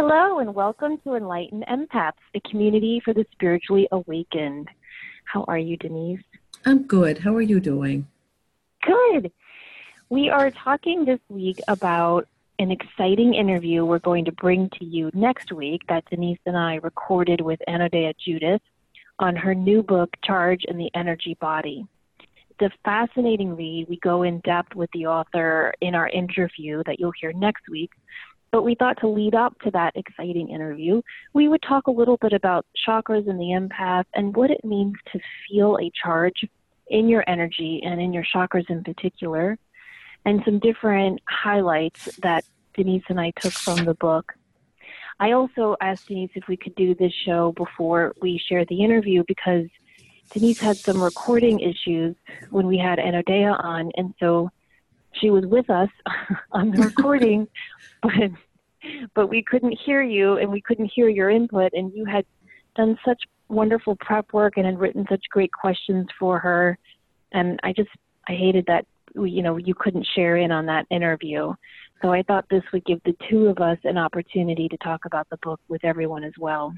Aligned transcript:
Hello, 0.00 0.38
and 0.38 0.54
welcome 0.54 0.96
to 0.98 1.16
Enlightened 1.16 1.64
Empaths, 1.68 2.12
a 2.32 2.40
community 2.48 3.02
for 3.04 3.12
the 3.12 3.26
spiritually 3.32 3.88
awakened. 3.90 4.68
How 5.24 5.44
are 5.48 5.58
you, 5.58 5.76
Denise? 5.76 6.22
I'm 6.64 6.84
good. 6.84 7.18
How 7.18 7.34
are 7.34 7.42
you 7.42 7.58
doing? 7.58 8.06
Good. 8.82 9.32
We 10.08 10.30
are 10.30 10.52
talking 10.52 11.04
this 11.04 11.18
week 11.28 11.58
about 11.66 12.28
an 12.60 12.70
exciting 12.70 13.34
interview 13.34 13.84
we're 13.84 13.98
going 13.98 14.24
to 14.26 14.30
bring 14.30 14.70
to 14.78 14.84
you 14.84 15.10
next 15.14 15.50
week 15.50 15.80
that 15.88 16.04
Denise 16.08 16.38
and 16.46 16.56
I 16.56 16.76
recorded 16.76 17.40
with 17.40 17.58
Anodea 17.66 18.14
Judith 18.24 18.62
on 19.18 19.34
her 19.34 19.52
new 19.52 19.82
book, 19.82 20.10
Charge 20.22 20.64
and 20.68 20.78
the 20.78 20.92
Energy 20.94 21.36
Body. 21.40 21.84
It's 22.60 22.72
a 22.72 22.78
fascinating 22.84 23.56
read. 23.56 23.88
We 23.88 23.96
go 23.96 24.22
in 24.22 24.38
depth 24.40 24.76
with 24.76 24.90
the 24.92 25.06
author 25.06 25.74
in 25.80 25.96
our 25.96 26.08
interview 26.08 26.84
that 26.86 27.00
you'll 27.00 27.12
hear 27.20 27.32
next 27.32 27.68
week. 27.68 27.90
But 28.50 28.62
we 28.62 28.74
thought 28.74 28.98
to 29.00 29.08
lead 29.08 29.34
up 29.34 29.58
to 29.60 29.70
that 29.72 29.94
exciting 29.94 30.48
interview, 30.48 31.02
we 31.34 31.48
would 31.48 31.62
talk 31.62 31.86
a 31.86 31.90
little 31.90 32.16
bit 32.16 32.32
about 32.32 32.64
chakras 32.86 33.28
and 33.28 33.38
the 33.38 33.44
empath 33.44 34.04
and 34.14 34.34
what 34.34 34.50
it 34.50 34.64
means 34.64 34.94
to 35.12 35.20
feel 35.48 35.78
a 35.80 35.90
charge 36.02 36.44
in 36.88 37.08
your 37.08 37.24
energy 37.26 37.82
and 37.84 38.00
in 38.00 38.12
your 38.12 38.24
chakras 38.24 38.68
in 38.70 38.82
particular, 38.82 39.58
and 40.24 40.42
some 40.44 40.58
different 40.58 41.20
highlights 41.28 42.16
that 42.22 42.44
Denise 42.74 43.04
and 43.08 43.20
I 43.20 43.32
took 43.32 43.52
from 43.52 43.84
the 43.84 43.94
book. 43.94 44.32
I 45.20 45.32
also 45.32 45.76
asked 45.80 46.08
Denise 46.08 46.30
if 46.34 46.46
we 46.48 46.56
could 46.56 46.74
do 46.76 46.94
this 46.94 47.12
show 47.12 47.52
before 47.52 48.14
we 48.22 48.38
share 48.38 48.64
the 48.64 48.82
interview 48.82 49.24
because 49.26 49.66
Denise 50.32 50.60
had 50.60 50.76
some 50.76 51.02
recording 51.02 51.60
issues 51.60 52.14
when 52.50 52.66
we 52.66 52.78
had 52.78 52.98
Anodea 52.98 53.62
on, 53.64 53.90
and 53.96 54.14
so 54.20 54.50
she 55.12 55.30
was 55.30 55.44
with 55.46 55.68
us 55.70 55.88
on 56.52 56.70
the 56.70 56.82
recording, 56.86 57.48
but 58.02 58.30
but 59.14 59.28
we 59.28 59.42
couldn't 59.42 59.78
hear 59.84 60.02
you 60.02 60.36
and 60.38 60.50
we 60.50 60.60
couldn't 60.60 60.90
hear 60.94 61.08
your 61.08 61.30
input, 61.30 61.72
and 61.74 61.92
you 61.92 62.04
had 62.04 62.24
done 62.76 62.98
such 63.04 63.22
wonderful 63.48 63.96
prep 63.96 64.32
work 64.32 64.56
and 64.56 64.66
had 64.66 64.78
written 64.78 65.06
such 65.08 65.24
great 65.30 65.52
questions 65.52 66.06
for 66.18 66.38
her, 66.38 66.78
and 67.32 67.58
I 67.62 67.72
just 67.72 67.90
I 68.28 68.32
hated 68.32 68.66
that 68.66 68.86
you 69.14 69.42
know 69.42 69.56
you 69.56 69.74
couldn't 69.74 70.06
share 70.14 70.36
in 70.36 70.52
on 70.52 70.66
that 70.66 70.86
interview. 70.90 71.54
So 72.02 72.12
I 72.12 72.22
thought 72.22 72.46
this 72.48 72.62
would 72.72 72.84
give 72.84 73.00
the 73.04 73.16
two 73.28 73.46
of 73.46 73.58
us 73.58 73.78
an 73.84 73.98
opportunity 73.98 74.68
to 74.68 74.76
talk 74.78 75.04
about 75.04 75.28
the 75.30 75.38
book 75.38 75.60
with 75.68 75.84
everyone 75.84 76.22
as 76.22 76.34
well. 76.38 76.72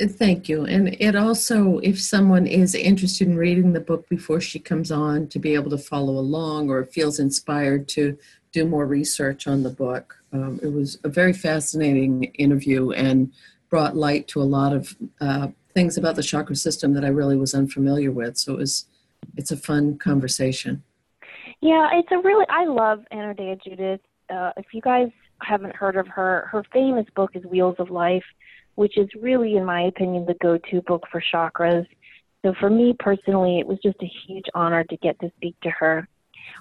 Thank 0.00 0.48
you. 0.48 0.64
And 0.64 0.96
it 0.98 1.14
also, 1.14 1.78
if 1.78 2.00
someone 2.00 2.48
is 2.48 2.74
interested 2.74 3.28
in 3.28 3.36
reading 3.36 3.72
the 3.72 3.80
book 3.80 4.08
before 4.08 4.40
she 4.40 4.58
comes 4.58 4.90
on, 4.90 5.28
to 5.28 5.38
be 5.38 5.54
able 5.54 5.70
to 5.70 5.78
follow 5.78 6.14
along 6.14 6.68
or 6.68 6.84
feels 6.84 7.20
inspired 7.20 7.86
to 7.90 8.18
do 8.50 8.66
more 8.66 8.86
research 8.86 9.46
on 9.46 9.62
the 9.62 9.70
book. 9.70 10.16
Um, 10.34 10.58
it 10.62 10.72
was 10.72 10.98
a 11.04 11.08
very 11.08 11.32
fascinating 11.32 12.24
interview 12.24 12.90
and 12.90 13.32
brought 13.70 13.96
light 13.96 14.26
to 14.28 14.42
a 14.42 14.44
lot 14.44 14.72
of 14.72 14.96
uh, 15.20 15.48
things 15.74 15.96
about 15.96 16.16
the 16.16 16.22
chakra 16.22 16.56
system 16.56 16.92
that 16.94 17.04
I 17.04 17.08
really 17.08 17.36
was 17.36 17.54
unfamiliar 17.54 18.10
with. 18.10 18.36
So 18.36 18.54
it 18.54 18.58
was, 18.58 18.86
it's 19.36 19.52
a 19.52 19.56
fun 19.56 19.96
conversation. 19.98 20.82
Yeah, 21.60 21.88
it's 21.92 22.08
a 22.10 22.18
really. 22.18 22.44
I 22.48 22.64
love 22.64 23.04
Anodea 23.12 23.62
Judith. 23.62 24.00
Uh, 24.28 24.50
if 24.56 24.66
you 24.72 24.80
guys 24.80 25.08
haven't 25.40 25.76
heard 25.76 25.96
of 25.96 26.08
her, 26.08 26.48
her 26.50 26.64
famous 26.72 27.06
book 27.14 27.30
is 27.34 27.44
Wheels 27.44 27.76
of 27.78 27.90
Life, 27.90 28.24
which 28.74 28.98
is 28.98 29.08
really, 29.20 29.56
in 29.56 29.64
my 29.64 29.82
opinion, 29.82 30.26
the 30.26 30.34
go-to 30.42 30.82
book 30.82 31.04
for 31.10 31.22
chakras. 31.32 31.86
So 32.44 32.54
for 32.58 32.68
me 32.68 32.94
personally, 32.98 33.60
it 33.60 33.66
was 33.66 33.78
just 33.82 33.96
a 34.02 34.10
huge 34.26 34.44
honor 34.54 34.84
to 34.84 34.96
get 34.98 35.18
to 35.20 35.30
speak 35.36 35.54
to 35.62 35.70
her. 35.70 36.08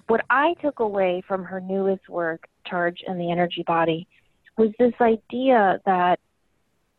What 0.07 0.25
I 0.29 0.53
took 0.61 0.79
away 0.79 1.23
from 1.27 1.43
her 1.43 1.61
newest 1.61 2.09
work, 2.09 2.47
Charge 2.65 3.03
and 3.07 3.19
the 3.19 3.31
Energy 3.31 3.63
Body, 3.65 4.07
was 4.57 4.69
this 4.77 4.93
idea 5.01 5.79
that 5.85 6.19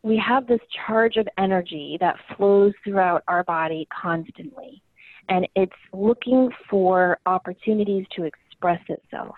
we 0.02 0.16
have 0.18 0.46
this 0.46 0.60
charge 0.86 1.16
of 1.16 1.26
energy 1.38 1.96
that 2.00 2.16
flows 2.36 2.72
throughout 2.84 3.22
our 3.28 3.44
body 3.44 3.86
constantly 3.90 4.82
and 5.28 5.48
it's 5.54 5.72
looking 5.92 6.50
for 6.68 7.18
opportunities 7.26 8.06
to 8.16 8.24
express 8.24 8.80
itself 8.88 9.34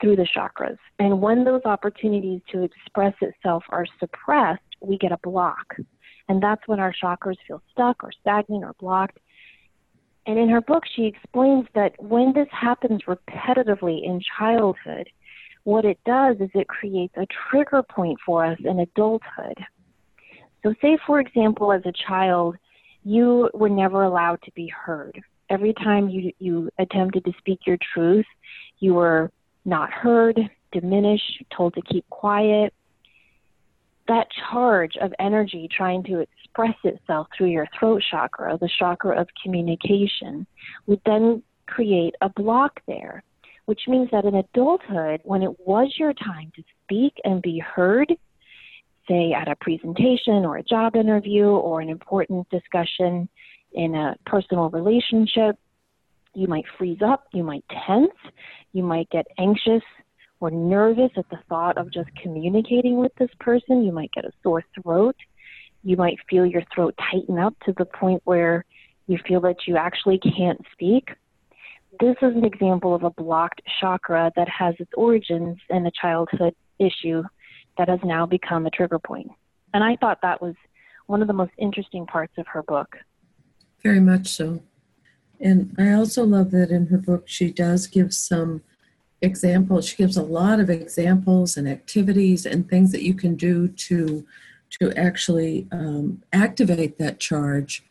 through 0.00 0.16
the 0.16 0.26
chakras. 0.36 0.78
And 0.98 1.20
when 1.20 1.44
those 1.44 1.62
opportunities 1.64 2.40
to 2.50 2.62
express 2.62 3.14
itself 3.20 3.64
are 3.68 3.86
suppressed, 4.00 4.62
we 4.80 4.98
get 4.98 5.12
a 5.12 5.18
block. 5.22 5.76
And 6.28 6.42
that's 6.42 6.62
when 6.66 6.80
our 6.80 6.92
chakras 7.02 7.36
feel 7.46 7.62
stuck 7.70 8.02
or 8.02 8.10
stagnant 8.20 8.64
or 8.64 8.74
blocked. 8.80 9.18
And 10.26 10.38
in 10.38 10.48
her 10.48 10.60
book, 10.60 10.84
she 10.94 11.04
explains 11.04 11.66
that 11.74 12.00
when 12.00 12.32
this 12.32 12.48
happens 12.50 13.02
repetitively 13.08 14.04
in 14.04 14.20
childhood, 14.38 15.08
what 15.64 15.84
it 15.84 15.98
does 16.04 16.36
is 16.40 16.50
it 16.54 16.68
creates 16.68 17.14
a 17.16 17.26
trigger 17.50 17.82
point 17.82 18.18
for 18.24 18.44
us 18.44 18.58
in 18.64 18.80
adulthood. 18.80 19.58
So, 20.62 20.74
say, 20.80 20.96
for 21.06 21.20
example, 21.20 21.72
as 21.72 21.82
a 21.86 21.92
child, 21.92 22.56
you 23.04 23.50
were 23.52 23.68
never 23.68 24.04
allowed 24.04 24.40
to 24.42 24.52
be 24.52 24.68
heard. 24.68 25.20
Every 25.50 25.74
time 25.74 26.08
you, 26.08 26.32
you 26.38 26.70
attempted 26.78 27.24
to 27.24 27.32
speak 27.38 27.60
your 27.66 27.78
truth, 27.92 28.26
you 28.78 28.94
were 28.94 29.30
not 29.64 29.92
heard, 29.92 30.38
diminished, 30.70 31.44
told 31.56 31.74
to 31.74 31.82
keep 31.82 32.08
quiet. 32.10 32.72
That 34.08 34.28
charge 34.50 34.96
of 35.00 35.12
energy 35.18 35.68
trying 35.70 36.04
to 36.04 36.20
express 36.52 36.76
itself 36.84 37.26
through 37.36 37.48
your 37.48 37.66
throat 37.78 38.02
chakra, 38.10 38.58
the 38.60 38.68
chakra 38.78 39.20
of 39.20 39.28
communication, 39.42 40.46
would 40.86 41.00
then 41.06 41.42
create 41.66 42.14
a 42.20 42.28
block 42.28 42.80
there, 42.86 43.22
which 43.66 43.80
means 43.88 44.08
that 44.12 44.24
in 44.24 44.34
adulthood, 44.34 45.20
when 45.24 45.42
it 45.42 45.58
was 45.60 45.94
your 45.98 46.12
time 46.12 46.52
to 46.54 46.62
speak 46.84 47.14
and 47.24 47.40
be 47.42 47.58
heard, 47.58 48.12
say 49.08 49.32
at 49.32 49.48
a 49.48 49.56
presentation 49.56 50.44
or 50.44 50.58
a 50.58 50.62
job 50.62 50.94
interview 50.94 51.46
or 51.46 51.80
an 51.80 51.88
important 51.88 52.48
discussion 52.50 53.28
in 53.72 53.94
a 53.94 54.14
personal 54.26 54.68
relationship, 54.70 55.56
you 56.34 56.46
might 56.46 56.64
freeze 56.78 57.00
up, 57.04 57.24
you 57.32 57.42
might 57.42 57.64
tense, 57.86 58.12
you 58.72 58.82
might 58.82 59.08
get 59.10 59.26
anxious 59.38 59.82
or 60.40 60.50
nervous 60.50 61.10
at 61.16 61.28
the 61.30 61.38
thought 61.48 61.78
of 61.78 61.92
just 61.92 62.10
communicating 62.20 62.98
with 62.98 63.12
this 63.18 63.30
person. 63.38 63.84
You 63.84 63.92
might 63.92 64.10
get 64.12 64.24
a 64.24 64.32
sore 64.42 64.64
throat. 64.82 65.16
You 65.82 65.96
might 65.96 66.18
feel 66.28 66.46
your 66.46 66.62
throat 66.74 66.94
tighten 67.10 67.38
up 67.38 67.54
to 67.64 67.74
the 67.76 67.84
point 67.84 68.22
where 68.24 68.64
you 69.06 69.18
feel 69.26 69.40
that 69.42 69.66
you 69.66 69.76
actually 69.76 70.18
can't 70.18 70.60
speak. 70.72 71.10
This 72.00 72.16
is 72.22 72.34
an 72.36 72.44
example 72.44 72.94
of 72.94 73.02
a 73.02 73.10
blocked 73.10 73.60
chakra 73.80 74.32
that 74.36 74.48
has 74.48 74.74
its 74.78 74.92
origins 74.96 75.58
in 75.68 75.86
a 75.86 75.90
childhood 75.90 76.54
issue 76.78 77.22
that 77.78 77.88
has 77.88 78.00
now 78.04 78.26
become 78.26 78.66
a 78.66 78.70
trigger 78.70 78.98
point. 78.98 79.30
And 79.74 79.82
I 79.82 79.96
thought 79.96 80.20
that 80.22 80.40
was 80.40 80.54
one 81.06 81.20
of 81.22 81.28
the 81.28 81.34
most 81.34 81.52
interesting 81.58 82.06
parts 82.06 82.34
of 82.38 82.46
her 82.48 82.62
book. 82.62 82.96
Very 83.82 84.00
much 84.00 84.28
so. 84.28 84.62
And 85.40 85.74
I 85.76 85.92
also 85.92 86.24
love 86.24 86.52
that 86.52 86.70
in 86.70 86.86
her 86.86 86.98
book 86.98 87.24
she 87.26 87.50
does 87.50 87.86
give 87.86 88.14
some 88.14 88.62
examples. 89.20 89.88
She 89.88 89.96
gives 89.96 90.16
a 90.16 90.22
lot 90.22 90.60
of 90.60 90.70
examples 90.70 91.56
and 91.56 91.68
activities 91.68 92.46
and 92.46 92.68
things 92.68 92.92
that 92.92 93.02
you 93.02 93.14
can 93.14 93.34
do 93.34 93.68
to 93.68 94.26
to 94.80 94.92
actually 94.96 95.66
um, 95.72 96.22
activate 96.32 96.98
that 96.98 97.20
charge 97.20 97.84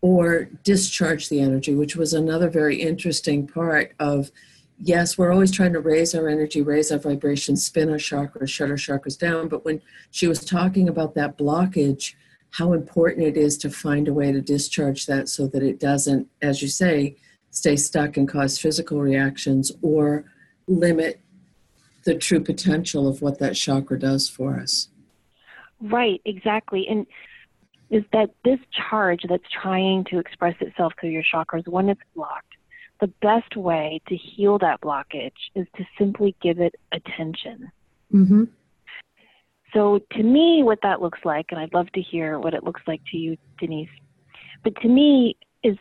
or 0.00 0.44
discharge 0.62 1.28
the 1.28 1.40
energy, 1.40 1.74
which 1.74 1.96
was 1.96 2.12
another 2.12 2.50
very 2.50 2.80
interesting 2.80 3.46
part 3.46 3.92
of 3.98 4.30
yes, 4.78 5.16
we're 5.16 5.32
always 5.32 5.50
trying 5.50 5.72
to 5.72 5.80
raise 5.80 6.14
our 6.14 6.28
energy, 6.28 6.60
raise 6.60 6.90
our 6.90 6.98
vibration, 6.98 7.56
spin 7.56 7.88
our 7.90 7.96
chakras, 7.96 8.48
shut 8.48 8.70
our 8.70 8.76
chakras 8.76 9.18
down. 9.18 9.48
But 9.48 9.64
when 9.64 9.80
she 10.10 10.26
was 10.26 10.44
talking 10.44 10.88
about 10.88 11.14
that 11.14 11.38
blockage, 11.38 12.14
how 12.50 12.72
important 12.72 13.26
it 13.26 13.36
is 13.36 13.56
to 13.58 13.70
find 13.70 14.08
a 14.08 14.14
way 14.14 14.32
to 14.32 14.40
discharge 14.40 15.06
that 15.06 15.28
so 15.28 15.46
that 15.48 15.62
it 15.62 15.80
doesn't, 15.80 16.28
as 16.42 16.60
you 16.60 16.68
say, 16.68 17.16
stay 17.50 17.76
stuck 17.76 18.16
and 18.16 18.28
cause 18.28 18.58
physical 18.58 19.00
reactions 19.00 19.72
or 19.82 20.24
limit 20.66 21.20
the 22.04 22.14
true 22.14 22.40
potential 22.40 23.08
of 23.08 23.22
what 23.22 23.38
that 23.38 23.54
chakra 23.54 23.98
does 23.98 24.28
for 24.28 24.58
us. 24.58 24.88
Right, 25.80 26.20
exactly. 26.24 26.86
And 26.88 27.06
is 27.90 28.04
that 28.12 28.30
this 28.44 28.58
charge 28.90 29.22
that's 29.28 29.44
trying 29.62 30.04
to 30.10 30.18
express 30.18 30.54
itself 30.60 30.94
through 30.98 31.10
your 31.10 31.22
chakras, 31.22 31.68
when 31.68 31.88
it's 31.88 32.00
blocked, 32.14 32.54
the 33.00 33.08
best 33.20 33.56
way 33.56 34.00
to 34.08 34.16
heal 34.16 34.58
that 34.58 34.80
blockage 34.80 35.32
is 35.54 35.66
to 35.76 35.84
simply 35.98 36.34
give 36.42 36.60
it 36.60 36.74
attention. 36.92 37.70
Mm-hmm. 38.12 38.44
So, 39.72 40.00
to 40.12 40.22
me, 40.22 40.62
what 40.62 40.78
that 40.82 41.02
looks 41.02 41.18
like, 41.24 41.46
and 41.50 41.58
I'd 41.58 41.74
love 41.74 41.90
to 41.94 42.00
hear 42.00 42.38
what 42.38 42.54
it 42.54 42.62
looks 42.62 42.82
like 42.86 43.00
to 43.10 43.16
you, 43.16 43.36
Denise, 43.58 43.88
but 44.62 44.74
to 44.82 44.88
me, 44.88 45.36
is 45.64 45.76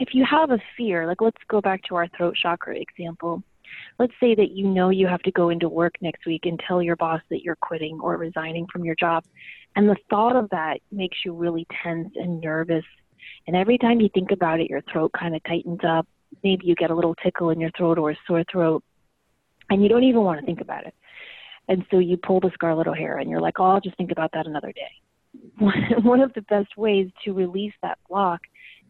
if 0.00 0.14
you 0.14 0.24
have 0.24 0.50
a 0.50 0.58
fear, 0.76 1.06
like 1.06 1.20
let's 1.20 1.42
go 1.48 1.60
back 1.60 1.82
to 1.84 1.96
our 1.96 2.08
throat 2.16 2.36
chakra 2.40 2.76
example. 2.76 3.42
Let's 3.98 4.12
say 4.20 4.34
that 4.34 4.50
you 4.50 4.66
know 4.66 4.90
you 4.90 5.06
have 5.06 5.22
to 5.22 5.30
go 5.30 5.50
into 5.50 5.68
work 5.68 5.94
next 6.00 6.26
week 6.26 6.46
and 6.46 6.60
tell 6.66 6.82
your 6.82 6.96
boss 6.96 7.20
that 7.30 7.42
you're 7.42 7.56
quitting 7.56 8.00
or 8.00 8.16
resigning 8.16 8.66
from 8.72 8.84
your 8.84 8.96
job. 8.98 9.24
And 9.76 9.88
the 9.88 9.96
thought 10.10 10.36
of 10.36 10.48
that 10.50 10.80
makes 10.90 11.18
you 11.24 11.32
really 11.32 11.66
tense 11.82 12.10
and 12.16 12.40
nervous. 12.40 12.84
And 13.46 13.56
every 13.56 13.78
time 13.78 14.00
you 14.00 14.08
think 14.12 14.32
about 14.32 14.60
it, 14.60 14.68
your 14.68 14.82
throat 14.90 15.12
kind 15.18 15.36
of 15.36 15.42
tightens 15.44 15.80
up 15.86 16.08
maybe 16.42 16.66
you 16.66 16.74
get 16.74 16.90
a 16.90 16.94
little 16.94 17.14
tickle 17.16 17.50
in 17.50 17.60
your 17.60 17.70
throat 17.76 17.98
or 17.98 18.10
a 18.10 18.16
sore 18.26 18.44
throat, 18.50 18.82
and 19.70 19.82
you 19.82 19.88
don't 19.88 20.04
even 20.04 20.22
want 20.22 20.40
to 20.40 20.46
think 20.46 20.60
about 20.60 20.86
it. 20.86 20.94
And 21.68 21.84
so 21.90 21.98
you 21.98 22.16
pull 22.16 22.40
the 22.40 22.50
Scarlett 22.54 22.86
O'Hara 22.86 23.20
and 23.20 23.30
you're 23.30 23.40
like, 23.40 23.58
oh, 23.58 23.64
I'll 23.64 23.80
just 23.80 23.96
think 23.96 24.12
about 24.12 24.30
that 24.34 24.46
another 24.46 24.72
day. 24.72 25.58
One 26.02 26.20
of 26.20 26.32
the 26.34 26.42
best 26.42 26.76
ways 26.76 27.08
to 27.24 27.32
release 27.32 27.72
that 27.82 27.98
block 28.08 28.40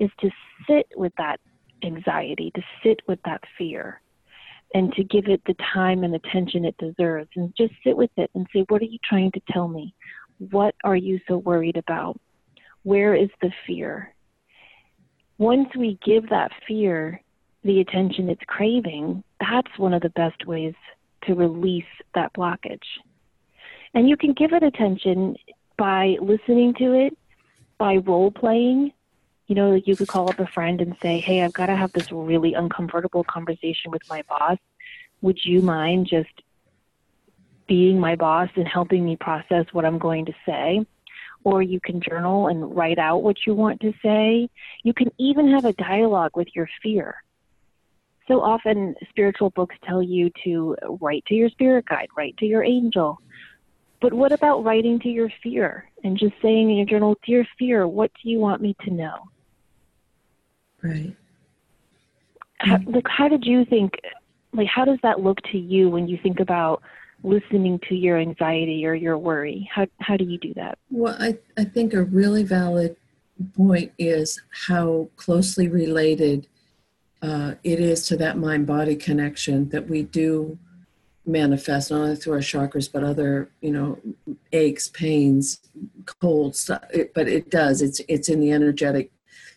is 0.01 0.11
to 0.21 0.31
sit 0.69 0.87
with 0.97 1.13
that 1.19 1.39
anxiety, 1.85 2.51
to 2.55 2.63
sit 2.83 3.01
with 3.07 3.21
that 3.25 3.43
fear, 3.57 4.01
and 4.75 4.93
to 4.95 5.05
give 5.05 5.29
it 5.29 5.41
the 5.47 5.55
time 5.73 6.03
and 6.03 6.15
attention 6.15 6.65
it 6.65 6.77
deserves. 6.79 7.31
And 7.37 7.55
just 7.57 7.73
sit 7.85 7.97
with 7.97 8.11
it 8.17 8.31
and 8.35 8.47
say, 8.53 8.65
what 8.69 8.83
are 8.83 8.87
you 8.87 8.99
trying 9.09 9.31
to 9.33 9.41
tell 9.51 9.69
me? 9.69 9.95
What 10.51 10.75
are 10.83 10.97
you 10.97 11.21
so 11.29 11.39
worried 11.39 11.77
about? 11.77 12.21
Where 12.83 13.15
is 13.15 13.31
the 13.41 13.51
fear? 13.67 14.13
Once 15.39 15.69
we 15.77 15.99
give 16.05 16.29
that 16.29 16.51
fear 16.67 17.21
the 17.63 17.81
attention 17.81 18.29
it's 18.29 18.43
craving, 18.47 19.23
that's 19.41 19.79
one 19.79 19.95
of 19.95 20.03
the 20.03 20.11
best 20.11 20.45
ways 20.47 20.75
to 21.25 21.35
release 21.35 21.85
that 22.15 22.33
blockage. 22.35 22.79
And 23.95 24.09
you 24.09 24.17
can 24.17 24.33
give 24.33 24.53
it 24.53 24.63
attention 24.63 25.37
by 25.79 26.17
listening 26.21 26.75
to 26.79 26.93
it, 26.93 27.17
by 27.79 27.97
role 27.97 28.31
playing. 28.31 28.93
You 29.47 29.55
know, 29.55 29.75
you 29.75 29.95
could 29.97 30.09
call 30.09 30.31
up 30.31 30.39
a 30.39 30.47
friend 30.47 30.81
and 30.81 30.97
say, 31.03 31.21
Hey, 31.21 31.43
I've 31.43 31.53
got 31.53 31.67
to 31.67 31.77
have 31.77 31.93
this 31.93 32.11
really 32.11 32.55
uncomfortable 32.55 33.25
conversation 33.25 33.91
with 33.91 34.03
my 34.09 34.23
boss. 34.29 34.59
Would 35.21 35.39
you 35.45 35.63
mind 35.63 36.07
just 36.07 36.31
being 37.67 37.99
my 37.99 38.15
boss 38.17 38.51
and 38.57 38.69
helping 38.69 39.05
me 39.05 39.17
process 39.17 39.67
what 39.73 39.85
I'm 39.85 39.99
going 39.99 40.27
to 40.27 40.35
say? 40.47 40.87
Or 41.45 41.63
you 41.63 41.79
can 41.81 42.01
journal 42.01 42.49
and 42.49 42.75
write 42.75 42.99
out 42.99 43.23
what 43.23 43.37
you 43.47 43.55
want 43.55 43.81
to 43.83 43.93
say. 44.03 44.49
You 44.83 44.95
can 44.95 45.11
even 45.19 45.51
have 45.53 45.67
a 45.67 45.75
dialogue 45.75 46.37
with 46.37 46.49
your 46.55 46.69
fear 46.83 47.17
so 48.29 48.41
often 48.41 48.95
spiritual 49.09 49.51
books 49.51 49.77
tell 49.85 50.03
you 50.03 50.31
to 50.45 50.77
write 51.01 51.25
to 51.27 51.35
your 51.35 51.51
spirit 51.51 51.87
guide, 51.87 52.09
write 52.17 52.37
to 52.39 52.47
your 52.47 52.65
angel. 52.65 53.21
But 54.01 54.13
what 54.13 54.33
about 54.33 54.65
writing 54.65 54.99
to 55.01 55.09
your 55.09 55.31
fear 55.43 55.91
and 56.03 56.19
just 56.19 56.35
saying 56.43 56.71
in 56.71 56.77
your 56.77 56.87
journal, 56.87 57.17
Dear 57.27 57.47
fear, 57.59 57.87
what 57.87 58.11
do 58.23 58.31
you 58.31 58.39
want 58.39 58.63
me 58.63 58.77
to 58.85 58.91
know? 58.91 59.15
Right. 60.85 61.17
How, 62.59 62.79
like, 62.87 63.07
how 63.09 63.29
did 63.29 63.45
you 63.45 63.65
think, 63.65 63.95
like, 64.53 64.69
how 64.69 64.85
does 64.85 64.99
that 65.03 65.21
look 65.21 65.39
to 65.53 65.59
you 65.59 65.89
when 65.89 66.07
you 66.07 66.19
think 66.23 66.41
about 66.41 66.83
listening 67.23 67.81
to 67.89 67.95
your 67.95 68.19
anxiety 68.19 68.85
or 68.85 68.95
your 68.95 69.17
worry? 69.17 69.69
How, 69.73 69.87
how 70.01 70.19
do 70.19 70.25
you 70.25 70.37
do 70.39 70.53
that? 70.55 70.79
Well, 70.91 71.17
I, 71.19 71.39
I 71.57 71.65
think 71.65 71.95
a 71.95 72.03
really 72.03 72.43
valid 72.43 72.97
point 73.57 73.93
is 73.99 74.41
how 74.69 75.09
closely 75.17 75.69
related 75.69 76.47
uh, 77.23 77.55
it 77.65 77.81
is 77.81 78.07
to 78.09 78.17
that 78.19 78.37
mind 78.37 78.67
body 78.67 78.95
connection 78.95 79.71
that 79.71 79.89
we 79.89 80.03
do 80.03 80.59
manifest 81.27 81.91
not 81.91 82.03
only 82.03 82.17
through 82.17 82.35
our 82.35 82.39
chakras 82.41 82.91
but 82.93 83.03
other 83.03 83.49
you 83.63 83.73
know 83.73 83.99
aches 84.53 84.89
pains 84.89 85.59
colds 86.21 86.71
but 87.15 87.27
it 87.29 87.51
does 87.51 87.81
it's 87.81 87.99
it's 88.09 88.29
in 88.29 88.41
the 88.41 88.53
energetic 88.53 89.11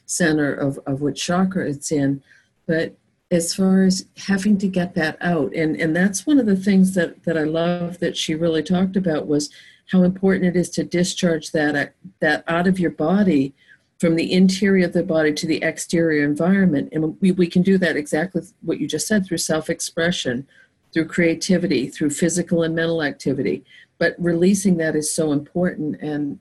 center 0.08 0.54
of 0.54 0.80
of 0.88 1.02
which 1.02 1.24
chakra 1.24 1.70
it's 1.70 1.92
in 1.92 2.22
but 2.66 2.96
as 3.30 3.54
far 3.54 3.84
as 3.84 4.06
having 4.18 4.58
to 4.58 4.68
get 4.68 4.96
that 4.96 5.18
out 5.22 5.54
and 5.54 5.76
and 5.76 5.96
that's 5.96 6.26
one 6.26 6.40
of 6.40 6.46
the 6.46 6.56
things 6.56 6.96
that 6.96 7.24
that 7.24 7.38
i 7.38 7.44
love 7.44 8.00
that 8.00 8.18
she 8.18 8.34
really 8.34 8.64
talked 8.64 8.96
about 8.96 9.28
was 9.28 9.50
how 9.92 10.04
important 10.04 10.46
it 10.46 10.60
is 10.60 10.70
to 10.70 10.84
discharge 10.84 11.52
that 11.52 11.76
uh, 11.76 11.86
that 12.20 12.44
out 12.48 12.68
of 12.68 12.80
your 12.80 12.92
body 12.92 13.54
from 14.00 14.16
the 14.16 14.32
interior 14.32 14.86
of 14.86 14.94
the 14.94 15.04
body 15.04 15.34
to 15.34 15.48
the 15.48 15.62
exterior 15.64 16.24
environment. 16.24 16.90
And 16.92 17.20
we, 17.20 17.32
we 17.32 17.48
can 17.48 17.64
do 17.64 17.78
that 17.80 17.98
exactly 17.98 18.44
what 18.62 18.80
you 18.80 18.88
just 18.88 19.08
said 19.08 19.26
through 19.26 19.40
self 19.40 19.70
expression, 19.70 20.48
through 20.94 21.08
creativity, 21.08 21.88
through 21.88 22.12
physical 22.12 22.64
and 22.64 22.76
mental 22.76 23.04
activity. 23.04 23.64
But 23.98 24.16
releasing 24.20 24.78
that 24.78 24.96
is 24.96 25.12
so 25.12 25.32
important. 25.32 26.00
And 26.02 26.40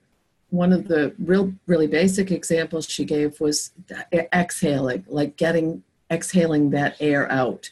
one 0.50 0.72
of 0.72 0.88
the 0.88 1.14
real, 1.18 1.52
really 1.66 1.86
basic 1.86 2.30
examples 2.30 2.86
she 2.86 3.04
gave 3.04 3.40
was 3.40 3.72
exhaling, 4.12 5.04
like 5.08 5.36
getting, 5.36 5.82
exhaling 6.10 6.70
that 6.70 6.96
air 7.00 7.30
out. 7.30 7.70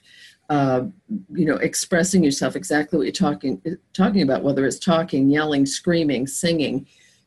Uh, 0.50 0.84
you 1.32 1.46
know, 1.46 1.56
expressing 1.56 2.22
yourself 2.22 2.54
exactly 2.54 2.98
what 2.98 3.04
you're 3.04 3.12
talking 3.12 3.62
talking 3.94 4.20
about, 4.20 4.42
whether 4.42 4.66
it's 4.66 4.78
talking, 4.78 5.30
yelling, 5.30 5.64
screaming, 5.64 6.26
singing, 6.26 6.86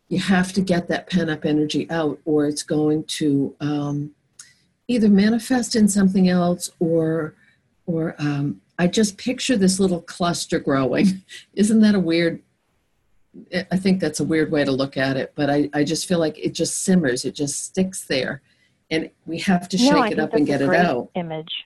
you 0.10 0.20
have 0.20 0.54
to 0.54 0.62
get 0.62 0.88
that 0.88 1.10
pent 1.10 1.30
up 1.30 1.44
energy 1.44 1.90
out, 1.90 2.20
or 2.26 2.46
it's 2.46 2.64
going 2.64 3.04
to 3.06 3.56
um, 3.60 4.12
either 4.88 5.10
manifest 5.10 5.76
in 5.76 5.88
something 5.88 6.30
else 6.30 6.70
or 6.80 7.34
or 7.86 8.16
um, 8.20 8.62
I 8.78 8.88
just 8.88 9.18
picture 9.18 9.58
this 9.58 9.80
little 9.80 10.02
cluster 10.02 10.60
growing. 10.60 11.24
Isn't 11.54 11.82
that 11.82 11.96
a 11.96 12.00
weird? 12.00 12.42
I 13.72 13.78
think 13.78 14.00
that's 14.00 14.20
a 14.20 14.24
weird 14.24 14.52
way 14.52 14.64
to 14.64 14.72
look 14.72 14.98
at 14.98 15.18
it, 15.18 15.34
but 15.36 15.50
I, 15.50 15.70
I 15.74 15.84
just 15.84 16.08
feel 16.08 16.20
like 16.20 16.38
it 16.40 16.54
just 16.54 16.84
simmers, 16.84 17.26
it 17.26 17.36
just 17.36 17.64
sticks 17.64 18.06
there, 18.06 18.42
and 18.90 19.10
we 19.26 19.40
have 19.40 19.70
to 19.70 19.78
shake 19.78 19.92
no, 19.92 20.04
it 20.04 20.20
up 20.20 20.34
and 20.34 20.46
get 20.46 20.62
it 20.62 20.74
out. 20.74 21.10
Image. 21.16 21.66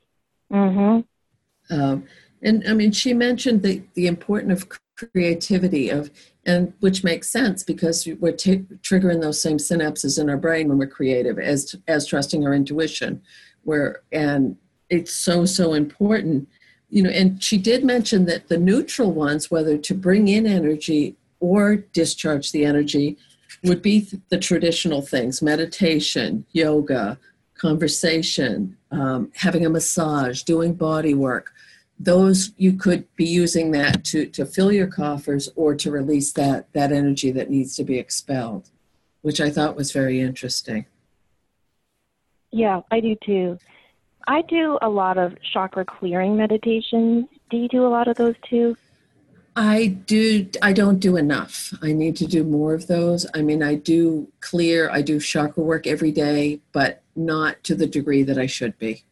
Mm-hmm. 0.51 1.73
Um, 1.73 2.05
and 2.41 2.63
I 2.67 2.73
mean, 2.73 2.91
she 2.91 3.13
mentioned 3.13 3.63
the 3.63 3.83
the 3.93 4.07
importance 4.07 4.63
of 4.63 4.69
creativity 4.95 5.89
of 5.89 6.11
and 6.45 6.73
which 6.79 7.03
makes 7.03 7.29
sense 7.29 7.63
because 7.63 8.07
we're 8.19 8.31
t- 8.31 8.65
triggering 8.81 9.21
those 9.21 9.41
same 9.41 9.57
synapses 9.57 10.19
in 10.19 10.29
our 10.29 10.37
brain 10.37 10.67
when 10.67 10.77
we're 10.77 10.87
creative 10.87 11.39
as 11.39 11.75
as 11.87 12.05
trusting 12.05 12.45
our 12.45 12.53
intuition 12.53 13.21
where 13.63 14.01
and 14.11 14.57
it's 14.89 15.13
so 15.13 15.45
so 15.45 15.73
important 15.73 16.47
you 16.89 17.01
know 17.01 17.09
and 17.09 17.41
she 17.43 17.57
did 17.57 17.83
mention 17.83 18.25
that 18.25 18.47
the 18.47 18.57
neutral 18.57 19.11
ones 19.11 19.49
whether 19.49 19.77
to 19.77 19.93
bring 19.93 20.27
in 20.27 20.45
energy 20.45 21.15
or 21.41 21.75
discharge 21.75 22.53
the 22.53 22.63
energy 22.63 23.17
would 23.63 23.81
be 23.81 24.07
the 24.29 24.39
traditional 24.39 25.01
things 25.01 25.41
meditation 25.41 26.45
yoga 26.53 27.19
conversation 27.55 28.77
um, 28.91 29.29
having 29.35 29.65
a 29.65 29.69
massage 29.69 30.43
doing 30.43 30.73
body 30.73 31.13
work 31.13 31.51
those 32.03 32.51
you 32.57 32.73
could 32.73 33.05
be 33.15 33.25
using 33.25 33.71
that 33.71 34.03
to, 34.05 34.25
to 34.25 34.45
fill 34.45 34.71
your 34.71 34.87
coffers 34.87 35.49
or 35.55 35.75
to 35.75 35.91
release 35.91 36.31
that, 36.33 36.71
that 36.73 36.91
energy 36.91 37.31
that 37.31 37.49
needs 37.49 37.75
to 37.75 37.83
be 37.83 37.99
expelled, 37.99 38.69
which 39.21 39.39
I 39.39 39.51
thought 39.51 39.75
was 39.75 39.91
very 39.91 40.19
interesting. 40.19 40.85
Yeah, 42.51 42.81
I 42.89 42.99
do 42.99 43.15
too. 43.23 43.59
I 44.27 44.41
do 44.41 44.79
a 44.81 44.89
lot 44.89 45.17
of 45.17 45.35
chakra 45.53 45.85
clearing 45.85 46.35
meditations. 46.35 47.27
Do 47.49 47.57
you 47.57 47.67
do 47.67 47.85
a 47.85 47.89
lot 47.89 48.07
of 48.07 48.17
those 48.17 48.35
too? 48.49 48.75
I 49.55 49.87
do. 49.87 50.47
I 50.61 50.71
don't 50.71 50.99
do 50.99 51.17
enough. 51.17 51.73
I 51.81 51.91
need 51.91 52.15
to 52.17 52.25
do 52.25 52.43
more 52.43 52.73
of 52.73 52.87
those. 52.87 53.25
I 53.33 53.41
mean, 53.41 53.61
I 53.61 53.75
do 53.75 54.27
clear, 54.39 54.89
I 54.89 55.01
do 55.01 55.19
chakra 55.19 55.63
work 55.63 55.87
every 55.87 56.11
day, 56.11 56.61
but 56.71 57.01
not 57.15 57.61
to 57.65 57.75
the 57.75 57.87
degree 57.87 58.23
that 58.23 58.37
I 58.37 58.45
should 58.45 58.77
be. 58.79 59.03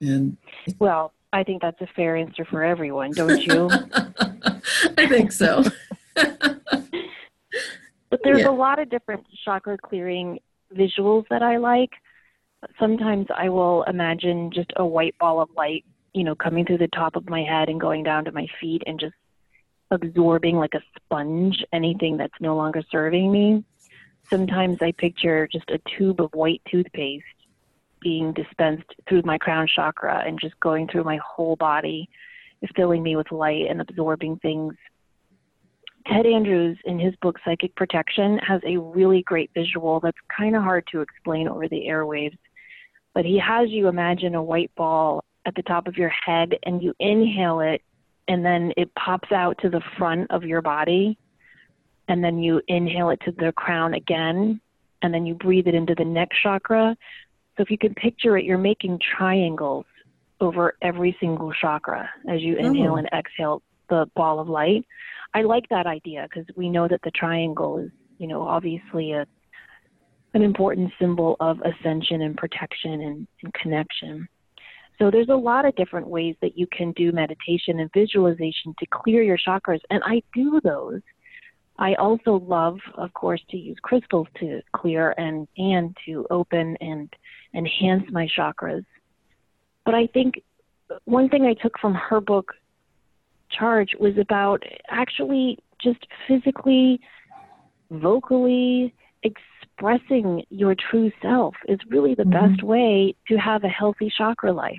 And 0.00 0.36
well, 0.78 1.12
I 1.32 1.42
think 1.42 1.62
that's 1.62 1.80
a 1.80 1.88
fair 1.96 2.16
answer 2.16 2.44
for 2.44 2.62
everyone, 2.62 3.10
don't 3.12 3.42
you? 3.42 3.70
I 4.98 5.06
think 5.08 5.32
so. 5.32 5.64
but 6.14 8.20
there's 8.22 8.40
yeah. 8.40 8.48
a 8.48 8.52
lot 8.52 8.78
of 8.78 8.88
different 8.88 9.26
chakra 9.44 9.78
clearing 9.78 10.38
visuals 10.74 11.24
that 11.30 11.42
I 11.42 11.56
like. 11.56 11.90
Sometimes 12.78 13.26
I 13.36 13.48
will 13.48 13.82
imagine 13.84 14.52
just 14.54 14.70
a 14.76 14.86
white 14.86 15.18
ball 15.18 15.40
of 15.40 15.48
light, 15.56 15.84
you 16.12 16.22
know, 16.22 16.36
coming 16.36 16.64
through 16.64 16.78
the 16.78 16.88
top 16.88 17.16
of 17.16 17.28
my 17.28 17.42
head 17.42 17.68
and 17.68 17.80
going 17.80 18.04
down 18.04 18.24
to 18.26 18.32
my 18.32 18.46
feet 18.60 18.82
and 18.86 19.00
just 19.00 19.14
absorbing 19.92 20.56
like 20.56 20.74
a 20.74 20.82
sponge 20.96 21.62
anything 21.72 22.16
that's 22.16 22.40
no 22.40 22.56
longer 22.56 22.82
serving 22.90 23.30
me. 23.30 23.64
Sometimes 24.28 24.78
I 24.80 24.92
picture 24.92 25.46
just 25.52 25.70
a 25.70 25.78
tube 25.96 26.20
of 26.20 26.30
white 26.32 26.62
toothpaste 26.68 27.24
being 28.00 28.32
dispensed 28.32 28.90
through 29.08 29.22
my 29.24 29.38
crown 29.38 29.68
chakra 29.72 30.24
and 30.26 30.40
just 30.40 30.58
going 30.58 30.88
through 30.88 31.04
my 31.04 31.18
whole 31.24 31.56
body, 31.56 32.08
filling 32.74 33.02
me 33.02 33.14
with 33.16 33.30
light 33.30 33.66
and 33.68 33.80
absorbing 33.80 34.36
things. 34.38 34.74
Ted 36.06 36.26
Andrews, 36.26 36.78
in 36.84 36.98
his 36.98 37.14
book 37.22 37.38
Psychic 37.44 37.74
Protection, 37.76 38.38
has 38.38 38.60
a 38.66 38.76
really 38.76 39.22
great 39.22 39.50
visual 39.54 40.00
that's 40.00 40.18
kind 40.36 40.56
of 40.56 40.62
hard 40.62 40.84
to 40.90 41.00
explain 41.00 41.46
over 41.46 41.68
the 41.68 41.86
airwaves. 41.86 42.38
But 43.14 43.24
he 43.24 43.38
has 43.38 43.68
you 43.70 43.88
imagine 43.88 44.34
a 44.34 44.42
white 44.42 44.72
ball 44.74 45.22
at 45.44 45.54
the 45.54 45.62
top 45.62 45.86
of 45.86 45.96
your 45.96 46.08
head 46.08 46.56
and 46.64 46.82
you 46.82 46.94
inhale 46.98 47.60
it, 47.60 47.82
and 48.28 48.44
then 48.44 48.72
it 48.76 48.94
pops 48.94 49.32
out 49.32 49.58
to 49.62 49.68
the 49.68 49.82
front 49.98 50.30
of 50.30 50.44
your 50.44 50.62
body. 50.62 51.18
And 52.08 52.22
then 52.22 52.38
you 52.38 52.60
inhale 52.68 53.10
it 53.10 53.20
to 53.24 53.32
the 53.32 53.52
crown 53.52 53.94
again, 53.94 54.60
and 55.02 55.14
then 55.14 55.24
you 55.24 55.34
breathe 55.34 55.68
it 55.68 55.74
into 55.74 55.94
the 55.94 56.04
neck 56.04 56.28
chakra. 56.42 56.96
So 57.56 57.62
if 57.62 57.70
you 57.70 57.78
can 57.78 57.94
picture 57.94 58.36
it, 58.36 58.44
you're 58.44 58.58
making 58.58 58.98
triangles 59.16 59.86
over 60.40 60.74
every 60.82 61.16
single 61.20 61.52
chakra 61.52 62.10
as 62.28 62.40
you 62.40 62.56
oh. 62.60 62.66
inhale 62.66 62.92
oh. 62.92 62.96
and 62.96 63.08
exhale 63.16 63.62
the 63.88 64.06
ball 64.16 64.40
of 64.40 64.48
light. 64.48 64.84
I 65.34 65.42
like 65.42 65.68
that 65.70 65.86
idea 65.86 66.26
because 66.28 66.46
we 66.56 66.68
know 66.68 66.88
that 66.88 67.00
the 67.04 67.10
triangle 67.12 67.78
is, 67.78 67.90
you 68.18 68.26
know, 68.26 68.42
obviously 68.42 69.12
a 69.12 69.26
an 70.34 70.42
important 70.42 70.90
symbol 70.98 71.36
of 71.40 71.58
ascension 71.60 72.22
and 72.22 72.36
protection 72.36 73.02
and, 73.02 73.26
and 73.42 73.54
connection. 73.54 74.26
So 74.98 75.10
there's 75.10 75.28
a 75.28 75.34
lot 75.34 75.64
of 75.64 75.74
different 75.76 76.06
ways 76.06 76.36
that 76.42 76.56
you 76.56 76.66
can 76.66 76.92
do 76.92 77.12
meditation 77.12 77.80
and 77.80 77.90
visualization 77.92 78.74
to 78.78 78.86
clear 78.90 79.22
your 79.22 79.38
chakras, 79.38 79.80
and 79.90 80.02
I 80.04 80.22
do 80.34 80.60
those. 80.62 81.00
I 81.78 81.94
also 81.94 82.34
love, 82.46 82.78
of 82.96 83.12
course, 83.14 83.40
to 83.50 83.56
use 83.56 83.76
crystals 83.82 84.28
to 84.40 84.60
clear 84.72 85.14
and 85.16 85.48
and 85.56 85.96
to 86.06 86.26
open 86.30 86.76
and 86.80 87.12
enhance 87.54 88.04
my 88.10 88.28
chakras. 88.38 88.84
But 89.84 89.94
I 89.94 90.06
think 90.08 90.42
one 91.04 91.28
thing 91.28 91.44
I 91.44 91.54
took 91.54 91.78
from 91.78 91.94
her 91.94 92.20
book, 92.20 92.52
Charge, 93.50 93.90
was 93.98 94.16
about 94.18 94.62
actually 94.88 95.58
just 95.82 96.06
physically, 96.28 97.00
vocally 97.90 98.94
expressing 99.72 100.44
your 100.50 100.74
true 100.74 101.10
self 101.20 101.54
is 101.68 101.78
really 101.88 102.14
the 102.14 102.22
mm-hmm. 102.22 102.54
best 102.54 102.62
way 102.62 103.14
to 103.28 103.36
have 103.36 103.64
a 103.64 103.68
healthy 103.68 104.12
chakra 104.16 104.52
life. 104.52 104.76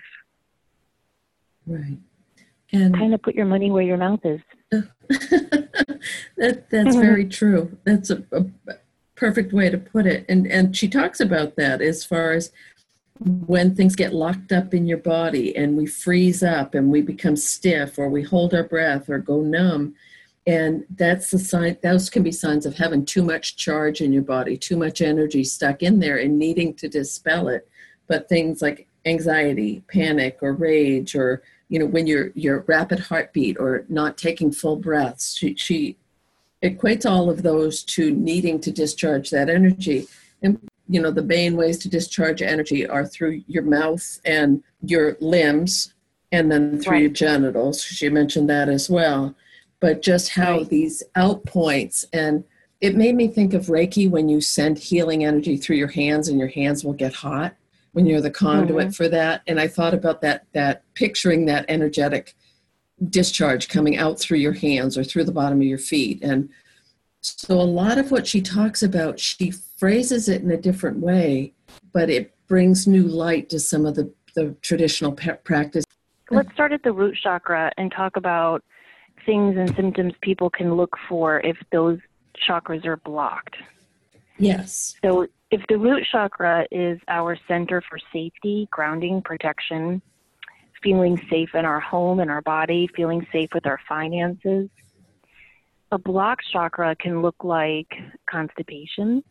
Right. 1.66 1.98
And 2.72 2.96
kind 2.96 3.14
of 3.14 3.22
put 3.22 3.36
your 3.36 3.46
money 3.46 3.72
where 3.72 3.84
your 3.84 3.98
mouth 3.98 4.22
is. 4.24 4.42
that 4.72 6.66
that's 6.72 6.96
very 6.96 7.26
true. 7.26 7.78
That's 7.84 8.10
a, 8.10 8.24
a, 8.32 8.46
perfect 9.16 9.54
way 9.54 9.70
to 9.70 9.78
put 9.78 10.08
it. 10.08 10.26
And 10.28 10.48
and 10.48 10.76
she 10.76 10.88
talks 10.88 11.20
about 11.20 11.56
that 11.58 11.82
as 11.82 12.04
far 12.04 12.32
as 12.32 12.52
when 13.20 13.76
things 13.76 13.96
get 13.96 14.12
locked 14.14 14.52
up 14.52 14.74
in 14.74 14.88
your 14.88 14.98
body 14.98 15.56
and 15.56 15.78
we 15.78 15.86
freeze 15.86 16.42
up 16.42 16.74
and 16.74 16.92
we 16.92 17.02
become 17.02 17.36
stiff 17.36 18.00
or 18.00 18.10
we 18.10 18.24
hold 18.24 18.56
our 18.56 18.64
breath 18.64 19.08
or 19.08 19.20
go 19.20 19.42
numb 19.42 19.94
and 20.46 20.84
that's 20.96 21.32
the 21.32 21.40
sign 21.40 21.78
those 21.82 22.10
can 22.10 22.24
be 22.24 22.32
signs 22.32 22.66
of 22.66 22.76
having 22.76 23.06
too 23.06 23.24
much 23.24 23.56
charge 23.56 24.02
in 24.02 24.12
your 24.12 24.24
body 24.24 24.58
too 24.58 24.76
much 24.76 25.02
energy 25.02 25.44
stuck 25.44 25.82
in 25.82 26.00
there 26.00 26.18
and 26.18 26.38
needing 26.38 26.74
to 26.74 26.90
dispel 26.90 27.48
it. 27.48 27.68
But 28.08 28.28
things 28.28 28.62
like 28.62 28.88
anxiety 29.06 29.84
panic 29.88 30.40
or 30.42 30.54
rage 30.54 31.16
or 31.16 31.44
you 31.70 31.80
know 31.80 31.86
when 31.86 32.08
your 32.08 32.32
your 32.36 32.64
rapid 32.68 33.00
heartbeat 33.00 33.58
or 33.60 33.86
not 33.90 34.18
taking 34.18 34.52
full 34.52 34.78
breaths 34.78 35.36
she, 35.36 35.56
she 35.56 35.98
equates 36.64 37.10
all 37.10 37.30
of 37.30 37.44
those 37.44 37.84
to 37.84 38.12
needing 38.12 38.60
to 38.62 38.72
discharge 38.72 39.30
that 39.30 39.50
energy. 39.50 40.08
And 40.42 40.60
you 40.90 41.02
know 41.02 41.12
the 41.12 41.24
main 41.24 41.56
ways 41.56 41.78
to 41.80 41.90
discharge 41.90 42.42
energy 42.42 42.86
are 42.88 43.06
through 43.06 43.44
your 43.48 43.64
mouth 43.64 44.20
and 44.26 44.62
your 44.82 45.16
limbs 45.22 45.94
and 46.34 46.52
then 46.52 46.82
through 46.82 46.94
right. 46.94 47.02
your 47.04 47.12
genitals. 47.12 47.82
She 47.82 48.10
mentioned 48.10 48.50
that 48.50 48.68
as 48.68 48.90
well 48.90 49.36
but 49.84 50.02
just 50.02 50.30
how 50.30 50.60
right. 50.60 50.70
these 50.70 51.04
outpoints 51.18 52.06
and 52.14 52.46
it 52.80 52.96
made 52.96 53.16
me 53.16 53.28
think 53.28 53.54
of 53.54 53.66
reiki 53.66 54.10
when 54.10 54.30
you 54.30 54.40
send 54.40 54.80
healing 54.80 55.26
energy 55.26 55.58
through 55.58 55.76
your 55.76 55.90
hands 55.90 56.30
and 56.30 56.40
your 56.40 56.48
hands 56.48 56.86
will 56.86 56.94
get 56.94 57.14
hot 57.14 57.54
when 57.92 58.06
you're 58.06 58.22
the 58.22 58.32
conduit 58.32 58.86
mm-hmm. 58.86 58.92
for 58.92 59.10
that 59.10 59.42
and 59.46 59.60
i 59.60 59.68
thought 59.68 59.94
about 59.94 60.22
that 60.22 60.46
that 60.54 60.84
picturing 60.94 61.46
that 61.46 61.66
energetic 61.68 62.34
discharge 63.10 63.68
coming 63.68 63.98
out 63.98 64.18
through 64.18 64.38
your 64.38 64.54
hands 64.54 64.98
or 64.98 65.04
through 65.04 65.26
the 65.26 65.34
bottom 65.34 65.60
of 65.60 65.68
your 65.68 65.78
feet 65.78 66.24
and 66.24 66.48
so 67.20 67.60
a 67.60 67.62
lot 67.62 67.98
of 67.98 68.10
what 68.10 68.26
she 68.26 68.42
talks 68.42 68.82
about 68.84 69.20
she 69.20 69.52
phrases 69.52 70.30
it 70.30 70.42
in 70.44 70.52
a 70.52 70.58
different 70.58 71.00
way 71.00 71.52
but 71.92 72.10
it 72.10 72.34
brings 72.48 72.88
new 72.88 73.04
light 73.04 73.50
to 73.50 73.60
some 73.60 73.86
of 73.86 73.96
the, 73.96 74.10
the 74.34 74.56
traditional 74.62 75.12
practice 75.12 75.84
let's 76.32 76.54
start 76.54 76.72
at 76.72 76.84
the 76.84 76.94
root 76.94 77.18
chakra 77.22 77.70
and 77.78 77.92
talk 77.92 78.16
about 78.16 78.64
things 79.26 79.58
and 79.58 79.76
symptoms 79.76 80.14
people 80.22 80.50
can 80.50 80.76
look 80.76 80.96
for 81.08 81.40
if 81.42 81.58
those 81.72 82.00
chakras 82.48 82.86
are 82.86 82.98
blocked 82.98 83.56
yes 84.38 84.96
so 85.04 85.28
if 85.54 85.62
the 85.70 85.78
root 85.78 86.04
chakra 86.12 86.66
is 86.72 87.00
our 87.08 87.38
center 87.48 87.80
for 87.88 88.00
safety, 88.12 88.68
grounding, 88.72 89.22
protection, 89.22 90.02
feeling 90.82 91.22
safe 91.30 91.54
in 91.54 91.64
our 91.64 91.80
home 91.80 92.20
and 92.20 92.32
our 92.32 92.42
body, 92.42 92.90
feeling 92.96 93.24
safe 93.32 93.50
with 93.54 93.68
our 93.68 93.80
finances, 93.88 94.68
a 95.92 96.00
blocked 96.00 96.46
chakra 96.52 96.96
can 96.96 97.22
look 97.22 97.44
like 97.44 97.94
constipation, 98.28 99.24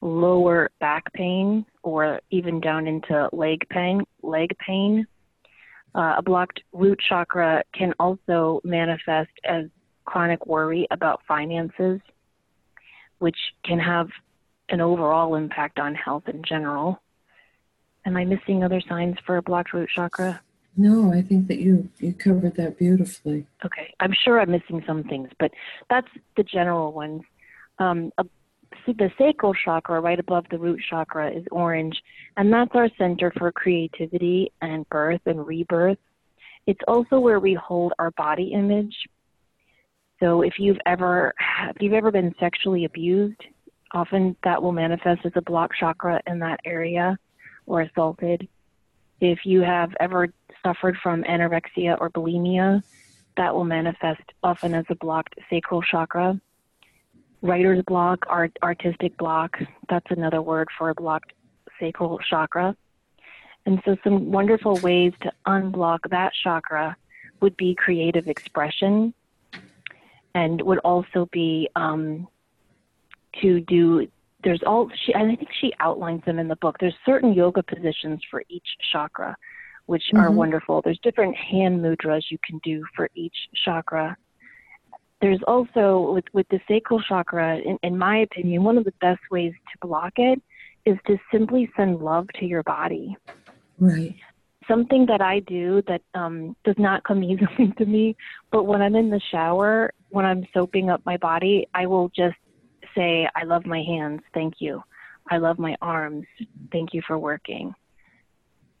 lower 0.00 0.70
back 0.80 1.12
pain, 1.12 1.66
or 1.82 2.18
even 2.30 2.58
down 2.58 2.86
into 2.86 3.28
leg 3.34 3.68
pain. 3.68 4.04
Leg 4.22 4.56
pain. 4.58 5.06
Uh, 5.94 6.14
a 6.18 6.22
blocked 6.22 6.60
root 6.72 7.00
chakra 7.08 7.62
can 7.72 7.94
also 7.98 8.60
manifest 8.64 9.30
as 9.44 9.66
chronic 10.04 10.46
worry 10.46 10.86
about 10.90 11.20
finances, 11.26 12.00
which 13.18 13.38
can 13.64 13.78
have 13.78 14.08
an 14.68 14.80
overall 14.80 15.34
impact 15.36 15.78
on 15.78 15.94
health 15.94 16.24
in 16.28 16.42
general. 16.42 17.00
Am 18.04 18.16
I 18.16 18.24
missing 18.24 18.62
other 18.62 18.80
signs 18.80 19.16
for 19.24 19.36
a 19.36 19.42
blocked 19.42 19.72
root 19.72 19.88
chakra? 19.94 20.40
No, 20.76 21.12
I 21.12 21.22
think 21.22 21.48
that 21.48 21.58
you 21.58 21.88
you 21.98 22.12
covered 22.12 22.56
that 22.56 22.78
beautifully. 22.78 23.46
Okay, 23.64 23.94
I'm 23.98 24.12
sure 24.12 24.38
I'm 24.38 24.50
missing 24.50 24.82
some 24.86 25.04
things, 25.04 25.30
but 25.38 25.50
that's 25.88 26.08
the 26.36 26.42
general 26.42 26.92
ones. 26.92 27.22
Um, 27.78 28.12
a, 28.18 28.26
the 28.86 29.10
sacral 29.18 29.54
chakra, 29.54 30.00
right 30.00 30.18
above 30.18 30.46
the 30.50 30.58
root 30.58 30.80
chakra, 30.88 31.30
is 31.30 31.44
orange, 31.50 32.00
and 32.36 32.52
that's 32.52 32.74
our 32.74 32.88
center 32.98 33.32
for 33.36 33.50
creativity 33.52 34.52
and 34.60 34.88
birth 34.88 35.20
and 35.26 35.46
rebirth. 35.46 35.98
It's 36.66 36.80
also 36.88 37.18
where 37.18 37.40
we 37.40 37.54
hold 37.54 37.92
our 37.98 38.10
body 38.12 38.52
image. 38.52 38.94
So 40.20 40.42
if 40.42 40.54
you've 40.58 40.78
ever 40.86 41.34
if 41.70 41.76
you've 41.80 41.92
ever 41.92 42.10
been 42.10 42.34
sexually 42.40 42.84
abused, 42.86 43.42
Often 43.92 44.36
that 44.44 44.62
will 44.62 44.72
manifest 44.72 45.24
as 45.24 45.32
a 45.36 45.42
block 45.42 45.70
chakra 45.78 46.20
in 46.26 46.38
that 46.40 46.60
area 46.64 47.18
or 47.66 47.82
assaulted. 47.82 48.48
If 49.20 49.40
you 49.44 49.62
have 49.62 49.94
ever 50.00 50.28
suffered 50.62 50.96
from 51.02 51.22
anorexia 51.24 51.98
or 52.00 52.10
bulimia, 52.10 52.82
that 53.36 53.54
will 53.54 53.64
manifest 53.64 54.22
often 54.42 54.74
as 54.74 54.84
a 54.90 54.94
blocked 54.96 55.34
sacral 55.48 55.82
chakra. 55.82 56.40
Writer's 57.42 57.82
block, 57.86 58.24
art, 58.28 58.56
artistic 58.62 59.16
block, 59.16 59.58
that's 59.88 60.06
another 60.10 60.42
word 60.42 60.68
for 60.76 60.90
a 60.90 60.94
blocked 60.94 61.32
sacral 61.78 62.18
chakra. 62.18 62.76
And 63.66 63.80
so, 63.84 63.96
some 64.04 64.30
wonderful 64.30 64.76
ways 64.76 65.12
to 65.22 65.32
unblock 65.46 65.98
that 66.10 66.32
chakra 66.42 66.96
would 67.40 67.56
be 67.56 67.74
creative 67.74 68.28
expression 68.28 69.12
and 70.34 70.60
would 70.62 70.78
also 70.78 71.28
be 71.32 71.68
um, 71.76 72.28
to 73.42 73.60
do 73.60 74.08
there's 74.44 74.62
all 74.64 74.88
she 75.04 75.12
and 75.12 75.32
I 75.32 75.36
think 75.36 75.48
she 75.60 75.72
outlines 75.80 76.22
them 76.24 76.38
in 76.38 76.46
the 76.46 76.56
book. 76.56 76.76
There's 76.78 76.94
certain 77.04 77.32
yoga 77.32 77.62
positions 77.62 78.20
for 78.30 78.44
each 78.48 78.66
chakra, 78.92 79.36
which 79.86 80.04
mm-hmm. 80.08 80.18
are 80.18 80.30
wonderful. 80.30 80.82
There's 80.82 81.00
different 81.02 81.34
hand 81.36 81.84
mudras 81.84 82.22
you 82.30 82.38
can 82.44 82.60
do 82.62 82.84
for 82.94 83.10
each 83.14 83.34
chakra. 83.64 84.16
There's 85.20 85.40
also 85.46 86.12
with 86.12 86.24
with 86.32 86.46
the 86.50 86.60
sacral 86.68 87.00
chakra, 87.00 87.58
in, 87.58 87.78
in 87.82 87.96
my 87.96 88.18
opinion, 88.18 88.64
one 88.64 88.76
of 88.76 88.84
the 88.84 88.92
best 89.00 89.20
ways 89.30 89.52
to 89.52 89.86
block 89.86 90.12
it 90.16 90.40
is 90.84 90.96
to 91.06 91.16
simply 91.32 91.70
send 91.76 92.00
love 92.00 92.26
to 92.38 92.46
your 92.46 92.62
body. 92.62 93.16
Right. 93.78 94.14
Something 94.68 95.06
that 95.06 95.20
I 95.20 95.40
do 95.40 95.82
that 95.86 96.02
um, 96.14 96.56
does 96.64 96.76
not 96.78 97.04
come 97.04 97.22
easily 97.24 97.72
to 97.78 97.86
me, 97.86 98.16
but 98.52 98.64
when 98.64 98.82
I'm 98.82 98.94
in 98.94 99.10
the 99.10 99.20
shower, 99.30 99.92
when 100.10 100.24
I'm 100.24 100.46
soaping 100.54 100.90
up 100.90 101.02
my 101.04 101.16
body, 101.16 101.66
I 101.74 101.86
will 101.86 102.10
just 102.16 102.36
say, 102.96 103.28
I 103.34 103.44
love 103.44 103.66
my 103.66 103.82
hands, 103.82 104.20
thank 104.34 104.54
you. 104.58 104.82
I 105.30 105.38
love 105.38 105.58
my 105.58 105.76
arms, 105.82 106.24
thank 106.72 106.94
you 106.94 107.02
for 107.06 107.18
working. 107.18 107.74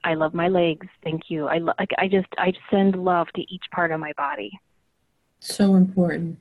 I 0.04 0.14
love 0.14 0.34
my 0.34 0.48
legs, 0.48 0.86
thank 1.02 1.22
you. 1.28 1.46
I, 1.46 1.58
lo- 1.58 1.72
I 1.78 2.06
just, 2.06 2.28
I 2.38 2.52
send 2.70 2.94
love 2.94 3.26
to 3.34 3.42
each 3.42 3.64
part 3.74 3.90
of 3.90 3.98
my 3.98 4.12
body. 4.16 4.50
So 5.40 5.74
important. 5.74 6.38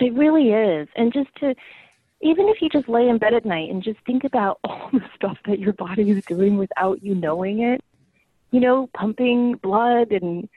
It 0.00 0.14
really 0.14 0.50
is. 0.50 0.88
And 0.96 1.12
just 1.12 1.30
to, 1.40 1.54
even 2.20 2.48
if 2.48 2.60
you 2.60 2.68
just 2.68 2.88
lay 2.88 3.08
in 3.08 3.18
bed 3.18 3.34
at 3.34 3.44
night 3.44 3.70
and 3.70 3.82
just 3.82 3.98
think 4.06 4.24
about 4.24 4.58
all 4.64 4.90
the 4.92 5.00
stuff 5.14 5.38
that 5.46 5.58
your 5.58 5.72
body 5.72 6.10
is 6.10 6.24
doing 6.26 6.56
without 6.56 7.02
you 7.02 7.14
knowing 7.14 7.60
it, 7.60 7.82
you 8.50 8.60
know, 8.60 8.88
pumping 8.94 9.56
blood 9.62 10.12
and 10.12 10.48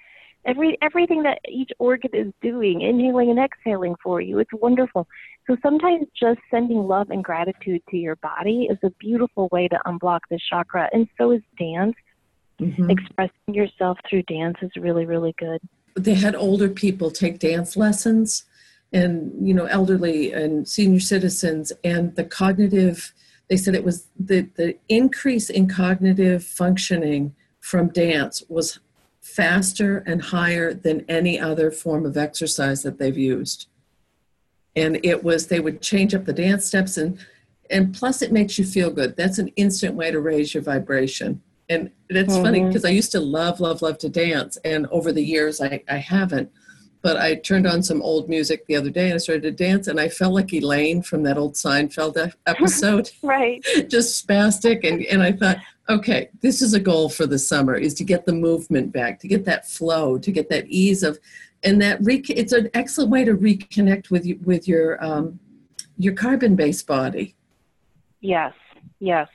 every 0.45 0.77
everything 0.81 1.23
that 1.23 1.39
each 1.49 1.71
organ 1.79 2.11
is 2.13 2.33
doing, 2.41 2.81
inhaling 2.81 3.29
and 3.29 3.39
exhaling 3.39 3.95
for 4.01 4.21
you. 4.21 4.39
It's 4.39 4.51
wonderful. 4.53 5.07
So 5.47 5.57
sometimes 5.61 6.05
just 6.19 6.39
sending 6.51 6.87
love 6.87 7.09
and 7.09 7.23
gratitude 7.23 7.81
to 7.89 7.97
your 7.97 8.15
body 8.17 8.67
is 8.69 8.77
a 8.83 8.91
beautiful 8.99 9.49
way 9.51 9.67
to 9.67 9.79
unblock 9.85 10.19
this 10.29 10.41
chakra. 10.49 10.89
And 10.93 11.07
so 11.17 11.31
is 11.31 11.41
dance. 11.57 11.95
Mm-hmm. 12.61 12.89
Expressing 12.89 13.53
yourself 13.53 13.97
through 14.09 14.23
dance 14.23 14.57
is 14.61 14.69
really, 14.77 15.05
really 15.05 15.33
good. 15.37 15.59
They 15.95 16.15
had 16.15 16.35
older 16.35 16.69
people 16.69 17.11
take 17.11 17.39
dance 17.39 17.75
lessons 17.75 18.45
and, 18.91 19.31
you 19.47 19.53
know, 19.53 19.65
elderly 19.65 20.31
and 20.31 20.67
senior 20.67 20.99
citizens 20.99 21.71
and 21.83 22.15
the 22.15 22.23
cognitive 22.23 23.13
they 23.49 23.57
said 23.57 23.73
it 23.73 23.83
was 23.83 24.07
the, 24.17 24.41
the 24.55 24.77
increase 24.87 25.49
in 25.49 25.67
cognitive 25.67 26.43
functioning 26.43 27.35
from 27.59 27.89
dance 27.89 28.43
was 28.47 28.79
faster 29.21 29.97
and 30.05 30.21
higher 30.21 30.73
than 30.73 31.03
any 31.09 31.39
other 31.39 31.71
form 31.71 32.05
of 32.05 32.15
exercise 32.15 32.83
that 32.83 32.99
they've 32.99 33.17
used. 33.17 33.67
And 34.75 35.03
it 35.03 35.23
was, 35.23 35.47
they 35.47 35.59
would 35.59 35.81
change 35.81 36.13
up 36.13 36.25
the 36.25 36.33
dance 36.33 36.65
steps 36.65 36.97
and 36.97 37.19
and 37.71 37.93
plus 37.93 38.23
it 38.23 38.31
makes 38.31 38.57
you 38.57 38.65
feel 38.65 38.89
good. 38.89 39.15
That's 39.15 39.37
an 39.37 39.49
instant 39.49 39.93
way 39.93 40.09
to 40.09 40.19
raise 40.19 40.55
your 40.55 40.63
vibration. 40.63 41.43
And 41.69 41.91
it's 42.09 42.33
mm-hmm. 42.33 42.43
funny 42.43 42.63
because 42.63 42.83
I 42.83 42.89
used 42.89 43.11
to 43.11 43.19
love, 43.19 43.59
love, 43.59 43.81
love 43.81 43.97
to 43.99 44.09
dance. 44.09 44.57
And 44.65 44.87
over 44.87 45.11
the 45.11 45.23
years, 45.23 45.61
I, 45.61 45.83
I 45.87 45.97
haven't. 45.97 46.51
But 47.01 47.17
I 47.17 47.35
turned 47.35 47.65
on 47.65 47.81
some 47.81 48.01
old 48.01 48.27
music 48.27 48.65
the 48.65 48.75
other 48.75 48.89
day 48.89 49.05
and 49.05 49.13
I 49.13 49.17
started 49.19 49.43
to 49.43 49.51
dance, 49.51 49.87
and 49.87 50.01
I 50.01 50.09
felt 50.09 50.33
like 50.33 50.51
Elaine 50.51 51.01
from 51.01 51.23
that 51.23 51.37
old 51.37 51.53
Seinfeld 51.53 52.33
episode. 52.45 53.09
right. 53.23 53.63
Just 53.87 54.27
spastic. 54.27 54.85
And, 54.85 55.05
and 55.05 55.23
I 55.23 55.31
thought, 55.31 55.59
okay, 55.89 56.29
this 56.41 56.61
is 56.61 56.73
a 56.73 56.79
goal 56.79 57.09
for 57.09 57.25
the 57.25 57.39
summer 57.39 57.75
is 57.75 57.93
to 57.95 58.03
get 58.03 58.25
the 58.25 58.33
movement 58.33 58.91
back, 58.91 59.19
to 59.21 59.27
get 59.27 59.45
that 59.45 59.69
flow, 59.69 60.17
to 60.17 60.31
get 60.31 60.49
that 60.49 60.67
ease 60.67 61.03
of, 61.03 61.19
and 61.63 61.81
that 61.81 61.99
re- 62.01 62.23
it's 62.29 62.53
an 62.53 62.69
excellent 62.73 63.11
way 63.11 63.23
to 63.25 63.33
reconnect 63.33 64.09
with 64.09 64.25
you, 64.25 64.39
with 64.43 64.67
your 64.67 65.03
um, 65.03 65.39
your 65.97 66.13
carbon 66.13 66.55
based 66.55 66.87
body. 66.87 67.35
Yes, 68.21 68.53
yes. 68.99 69.27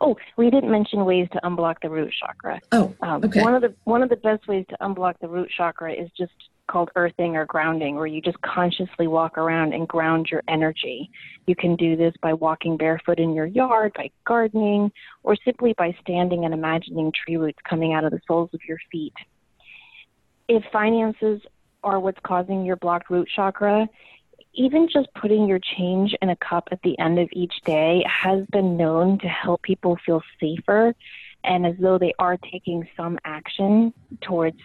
Oh, 0.00 0.16
we 0.36 0.50
didn't 0.50 0.70
mention 0.70 1.04
ways 1.04 1.28
to 1.32 1.40
unblock 1.44 1.76
the 1.82 1.90
root 1.90 2.12
chakra. 2.18 2.60
Oh, 2.72 2.94
um, 3.00 3.24
okay. 3.24 3.42
One 3.42 3.54
of 3.54 3.62
the 3.62 3.74
one 3.84 4.02
of 4.02 4.08
the 4.08 4.16
best 4.16 4.46
ways 4.48 4.64
to 4.70 4.76
unblock 4.80 5.14
the 5.20 5.28
root 5.28 5.50
chakra 5.56 5.92
is 5.92 6.10
just 6.16 6.32
called 6.68 6.90
earthing 6.96 7.36
or 7.36 7.44
grounding, 7.44 7.96
where 7.96 8.06
you 8.06 8.20
just 8.20 8.40
consciously 8.42 9.06
walk 9.06 9.36
around 9.36 9.74
and 9.74 9.86
ground 9.86 10.28
your 10.30 10.42
energy. 10.48 11.10
You 11.46 11.54
can 11.54 11.76
do 11.76 11.96
this 11.96 12.14
by 12.22 12.32
walking 12.32 12.76
barefoot 12.76 13.18
in 13.18 13.34
your 13.34 13.46
yard, 13.46 13.92
by 13.94 14.10
gardening, 14.26 14.90
or 15.22 15.36
simply 15.44 15.74
by 15.76 15.94
standing 16.00 16.44
and 16.44 16.54
imagining 16.54 17.12
tree 17.12 17.36
roots 17.36 17.58
coming 17.68 17.92
out 17.92 18.04
of 18.04 18.10
the 18.12 18.20
soles 18.26 18.50
of 18.54 18.60
your 18.66 18.78
feet. 18.90 19.14
If 20.48 20.62
finances 20.72 21.40
are 21.84 21.98
what's 22.00 22.20
causing 22.24 22.64
your 22.64 22.76
blocked 22.76 23.10
root 23.10 23.28
chakra, 23.34 23.88
even 24.54 24.88
just 24.92 25.08
putting 25.14 25.48
your 25.48 25.58
change 25.58 26.14
in 26.20 26.30
a 26.30 26.36
cup 26.36 26.68
at 26.70 26.80
the 26.82 26.98
end 26.98 27.18
of 27.18 27.28
each 27.32 27.54
day 27.64 28.04
has 28.06 28.44
been 28.52 28.76
known 28.76 29.18
to 29.20 29.28
help 29.28 29.62
people 29.62 29.98
feel 30.04 30.22
safer 30.38 30.94
and 31.44 31.66
as 31.66 31.74
though 31.80 31.98
they 31.98 32.12
are 32.18 32.36
taking 32.36 32.86
some 32.96 33.18
action 33.24 33.92
towards 34.20 34.58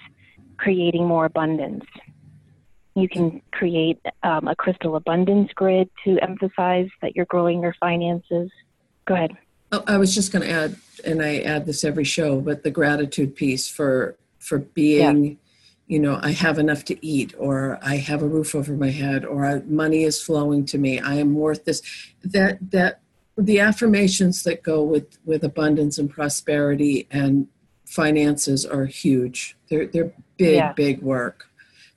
creating 0.57 1.05
more 1.05 1.25
abundance. 1.25 1.85
You 2.95 3.07
can 3.07 3.41
create 3.51 3.99
um, 4.23 4.47
a 4.47 4.55
crystal 4.55 4.95
abundance 4.95 5.51
grid 5.53 5.89
to 6.03 6.17
emphasize 6.19 6.89
that 7.01 7.15
you're 7.15 7.25
growing 7.25 7.61
your 7.61 7.75
finances. 7.79 8.49
Go 9.05 9.13
ahead. 9.13 9.31
Oh, 9.71 9.83
I 9.87 9.97
was 9.97 10.15
just 10.15 10.31
going 10.31 10.43
to 10.43 10.51
add, 10.51 10.75
and 11.05 11.21
I 11.21 11.39
add 11.39 11.65
this 11.65 11.83
every 11.83 12.03
show, 12.03 12.41
but 12.41 12.63
the 12.63 12.71
gratitude 12.71 13.35
piece 13.35 13.67
for 13.67 14.17
for 14.39 14.59
being. 14.59 15.25
Yeah 15.25 15.33
you 15.87 15.99
know 15.99 16.19
i 16.21 16.31
have 16.31 16.59
enough 16.59 16.83
to 16.83 17.05
eat 17.05 17.33
or 17.37 17.79
i 17.81 17.95
have 17.95 18.21
a 18.21 18.27
roof 18.27 18.53
over 18.53 18.73
my 18.73 18.89
head 18.89 19.25
or 19.25 19.61
money 19.65 20.03
is 20.03 20.21
flowing 20.21 20.65
to 20.65 20.77
me 20.77 20.99
i 20.99 21.15
am 21.15 21.33
worth 21.33 21.65
this. 21.65 21.81
That 22.23 22.57
that 22.71 22.99
the 23.37 23.59
affirmations 23.59 24.43
that 24.43 24.63
go 24.63 24.81
with 24.81 25.19
with 25.25 25.43
abundance 25.43 25.97
and 25.97 26.09
prosperity 26.09 27.07
and 27.11 27.47
finances 27.85 28.65
are 28.65 28.85
huge. 28.85 29.55
They're 29.69 29.87
they're 29.87 30.11
big 30.37 30.55
yeah. 30.55 30.73
big 30.73 31.01
work. 31.01 31.47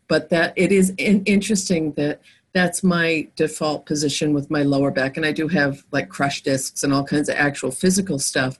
But 0.07 0.29
that 0.31 0.53
it 0.57 0.73
is 0.73 0.93
in, 0.99 1.25
interesting 1.25 1.93
that 1.93 2.21
that's 2.53 2.83
my 2.83 3.29
default 3.37 3.87
position 3.87 4.35
with 4.35 4.51
my 4.51 4.65
lower 4.65 4.91
back 4.91 5.17
and 5.17 5.25
i 5.25 5.31
do 5.31 5.47
have 5.47 5.85
like 5.93 6.09
crushed 6.09 6.45
discs 6.45 6.83
and 6.83 6.93
all 6.93 7.05
kinds 7.05 7.29
of 7.29 7.37
actual 7.37 7.71
physical 7.71 8.19
stuff 8.19 8.59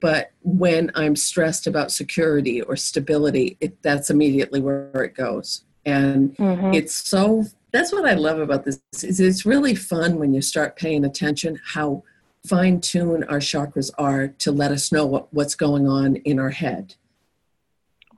but 0.00 0.32
when 0.42 0.90
i'm 0.94 1.14
stressed 1.14 1.66
about 1.66 1.92
security 1.92 2.60
or 2.62 2.76
stability 2.76 3.56
it, 3.60 3.80
that's 3.82 4.10
immediately 4.10 4.60
where 4.60 4.90
it 5.04 5.14
goes 5.14 5.64
and 5.84 6.36
mm-hmm. 6.36 6.74
it's 6.74 6.94
so 6.94 7.44
that's 7.72 7.92
what 7.92 8.04
i 8.04 8.14
love 8.14 8.38
about 8.38 8.64
this 8.64 8.80
is 9.02 9.20
it's 9.20 9.46
really 9.46 9.74
fun 9.74 10.18
when 10.18 10.34
you 10.34 10.42
start 10.42 10.76
paying 10.76 11.04
attention 11.04 11.58
how 11.64 12.02
fine 12.46 12.80
tuned 12.80 13.24
our 13.28 13.38
chakras 13.38 13.90
are 13.98 14.28
to 14.28 14.52
let 14.52 14.70
us 14.70 14.92
know 14.92 15.04
what, 15.04 15.32
what's 15.34 15.54
going 15.54 15.88
on 15.88 16.16
in 16.16 16.38
our 16.38 16.50
head 16.50 16.94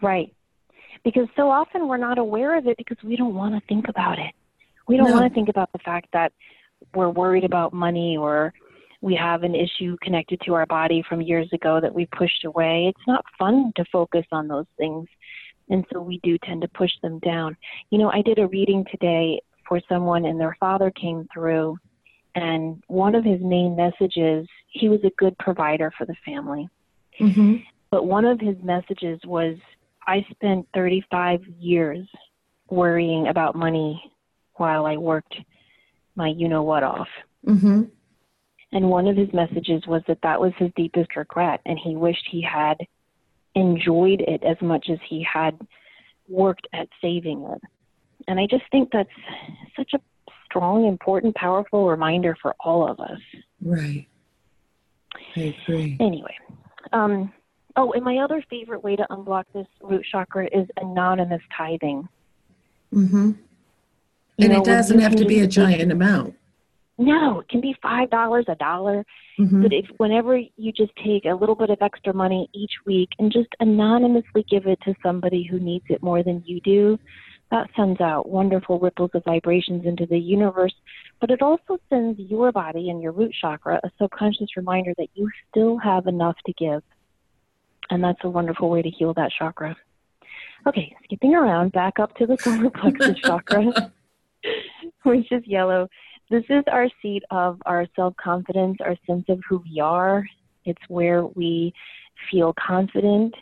right 0.00 0.34
because 1.04 1.28
so 1.36 1.50
often 1.50 1.86
we're 1.86 1.96
not 1.96 2.18
aware 2.18 2.56
of 2.56 2.66
it 2.66 2.76
because 2.76 2.98
we 3.02 3.16
don't 3.16 3.34
want 3.34 3.54
to 3.54 3.60
think 3.68 3.88
about 3.88 4.18
it 4.18 4.34
we 4.86 4.96
don't 4.96 5.10
no. 5.10 5.16
want 5.16 5.30
to 5.30 5.34
think 5.34 5.48
about 5.48 5.70
the 5.72 5.78
fact 5.78 6.08
that 6.12 6.32
we're 6.94 7.10
worried 7.10 7.44
about 7.44 7.72
money 7.72 8.16
or 8.16 8.52
we 9.00 9.14
have 9.14 9.42
an 9.42 9.54
issue 9.54 9.96
connected 10.02 10.40
to 10.44 10.54
our 10.54 10.66
body 10.66 11.04
from 11.08 11.22
years 11.22 11.48
ago 11.52 11.80
that 11.80 11.94
we 11.94 12.06
pushed 12.06 12.44
away. 12.44 12.86
It's 12.88 13.06
not 13.06 13.24
fun 13.38 13.72
to 13.76 13.84
focus 13.92 14.24
on 14.32 14.48
those 14.48 14.66
things. 14.76 15.06
And 15.70 15.84
so 15.92 16.00
we 16.00 16.18
do 16.22 16.38
tend 16.38 16.62
to 16.62 16.68
push 16.68 16.90
them 17.02 17.18
down. 17.20 17.56
You 17.90 17.98
know, 17.98 18.10
I 18.10 18.22
did 18.22 18.38
a 18.38 18.48
reading 18.48 18.84
today 18.90 19.40
for 19.68 19.80
someone, 19.88 20.24
and 20.24 20.40
their 20.40 20.56
father 20.58 20.90
came 20.90 21.28
through. 21.32 21.76
And 22.34 22.82
one 22.86 23.14
of 23.14 23.24
his 23.24 23.40
main 23.40 23.76
messages, 23.76 24.48
he 24.68 24.88
was 24.88 25.00
a 25.04 25.10
good 25.18 25.36
provider 25.38 25.92
for 25.96 26.06
the 26.06 26.16
family. 26.24 26.68
Mm-hmm. 27.20 27.56
But 27.90 28.06
one 28.06 28.24
of 28.24 28.40
his 28.40 28.56
messages 28.62 29.20
was, 29.24 29.56
I 30.06 30.24
spent 30.30 30.66
35 30.74 31.42
years 31.58 32.06
worrying 32.70 33.28
about 33.28 33.54
money 33.54 34.12
while 34.54 34.86
I 34.86 34.96
worked 34.96 35.36
my 36.16 36.28
you 36.28 36.48
know 36.48 36.64
what 36.64 36.82
off. 36.82 37.08
Mm-hmm. 37.46 37.84
And 38.72 38.90
one 38.90 39.06
of 39.06 39.16
his 39.16 39.32
messages 39.32 39.86
was 39.86 40.02
that 40.08 40.18
that 40.22 40.40
was 40.40 40.52
his 40.58 40.70
deepest 40.76 41.16
regret, 41.16 41.60
and 41.64 41.78
he 41.78 41.96
wished 41.96 42.26
he 42.30 42.42
had 42.42 42.76
enjoyed 43.54 44.20
it 44.20 44.42
as 44.44 44.56
much 44.60 44.88
as 44.90 44.98
he 45.08 45.24
had 45.30 45.58
worked 46.28 46.66
at 46.72 46.88
saving 47.00 47.42
it. 47.44 47.62
And 48.26 48.38
I 48.38 48.46
just 48.46 48.64
think 48.70 48.90
that's 48.92 49.08
such 49.74 49.92
a 49.94 50.00
strong, 50.44 50.86
important, 50.86 51.34
powerful 51.34 51.88
reminder 51.88 52.36
for 52.40 52.54
all 52.60 52.88
of 52.88 53.00
us. 53.00 53.20
Right. 53.62 54.06
I 55.36 55.54
agree. 55.64 55.96
Anyway, 56.00 56.36
um, 56.92 57.32
oh, 57.76 57.92
and 57.92 58.04
my 58.04 58.18
other 58.18 58.44
favorite 58.50 58.84
way 58.84 58.96
to 58.96 59.06
unblock 59.10 59.44
this 59.54 59.66
root 59.80 60.04
chakra 60.10 60.46
is 60.46 60.68
anonymous 60.76 61.42
tithing. 61.56 62.08
Mm-hmm. 62.94 63.32
And 64.40 64.52
know, 64.52 64.60
it 64.60 64.64
doesn't 64.64 64.98
have 65.00 65.16
to 65.16 65.24
be 65.24 65.40
a 65.40 65.46
giant 65.46 65.90
amount. 65.90 66.37
No, 66.98 67.40
it 67.40 67.48
can 67.48 67.60
be 67.60 67.76
five 67.80 68.10
dollars, 68.10 68.46
a 68.48 68.56
dollar. 68.56 69.06
Mm-hmm. 69.38 69.62
But 69.62 69.72
if 69.72 69.86
whenever 69.98 70.36
you 70.36 70.72
just 70.72 70.92
take 70.96 71.24
a 71.24 71.34
little 71.34 71.54
bit 71.54 71.70
of 71.70 71.78
extra 71.80 72.12
money 72.12 72.50
each 72.52 72.72
week 72.84 73.10
and 73.20 73.32
just 73.32 73.48
anonymously 73.60 74.44
give 74.50 74.66
it 74.66 74.80
to 74.84 74.94
somebody 75.00 75.44
who 75.44 75.60
needs 75.60 75.84
it 75.88 76.02
more 76.02 76.24
than 76.24 76.42
you 76.44 76.60
do, 76.60 76.98
that 77.52 77.70
sends 77.76 78.00
out 78.00 78.28
wonderful 78.28 78.80
ripples 78.80 79.12
of 79.14 79.24
vibrations 79.24 79.86
into 79.86 80.06
the 80.06 80.18
universe. 80.18 80.74
But 81.20 81.30
it 81.30 81.40
also 81.40 81.78
sends 81.88 82.18
your 82.18 82.50
body 82.50 82.90
and 82.90 83.00
your 83.00 83.12
root 83.12 83.32
chakra 83.40 83.80
a 83.82 83.90
subconscious 84.00 84.56
reminder 84.56 84.92
that 84.98 85.08
you 85.14 85.30
still 85.50 85.78
have 85.78 86.08
enough 86.08 86.36
to 86.46 86.52
give. 86.54 86.82
And 87.90 88.02
that's 88.02 88.20
a 88.24 88.28
wonderful 88.28 88.70
way 88.70 88.82
to 88.82 88.90
heal 88.90 89.14
that 89.14 89.30
chakra. 89.38 89.76
Okay, 90.66 90.94
skipping 91.04 91.34
around, 91.34 91.72
back 91.72 91.98
up 91.98 92.14
to 92.16 92.26
the 92.26 92.36
solar 92.36 92.70
plexus 92.74 93.18
chakra, 93.20 93.92
which 95.04 95.30
is 95.30 95.46
yellow. 95.46 95.88
This 96.30 96.44
is 96.50 96.64
our 96.70 96.88
seat 97.00 97.22
of 97.30 97.60
our 97.64 97.86
self 97.96 98.14
confidence, 98.16 98.78
our 98.84 98.96
sense 99.06 99.24
of 99.28 99.40
who 99.48 99.62
we 99.70 99.80
are. 99.80 100.24
It's 100.64 100.82
where 100.88 101.24
we 101.24 101.72
feel 102.30 102.54
confident. 102.54 103.34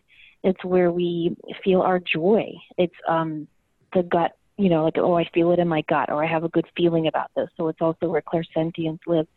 It's 0.44 0.64
where 0.64 0.92
we 0.92 1.36
feel 1.64 1.80
our 1.80 1.98
joy. 1.98 2.52
It's 2.78 2.94
um, 3.08 3.48
the 3.92 4.04
gut, 4.04 4.32
you 4.56 4.68
know, 4.68 4.84
like, 4.84 4.98
oh, 4.98 5.18
I 5.18 5.28
feel 5.34 5.50
it 5.50 5.58
in 5.58 5.66
my 5.66 5.82
gut, 5.88 6.10
or 6.10 6.24
I 6.24 6.28
have 6.28 6.44
a 6.44 6.48
good 6.50 6.66
feeling 6.76 7.08
about 7.08 7.30
this. 7.34 7.48
So 7.56 7.66
it's 7.66 7.80
also 7.80 8.08
where 8.08 8.22
clairsentience 8.22 9.00
lives. 9.06 9.28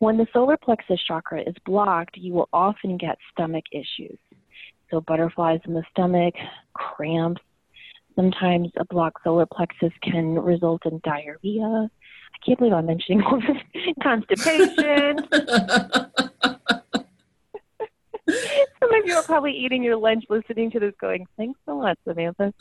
When 0.00 0.18
the 0.18 0.26
solar 0.34 0.58
plexus 0.58 1.00
chakra 1.06 1.40
is 1.40 1.54
blocked, 1.64 2.18
you 2.18 2.34
will 2.34 2.48
often 2.52 2.98
get 2.98 3.16
stomach 3.32 3.64
issues. 3.72 4.18
So 4.90 5.00
butterflies 5.00 5.60
in 5.66 5.72
the 5.72 5.84
stomach, 5.90 6.34
cramps. 6.74 7.40
Sometimes 8.14 8.70
a 8.76 8.84
blocked 8.84 9.24
solar 9.24 9.46
plexus 9.46 9.92
can 10.02 10.34
result 10.34 10.82
in 10.84 11.00
diarrhea, 11.02 11.90
I 12.34 12.46
can't 12.46 12.58
believe 12.58 12.74
I'm 12.74 12.86
mentioning 12.86 13.22
all 13.22 13.40
this 13.40 13.94
constipation. 14.02 15.18
Some 18.80 18.94
of 18.94 19.06
you 19.06 19.14
are 19.14 19.22
probably 19.22 19.52
eating 19.52 19.82
your 19.82 19.96
lunch 19.96 20.24
listening 20.30 20.70
to 20.72 20.80
this 20.80 20.94
going, 21.00 21.26
thanks 21.36 21.60
so 21.66 21.78
much, 21.78 21.98
Samantha. 22.06 22.52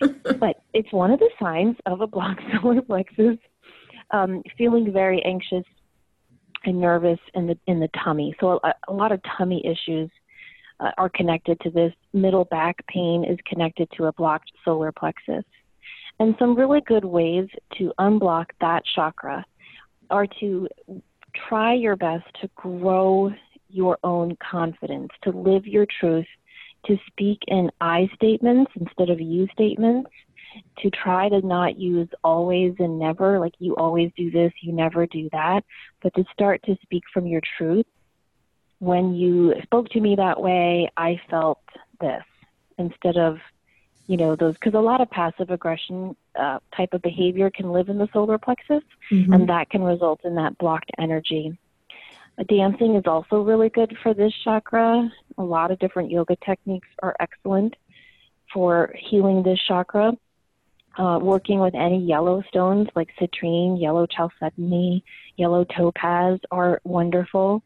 but 0.38 0.62
it's 0.72 0.92
one 0.92 1.10
of 1.10 1.18
the 1.18 1.30
signs 1.40 1.76
of 1.86 2.00
a 2.00 2.06
blocked 2.06 2.42
solar 2.60 2.82
plexus, 2.82 3.36
um, 4.10 4.42
feeling 4.56 4.92
very 4.92 5.22
anxious 5.24 5.64
and 6.64 6.80
nervous 6.80 7.18
in 7.34 7.46
the, 7.46 7.58
in 7.66 7.80
the 7.80 7.88
tummy. 8.04 8.34
So 8.40 8.60
a, 8.62 8.74
a 8.88 8.92
lot 8.92 9.12
of 9.12 9.20
tummy 9.36 9.64
issues 9.66 10.10
uh, 10.80 10.90
are 10.98 11.08
connected 11.08 11.58
to 11.60 11.70
this. 11.70 11.92
Middle 12.12 12.44
back 12.44 12.86
pain 12.86 13.24
is 13.24 13.38
connected 13.46 13.88
to 13.96 14.06
a 14.06 14.12
blocked 14.12 14.50
solar 14.64 14.92
plexus. 14.92 15.44
And 16.20 16.34
some 16.38 16.56
really 16.56 16.80
good 16.80 17.04
ways 17.04 17.48
to 17.78 17.92
unblock 17.98 18.46
that 18.60 18.82
chakra 18.94 19.44
are 20.10 20.26
to 20.40 20.68
try 21.48 21.74
your 21.74 21.96
best 21.96 22.24
to 22.40 22.50
grow 22.56 23.32
your 23.68 23.98
own 24.02 24.36
confidence, 24.36 25.10
to 25.22 25.30
live 25.30 25.66
your 25.66 25.86
truth, 26.00 26.26
to 26.86 26.96
speak 27.06 27.38
in 27.48 27.70
I 27.80 28.08
statements 28.14 28.72
instead 28.80 29.10
of 29.10 29.20
you 29.20 29.46
statements, 29.52 30.10
to 30.78 30.90
try 30.90 31.28
to 31.28 31.46
not 31.46 31.78
use 31.78 32.08
always 32.24 32.74
and 32.78 32.98
never, 32.98 33.38
like 33.38 33.54
you 33.58 33.76
always 33.76 34.10
do 34.16 34.30
this, 34.30 34.52
you 34.62 34.72
never 34.72 35.06
do 35.06 35.28
that, 35.32 35.62
but 36.02 36.14
to 36.14 36.24
start 36.32 36.62
to 36.64 36.76
speak 36.82 37.04
from 37.12 37.26
your 37.26 37.42
truth. 37.58 37.86
when 38.80 39.14
you 39.14 39.54
spoke 39.62 39.88
to 39.90 40.00
me 40.00 40.14
that 40.16 40.40
way, 40.40 40.90
I 40.96 41.20
felt 41.30 41.60
this 42.00 42.22
instead 42.78 43.16
of, 43.16 43.38
you 44.08 44.16
know, 44.16 44.34
those, 44.34 44.54
because 44.54 44.74
a 44.74 44.80
lot 44.80 45.02
of 45.02 45.10
passive 45.10 45.50
aggression 45.50 46.16
uh, 46.34 46.58
type 46.74 46.94
of 46.94 47.02
behavior 47.02 47.50
can 47.50 47.70
live 47.70 47.90
in 47.90 47.98
the 47.98 48.08
solar 48.12 48.38
plexus, 48.38 48.82
mm-hmm. 49.12 49.32
and 49.32 49.48
that 49.48 49.68
can 49.68 49.82
result 49.82 50.20
in 50.24 50.34
that 50.34 50.56
blocked 50.58 50.90
energy. 50.98 51.56
Dancing 52.48 52.94
is 52.94 53.04
also 53.06 53.42
really 53.42 53.68
good 53.68 53.94
for 54.02 54.14
this 54.14 54.32
chakra. 54.44 55.12
A 55.36 55.42
lot 55.42 55.70
of 55.70 55.78
different 55.78 56.10
yoga 56.10 56.36
techniques 56.36 56.88
are 57.02 57.14
excellent 57.20 57.76
for 58.52 58.94
healing 58.98 59.42
this 59.42 59.60
chakra. 59.68 60.12
Uh, 60.96 61.18
working 61.20 61.60
with 61.60 61.74
any 61.74 61.98
yellow 61.98 62.42
stones 62.48 62.88
like 62.96 63.08
citrine, 63.20 63.80
yellow 63.80 64.06
chalcedony, 64.06 65.04
yellow 65.36 65.64
topaz 65.64 66.40
are 66.50 66.80
wonderful. 66.84 67.62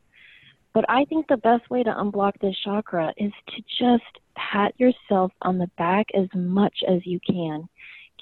But 0.75 0.85
I 0.89 1.05
think 1.05 1.29
the 1.29 1.37
best 1.37 1.69
way 1.71 1.83
to 1.83 1.91
unblock 1.91 2.33
this 2.41 2.57
chakra 2.65 3.13
is 3.17 3.33
to 3.49 3.63
just 3.79 4.19
pat 4.35 4.75
yourself 4.79 5.33
on 5.43 5.59
the 5.59 5.71
back 5.77 6.07
as 6.15 6.29
much 6.35 6.79
as 6.89 7.05
you 7.05 7.21
can. 7.21 7.69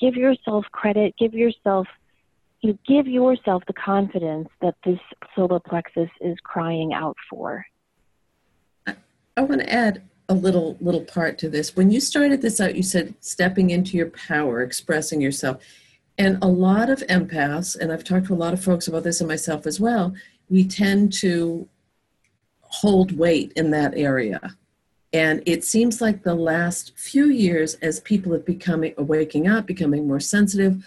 Give 0.01 0.17
yourself 0.17 0.65
credit, 0.73 1.15
give 1.19 1.35
yourself 1.35 1.87
you 2.63 2.79
give 2.87 3.07
yourself 3.07 3.63
the 3.67 3.73
confidence 3.73 4.49
that 4.61 4.75
this 4.85 4.99
solar 5.35 5.61
plexus 5.61 6.11
is 6.21 6.37
crying 6.43 6.93
out 6.93 7.17
for. 7.29 7.65
I, 8.87 8.97
I 9.37 9.41
want 9.43 9.63
to 9.63 9.73
add 9.73 10.03
a 10.29 10.35
little 10.35 10.77
little 10.81 11.01
part 11.03 11.39
to 11.39 11.49
this. 11.49 11.75
When 11.75 11.91
you 11.91 12.01
started 12.01 12.43
this 12.43 12.61
out, 12.61 12.75
you 12.75 12.83
said 12.83 13.15
stepping 13.21 13.71
into 13.71 13.97
your 13.97 14.11
power, 14.11 14.63
expressing 14.63 15.21
yourself. 15.21 15.63
And 16.19 16.37
a 16.43 16.49
lot 16.49 16.91
of 16.91 16.99
empaths, 17.07 17.79
and 17.79 17.91
I've 17.91 18.05
talked 18.05 18.27
to 18.27 18.35
a 18.35 18.37
lot 18.37 18.53
of 18.53 18.63
folks 18.63 18.87
about 18.87 19.05
this 19.05 19.23
and 19.23 19.29
myself 19.29 19.67
as 19.67 19.81
well, 19.81 20.15
we 20.51 20.69
tend 20.69 21.15
to 21.15 21.67
hold 22.71 23.17
weight 23.17 23.53
in 23.57 23.71
that 23.71 23.93
area. 23.97 24.57
And 25.13 25.43
it 25.45 25.65
seems 25.65 26.01
like 26.01 26.23
the 26.23 26.35
last 26.35 26.97
few 26.97 27.27
years, 27.27 27.75
as 27.75 28.01
people 28.01 28.33
have 28.33 28.47
becoming 28.47 28.95
waking 28.97 29.49
up, 29.49 29.67
becoming 29.67 30.07
more 30.07 30.21
sensitive, 30.21 30.85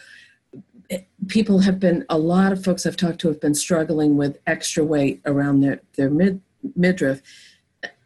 people 1.28 1.60
have 1.60 1.80
been 1.80 2.06
a 2.10 2.18
lot 2.18 2.52
of 2.52 2.64
folks 2.64 2.86
I've 2.86 2.96
talked 2.96 3.20
to 3.22 3.28
have 3.28 3.42
been 3.42 3.56
struggling 3.56 4.16
with 4.16 4.40
extra 4.48 4.84
weight 4.84 5.22
around 5.26 5.60
their 5.60 5.82
their 5.98 6.10
mid 6.10 6.42
midriff. 6.76 7.22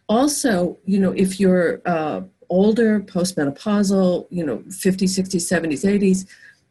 Also, 0.09 0.77
you 0.85 0.99
know, 0.99 1.11
if 1.11 1.39
you're 1.39 1.81
uh, 1.85 2.21
older, 2.49 2.99
postmenopausal, 3.01 4.27
you 4.29 4.45
know, 4.45 4.59
50s, 4.69 5.19
60s, 5.19 5.45
70s, 5.51 5.99
80s, 5.99 6.25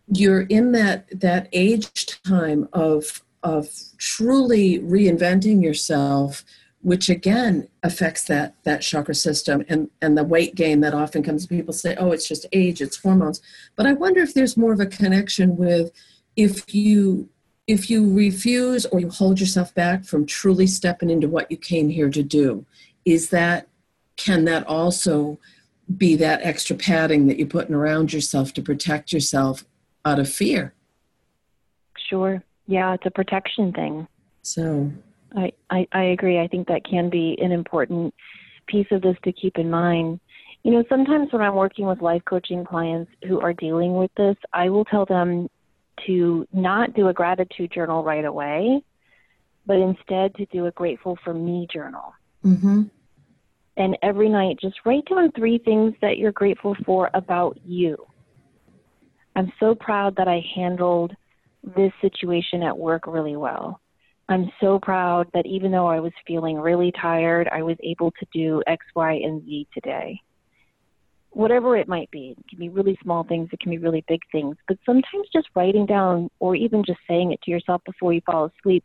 you're 0.09 0.43
in 0.43 0.73
that 0.73 1.07
that 1.21 1.49
age 1.53 2.23
time 2.23 2.69
of 2.73 3.23
of 3.43 3.69
truly 3.99 4.81
reinventing 4.81 5.63
yourself 5.63 6.45
which 6.83 7.09
again 7.09 7.69
affects 7.83 8.25
that 8.25 8.55
that 8.65 8.83
chakra 8.83 9.15
system 9.15 9.65
and 9.69 9.91
and 10.01 10.17
the 10.17 10.25
weight 10.25 10.55
gain 10.55 10.81
that 10.81 10.95
often 10.95 11.23
comes. 11.23 11.47
People 11.47 11.73
say 11.73 11.97
oh 11.97 12.13
it's 12.13 12.29
just 12.29 12.47
age 12.53 12.81
it's 12.81 12.97
hormones. 12.97 13.41
But 13.75 13.87
i 13.87 13.93
wonder 13.93 14.21
if 14.21 14.35
there's 14.35 14.57
more 14.57 14.73
of 14.73 14.81
a 14.81 14.87
connection 14.87 15.57
with 15.57 15.91
if 16.37 16.75
you 16.75 17.29
if 17.67 17.91
you 17.91 18.15
refuse 18.15 18.87
or 18.87 19.01
you 19.01 19.09
hold 19.09 19.41
yourself 19.41 19.75
back 19.75 20.05
from 20.05 20.25
truly 20.25 20.67
stepping 20.67 21.11
into 21.11 21.29
what 21.29 21.51
you 21.51 21.57
came 21.57 21.89
here 21.89 22.11
to 22.11 22.23
do 22.23 22.65
is 23.05 23.31
that 23.31 23.67
can 24.17 24.45
that 24.45 24.67
also 24.67 25.39
be 25.97 26.17
that 26.17 26.41
extra 26.43 26.77
padding 26.77 27.27
that 27.27 27.39
you're 27.39 27.49
putting 27.49 27.75
around 27.75 28.13
yourself 28.13 28.53
to 28.53 28.63
protect 28.63 29.13
yourself 29.13 29.65
out 30.05 30.19
of 30.19 30.29
fear? 30.29 30.75
Sure. 32.09 32.43
Yeah 32.67 32.95
it's 32.95 33.07
a 33.07 33.11
protection 33.11 33.73
thing. 33.73 34.07
So 34.43 34.93
I, 35.37 35.53
I, 35.71 35.87
I 35.93 36.03
agree. 36.05 36.41
I 36.41 36.49
think 36.49 36.67
that 36.69 36.85
can 36.89 37.11
be 37.11 37.37
an 37.41 37.53
important 37.53 38.15
piece 38.67 38.87
of 38.91 39.03
this 39.03 39.17
to 39.25 39.33
keep 39.33 39.59
in 39.59 39.71
mind. 39.71 40.19
You 40.63 40.73
know, 40.73 40.85
sometimes 40.89 41.33
when 41.33 41.43
I'm 41.43 41.55
working 41.55 41.87
with 41.87 42.01
life 42.01 42.23
coaching 42.29 42.65
clients 42.65 43.11
who 43.29 43.41
are 43.41 43.53
dealing 43.53 43.95
with 43.97 44.11
this, 44.17 44.37
I 44.53 44.69
will 44.71 44.85
tell 44.85 45.07
them 45.07 45.49
to 46.07 46.47
not 46.53 46.95
do 46.95 47.09
a 47.09 47.13
gratitude 47.13 47.73
journal 47.73 48.03
right 48.03 48.25
away, 48.25 48.83
but 49.67 49.77
instead 49.77 50.35
to 50.37 50.47
do 50.47 50.67
a 50.67 50.71
grateful 50.73 51.19
for 51.25 51.33
me 51.33 51.67
journal. 51.73 52.13
Mm-hmm. 52.45 52.83
And 53.77 53.99
every 54.03 54.29
night, 54.29 54.59
just 54.61 54.77
write 54.85 55.05
down 55.09 55.31
three 55.33 55.59
things 55.59 55.95
that 56.01 56.17
you're 56.17 56.33
grateful 56.33 56.75
for 56.85 57.11
about 57.15 57.59
you. 57.65 57.97
I'm 59.35 59.53
so 59.61 59.75
proud 59.75 60.17
that 60.17 60.29
I 60.29 60.43
handled 60.55 61.15
this 61.77 61.93
situation 62.01 62.63
at 62.63 62.77
work 62.77 63.07
really 63.07 63.37
well. 63.37 63.81
I'm 64.29 64.51
so 64.61 64.81
proud 64.81 65.29
that 65.35 65.47
even 65.47 65.71
though 65.71 65.87
I 65.87 66.01
was 66.01 66.13
feeling 66.27 66.57
really 66.57 66.93
tired, 67.01 67.49
I 67.53 67.63
was 67.63 67.77
able 67.83 68.11
to 68.13 68.27
do 68.33 68.63
X, 68.67 68.85
Y, 68.95 69.13
and 69.13 69.45
Z 69.45 69.69
today. 69.73 70.21
Whatever 71.31 71.77
it 71.77 71.87
might 71.87 72.11
be, 72.11 72.35
it 72.37 72.49
can 72.49 72.59
be 72.59 72.69
really 72.69 72.99
small 73.03 73.23
things, 73.23 73.49
it 73.53 73.61
can 73.61 73.71
be 73.71 73.79
really 73.79 74.05
big 74.09 74.21
things, 74.33 74.57
but 74.67 74.79
sometimes 74.85 75.29
just 75.33 75.49
writing 75.55 75.87
down 75.87 76.31
or 76.41 76.57
even 76.57 76.83
just 76.85 76.99
saying 77.07 77.33
it 77.33 77.41
to 77.43 77.51
yourself 77.51 77.83
before 77.85 78.13
you 78.13 78.21
fall 78.27 78.51
asleep, 78.59 78.85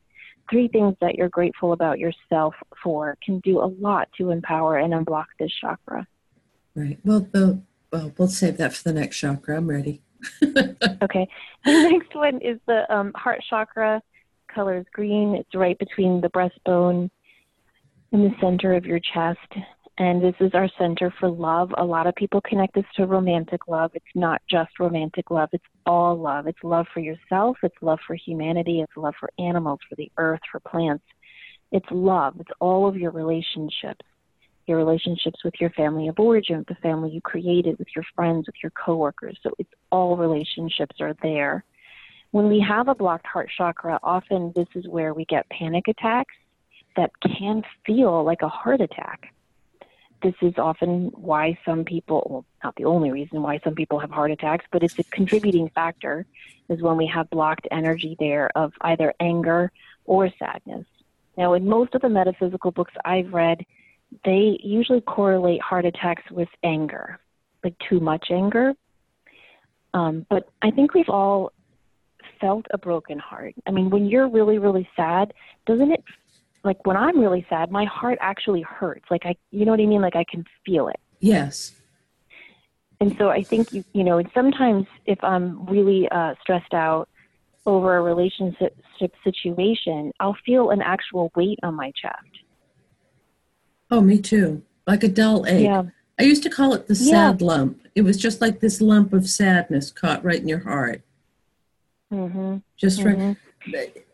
three 0.49 0.67
things 0.67 0.95
that 1.01 1.15
you're 1.15 1.29
grateful 1.29 1.71
about 1.71 1.97
yourself 1.97 2.53
for 2.83 3.17
can 3.23 3.39
do 3.39 3.59
a 3.59 3.71
lot 3.79 4.09
to 4.17 4.31
empower 4.31 4.77
and 4.77 4.93
unblock 4.93 5.25
this 5.39 5.51
chakra. 5.59 6.05
Right. 6.75 6.99
Well, 7.03 7.27
the, 7.31 7.61
well, 7.91 8.11
we'll 8.17 8.27
save 8.27 8.57
that 8.57 8.73
for 8.73 8.83
the 8.83 8.93
next 8.93 9.17
chakra. 9.17 9.57
I'm 9.57 9.69
ready. 9.69 10.01
okay. 10.43 11.27
The 11.65 11.89
next 11.89 12.13
one 12.13 12.41
is 12.41 12.59
the 12.67 12.93
um, 12.93 13.11
heart 13.15 13.41
chakra 13.49 14.01
color 14.53 14.77
is 14.77 14.85
green. 14.93 15.35
It's 15.35 15.55
right 15.55 15.77
between 15.77 16.21
the 16.21 16.29
breastbone 16.29 17.09
in 18.11 18.23
the 18.23 18.31
center 18.41 18.73
of 18.73 18.85
your 18.85 18.99
chest. 19.13 19.39
And 19.97 20.23
this 20.23 20.35
is 20.39 20.51
our 20.53 20.69
center 20.79 21.13
for 21.19 21.29
love. 21.29 21.71
A 21.77 21.83
lot 21.83 22.07
of 22.07 22.15
people 22.15 22.41
connect 22.41 22.75
this 22.75 22.85
to 22.95 23.05
romantic 23.05 23.67
love. 23.67 23.91
It's 23.93 24.05
not 24.15 24.41
just 24.49 24.79
romantic 24.79 25.29
love, 25.29 25.49
it's 25.51 25.63
all 25.85 26.17
love. 26.17 26.47
It's 26.47 26.63
love 26.63 26.87
for 26.93 27.01
yourself, 27.01 27.57
it's 27.61 27.75
love 27.81 27.99
for 28.07 28.15
humanity, 28.15 28.81
it's 28.81 28.95
love 28.95 29.13
for 29.19 29.29
animals, 29.37 29.79
for 29.87 29.95
the 29.95 30.11
earth, 30.17 30.39
for 30.51 30.59
plants. 30.59 31.03
It's 31.71 31.85
love. 31.91 32.35
It's 32.39 32.51
all 32.59 32.87
of 32.87 32.97
your 32.97 33.11
relationships. 33.11 34.05
Your 34.67 34.77
relationships 34.77 35.43
with 35.43 35.53
your 35.59 35.69
family 35.71 36.07
of 36.07 36.19
origin, 36.19 36.65
the 36.67 36.75
family 36.75 37.11
you 37.11 37.21
created, 37.21 37.77
with 37.79 37.87
your 37.95 38.05
friends, 38.15 38.47
with 38.47 38.55
your 38.61 38.71
coworkers. 38.71 39.37
So 39.41 39.51
it's 39.57 39.71
all 39.91 40.17
relationships 40.17 40.97
are 40.99 41.15
there. 41.21 41.63
When 42.31 42.47
we 42.47 42.61
have 42.61 42.87
a 42.87 42.95
blocked 42.95 43.27
heart 43.27 43.49
chakra, 43.55 43.99
often 44.01 44.53
this 44.55 44.67
is 44.73 44.87
where 44.87 45.13
we 45.13 45.25
get 45.25 45.49
panic 45.49 45.87
attacks 45.87 46.33
that 46.95 47.11
can 47.21 47.63
feel 47.85 48.23
like 48.23 48.41
a 48.41 48.47
heart 48.47 48.81
attack. 48.81 49.33
This 50.23 50.35
is 50.41 50.53
often 50.57 51.07
why 51.15 51.57
some 51.65 51.83
people, 51.83 52.27
well, 52.29 52.45
not 52.63 52.75
the 52.75 52.85
only 52.85 53.11
reason 53.11 53.41
why 53.41 53.59
some 53.63 53.75
people 53.75 53.99
have 53.99 54.11
heart 54.11 54.31
attacks, 54.31 54.65
but 54.71 54.83
it's 54.83 54.97
a 54.99 55.03
contributing 55.05 55.69
factor 55.69 56.25
is 56.69 56.81
when 56.81 56.95
we 56.95 57.07
have 57.07 57.29
blocked 57.29 57.67
energy 57.71 58.15
there 58.19 58.49
of 58.55 58.71
either 58.81 59.13
anger 59.19 59.71
or 60.05 60.29
sadness. 60.39 60.85
Now, 61.37 61.53
in 61.53 61.67
most 61.67 61.95
of 61.95 62.01
the 62.01 62.09
metaphysical 62.09 62.71
books 62.71 62.93
I've 63.03 63.33
read, 63.33 63.65
they 64.23 64.59
usually 64.63 65.01
correlate 65.01 65.61
heart 65.61 65.85
attacks 65.85 66.29
with 66.31 66.49
anger, 66.63 67.19
like 67.63 67.75
too 67.89 67.99
much 67.99 68.27
anger. 68.29 68.73
Um, 69.93 70.25
but 70.29 70.49
I 70.61 70.71
think 70.71 70.93
we've 70.93 71.09
all 71.09 71.51
felt 72.41 72.65
a 72.71 72.77
broken 72.77 73.19
heart. 73.19 73.53
I 73.65 73.71
mean, 73.71 73.89
when 73.89 74.07
you're 74.07 74.27
really, 74.27 74.57
really 74.57 74.89
sad, 74.95 75.33
doesn't 75.65 75.91
it, 75.91 76.03
like 76.63 76.85
when 76.85 76.97
I'm 76.97 77.19
really 77.19 77.45
sad, 77.49 77.71
my 77.71 77.85
heart 77.85 78.17
actually 78.19 78.61
hurts. 78.61 79.05
Like 79.09 79.25
I, 79.25 79.35
you 79.51 79.63
know 79.63 79.71
what 79.71 79.79
I 79.79 79.85
mean? 79.85 80.01
Like 80.01 80.15
I 80.15 80.25
can 80.29 80.43
feel 80.65 80.89
it. 80.89 80.99
Yes. 81.19 81.73
And 82.99 83.15
so 83.17 83.29
I 83.29 83.41
think, 83.41 83.71
you, 83.73 83.83
you 83.93 84.03
know, 84.03 84.17
and 84.17 84.29
sometimes 84.33 84.85
if 85.05 85.23
I'm 85.23 85.65
really 85.65 86.07
uh, 86.09 86.35
stressed 86.41 86.73
out 86.73 87.09
over 87.65 87.97
a 87.97 88.01
relationship 88.01 88.75
situation, 89.23 90.11
I'll 90.19 90.37
feel 90.45 90.71
an 90.71 90.81
actual 90.81 91.31
weight 91.35 91.59
on 91.63 91.75
my 91.75 91.91
chest. 91.99 92.43
Oh, 93.89 94.01
me 94.01 94.19
too. 94.19 94.61
Like 94.85 95.03
a 95.03 95.07
dull 95.07 95.45
ache. 95.47 95.65
Yeah. 95.65 95.83
I 96.19 96.23
used 96.23 96.43
to 96.43 96.49
call 96.49 96.73
it 96.73 96.87
the 96.87 96.95
sad 96.95 97.41
yeah. 97.41 97.47
lump. 97.47 97.81
It 97.95 98.01
was 98.01 98.17
just 98.17 98.39
like 98.41 98.59
this 98.59 98.81
lump 98.81 99.13
of 99.13 99.27
sadness 99.27 99.91
caught 99.91 100.23
right 100.23 100.39
in 100.39 100.47
your 100.47 100.59
heart. 100.59 101.01
Mm-hmm. 102.11 102.57
Just 102.77 102.99
mm-hmm. 102.99 103.33
right. 103.73 104.05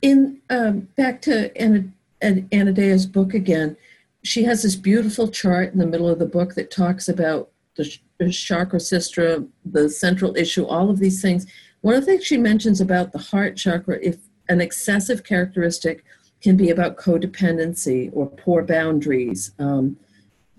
In 0.00 0.40
um, 0.48 0.88
back 0.96 1.20
to 1.22 1.56
Anna, 1.60 1.84
Anodea's 2.22 3.06
book 3.06 3.34
again, 3.34 3.76
she 4.22 4.44
has 4.44 4.62
this 4.62 4.76
beautiful 4.76 5.28
chart 5.28 5.72
in 5.72 5.78
the 5.78 5.86
middle 5.86 6.08
of 6.08 6.18
the 6.18 6.26
book 6.26 6.54
that 6.54 6.70
talks 6.70 7.08
about 7.08 7.50
the, 7.76 7.98
the 8.18 8.30
chakra 8.30 8.78
system, 8.78 9.52
the 9.64 9.90
central 9.90 10.36
issue, 10.36 10.64
all 10.64 10.90
of 10.90 10.98
these 10.98 11.20
things. 11.20 11.46
One 11.80 11.94
of 11.94 12.02
the 12.02 12.12
things 12.12 12.24
she 12.24 12.36
mentions 12.36 12.80
about 12.80 13.12
the 13.12 13.18
heart 13.18 13.56
chakra, 13.56 13.98
if 14.00 14.18
an 14.48 14.60
excessive 14.60 15.24
characteristic 15.24 16.04
can 16.40 16.56
be 16.56 16.70
about 16.70 16.96
codependency 16.96 18.10
or 18.12 18.28
poor 18.28 18.62
boundaries, 18.62 19.52
um, 19.58 19.96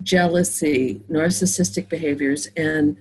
jealousy, 0.02 1.00
narcissistic 1.10 1.88
behaviors, 1.88 2.48
and 2.56 2.96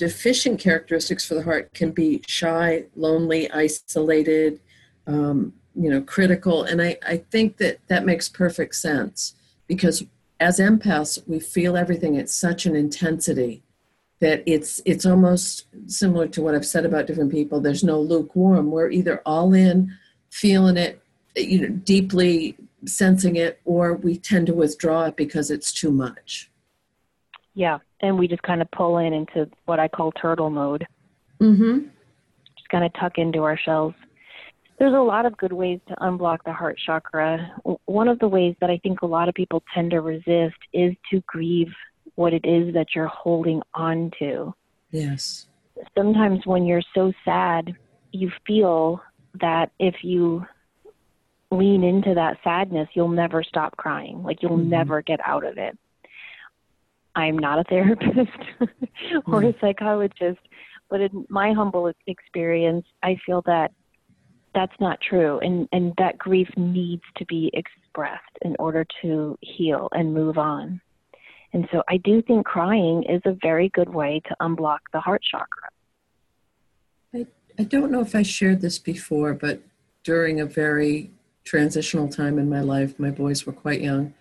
deficient 0.00 0.58
characteristics 0.58 1.28
for 1.28 1.34
the 1.34 1.42
heart 1.42 1.74
can 1.74 1.90
be 1.90 2.22
shy, 2.26 2.86
lonely, 2.96 3.50
isolated, 3.52 4.58
um, 5.06 5.52
you 5.74 5.90
know 5.90 6.00
critical. 6.00 6.62
And 6.62 6.80
I, 6.80 6.96
I 7.06 7.18
think 7.18 7.58
that 7.58 7.86
that 7.88 8.06
makes 8.06 8.26
perfect 8.26 8.76
sense 8.76 9.34
because 9.66 10.02
as 10.40 10.58
empaths 10.58 11.22
we 11.28 11.38
feel 11.38 11.76
everything 11.76 12.16
at 12.16 12.30
such 12.30 12.64
an 12.64 12.74
intensity 12.74 13.62
that 14.20 14.42
it's 14.46 14.80
it's 14.86 15.04
almost 15.04 15.66
similar 15.86 16.26
to 16.28 16.40
what 16.42 16.54
i've 16.54 16.66
said 16.66 16.86
about 16.86 17.06
different 17.06 17.30
people. 17.30 17.60
There's 17.60 17.84
no 17.84 18.00
lukewarm. 18.00 18.70
We're 18.70 18.90
either 18.90 19.20
all 19.26 19.52
in 19.52 19.94
feeling 20.30 20.78
it 20.78 21.02
you 21.36 21.60
know 21.60 21.68
deeply 21.68 22.56
sensing 22.86 23.36
it 23.36 23.60
or 23.66 23.92
we 23.92 24.16
tend 24.16 24.46
to 24.46 24.54
withdraw 24.54 25.04
it 25.04 25.16
because 25.16 25.50
it's 25.50 25.72
too 25.72 25.92
much. 25.92 26.50
Yeah 27.52 27.80
and 28.02 28.18
we 28.18 28.28
just 28.28 28.42
kind 28.42 28.62
of 28.62 28.70
pull 28.70 28.98
in 28.98 29.12
into 29.12 29.48
what 29.66 29.78
i 29.78 29.88
call 29.88 30.12
turtle 30.12 30.50
mode 30.50 30.86
mm-hmm 31.40 31.86
just 32.56 32.68
kind 32.70 32.84
of 32.84 32.92
tuck 32.94 33.18
into 33.18 33.42
our 33.42 33.58
shells 33.58 33.94
there's 34.80 34.94
a 34.94 34.98
lot 34.98 35.26
of 35.26 35.36
good 35.36 35.52
ways 35.52 35.78
to 35.88 35.94
unblock 35.96 36.38
the 36.46 36.54
heart 36.54 36.78
chakra. 36.84 37.52
One 37.84 38.08
of 38.08 38.18
the 38.18 38.28
ways 38.28 38.56
that 38.62 38.70
I 38.70 38.78
think 38.78 39.02
a 39.02 39.06
lot 39.06 39.28
of 39.28 39.34
people 39.34 39.62
tend 39.74 39.90
to 39.90 40.00
resist 40.00 40.56
is 40.72 40.94
to 41.10 41.22
grieve 41.26 41.70
what 42.14 42.32
it 42.32 42.46
is 42.46 42.72
that 42.72 42.86
you're 42.94 43.06
holding 43.06 43.60
on 43.74 44.10
to. 44.20 44.54
Yes. 44.90 45.48
Sometimes 45.96 46.46
when 46.46 46.64
you're 46.64 46.82
so 46.94 47.12
sad, 47.26 47.76
you 48.12 48.32
feel 48.46 49.02
that 49.38 49.70
if 49.78 49.96
you 50.02 50.46
lean 51.50 51.84
into 51.84 52.14
that 52.14 52.38
sadness, 52.42 52.88
you'll 52.94 53.08
never 53.08 53.42
stop 53.42 53.76
crying. 53.76 54.22
Like 54.22 54.42
you'll 54.42 54.56
mm-hmm. 54.56 54.70
never 54.70 55.02
get 55.02 55.20
out 55.26 55.44
of 55.44 55.58
it. 55.58 55.76
I'm 57.16 57.38
not 57.38 57.58
a 57.58 57.64
therapist 57.64 58.38
or 59.26 59.42
a 59.42 59.46
mm-hmm. 59.46 59.50
psychologist, 59.60 60.40
but 60.88 61.00
in 61.00 61.26
my 61.28 61.52
humble 61.52 61.92
experience, 62.06 62.86
I 63.02 63.16
feel 63.26 63.42
that 63.46 63.72
that's 64.54 64.74
not 64.80 64.98
true. 65.00 65.38
And 65.40 65.68
and 65.72 65.92
that 65.98 66.18
grief 66.18 66.48
needs 66.56 67.02
to 67.16 67.24
be 67.26 67.50
expressed 67.54 68.38
in 68.42 68.56
order 68.58 68.84
to 69.02 69.38
heal 69.40 69.88
and 69.92 70.12
move 70.12 70.38
on. 70.38 70.80
And 71.52 71.68
so 71.72 71.82
i 71.88 71.96
do 71.96 72.22
think 72.22 72.46
crying 72.46 73.02
is 73.04 73.20
a 73.24 73.36
very 73.42 73.68
good 73.70 73.88
way 73.88 74.20
to 74.28 74.36
unblock 74.40 74.78
the 74.92 75.00
heart 75.00 75.22
chakra. 75.22 75.68
I, 77.14 77.26
I 77.58 77.64
don't 77.64 77.90
know 77.90 78.00
if 78.00 78.14
i 78.14 78.22
shared 78.22 78.60
this 78.60 78.78
before 78.78 79.34
but 79.34 79.60
during 80.04 80.40
a 80.40 80.46
very 80.46 81.10
transitional 81.44 82.08
time 82.08 82.38
in 82.38 82.48
my 82.48 82.60
life 82.60 82.98
my 82.98 83.10
boys 83.10 83.46
were 83.46 83.52
quite 83.52 83.80
young 83.80 84.14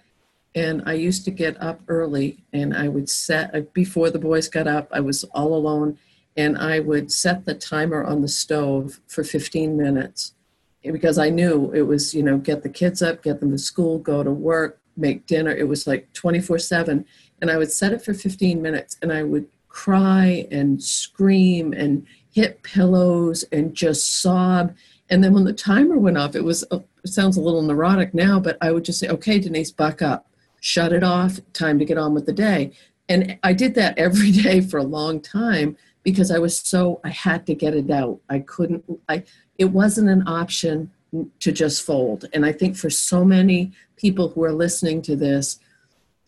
and 0.56 0.82
i 0.86 0.94
used 0.94 1.24
to 1.26 1.32
get 1.32 1.62
up 1.62 1.82
early 1.88 2.44
and 2.54 2.76
i 2.76 2.88
would 2.88 3.10
set 3.10 3.54
uh, 3.56 3.62
before 3.74 4.10
the 4.10 4.20
boys 4.20 4.48
got 4.48 4.68
up 4.68 4.88
i 4.92 5.00
was 5.00 5.24
all 5.26 5.54
alone 5.54 5.98
and 6.40 6.58
I 6.58 6.80
would 6.80 7.12
set 7.12 7.44
the 7.44 7.54
timer 7.54 8.02
on 8.02 8.22
the 8.22 8.30
stove 8.30 9.02
for 9.08 9.26
15 9.26 9.76
minutes 9.76 10.36
because 10.82 11.18
I 11.18 11.30
knew 11.30 11.70
it 11.74 11.82
was, 11.82 12.16
you 12.16 12.24
know, 12.24 12.38
get 12.38 12.64
the 12.64 12.70
kids 12.70 13.02
up, 13.02 13.24
get 13.24 13.42
them 13.42 13.52
to 13.52 13.58
school, 13.58 14.00
go 14.00 14.24
to 14.24 14.32
work, 14.32 14.80
make 14.96 15.26
dinner. 15.26 15.52
It 15.52 15.68
was 15.68 15.86
like 15.86 16.12
24 16.14 16.60
7. 16.60 17.06
And 17.42 17.52
I 17.52 17.58
would 17.58 17.74
set 17.74 17.92
it 17.92 18.02
for 18.02 18.14
15 18.14 18.62
minutes 18.62 18.98
and 19.02 19.12
I 19.12 19.24
would 19.24 19.48
cry 19.68 20.48
and 20.50 20.82
scream 20.82 21.74
and 21.74 22.08
hit 22.32 22.64
pillows 22.64 23.44
and 23.52 23.76
just 23.76 24.22
sob. 24.22 24.74
And 25.10 25.22
then 25.22 25.34
when 25.34 25.44
the 25.44 25.52
timer 25.52 25.98
went 25.98 26.18
off, 26.18 26.36
it 26.36 26.44
was, 26.46 26.64
uh, 26.72 26.80
it 27.04 27.10
sounds 27.10 27.36
a 27.36 27.42
little 27.42 27.64
neurotic 27.64 28.14
now, 28.14 28.40
but 28.40 28.58
I 28.62 28.72
would 28.72 28.86
just 28.86 29.00
say, 29.00 29.10
okay, 29.10 29.40
Denise, 29.40 29.72
buck 29.72 30.02
up, 30.02 30.26
shut 30.60 30.94
it 30.94 31.04
off, 31.04 31.40
time 31.54 31.80
to 31.80 31.86
get 31.86 31.98
on 31.98 32.14
with 32.14 32.26
the 32.26 32.34
day. 32.34 32.72
And 33.08 33.40
I 33.44 33.54
did 33.54 33.76
that 33.76 33.98
every 33.98 34.32
day 34.48 34.62
for 34.62 34.78
a 34.78 34.84
long 34.84 35.22
time 35.22 35.78
because 36.04 36.32
I 36.32 36.40
was 36.40 36.58
so 36.58 37.02
I 37.04 37.10
had 37.10 37.46
to 37.48 37.56
get 37.56 37.74
it 37.74 37.90
out. 37.92 38.20
I 38.30 38.40
couldn't 38.40 38.84
I 39.08 39.24
it 39.58 39.66
wasn't 39.66 40.10
an 40.10 40.28
option 40.28 40.92
to 41.40 41.52
just 41.52 41.84
fold. 41.84 42.26
And 42.34 42.46
I 42.46 42.52
think 42.52 42.78
for 42.78 42.90
so 42.90 43.26
many 43.26 43.72
people 43.98 44.30
who 44.30 44.44
are 44.44 44.54
listening 44.54 45.02
to 45.04 45.16
this, 45.16 45.60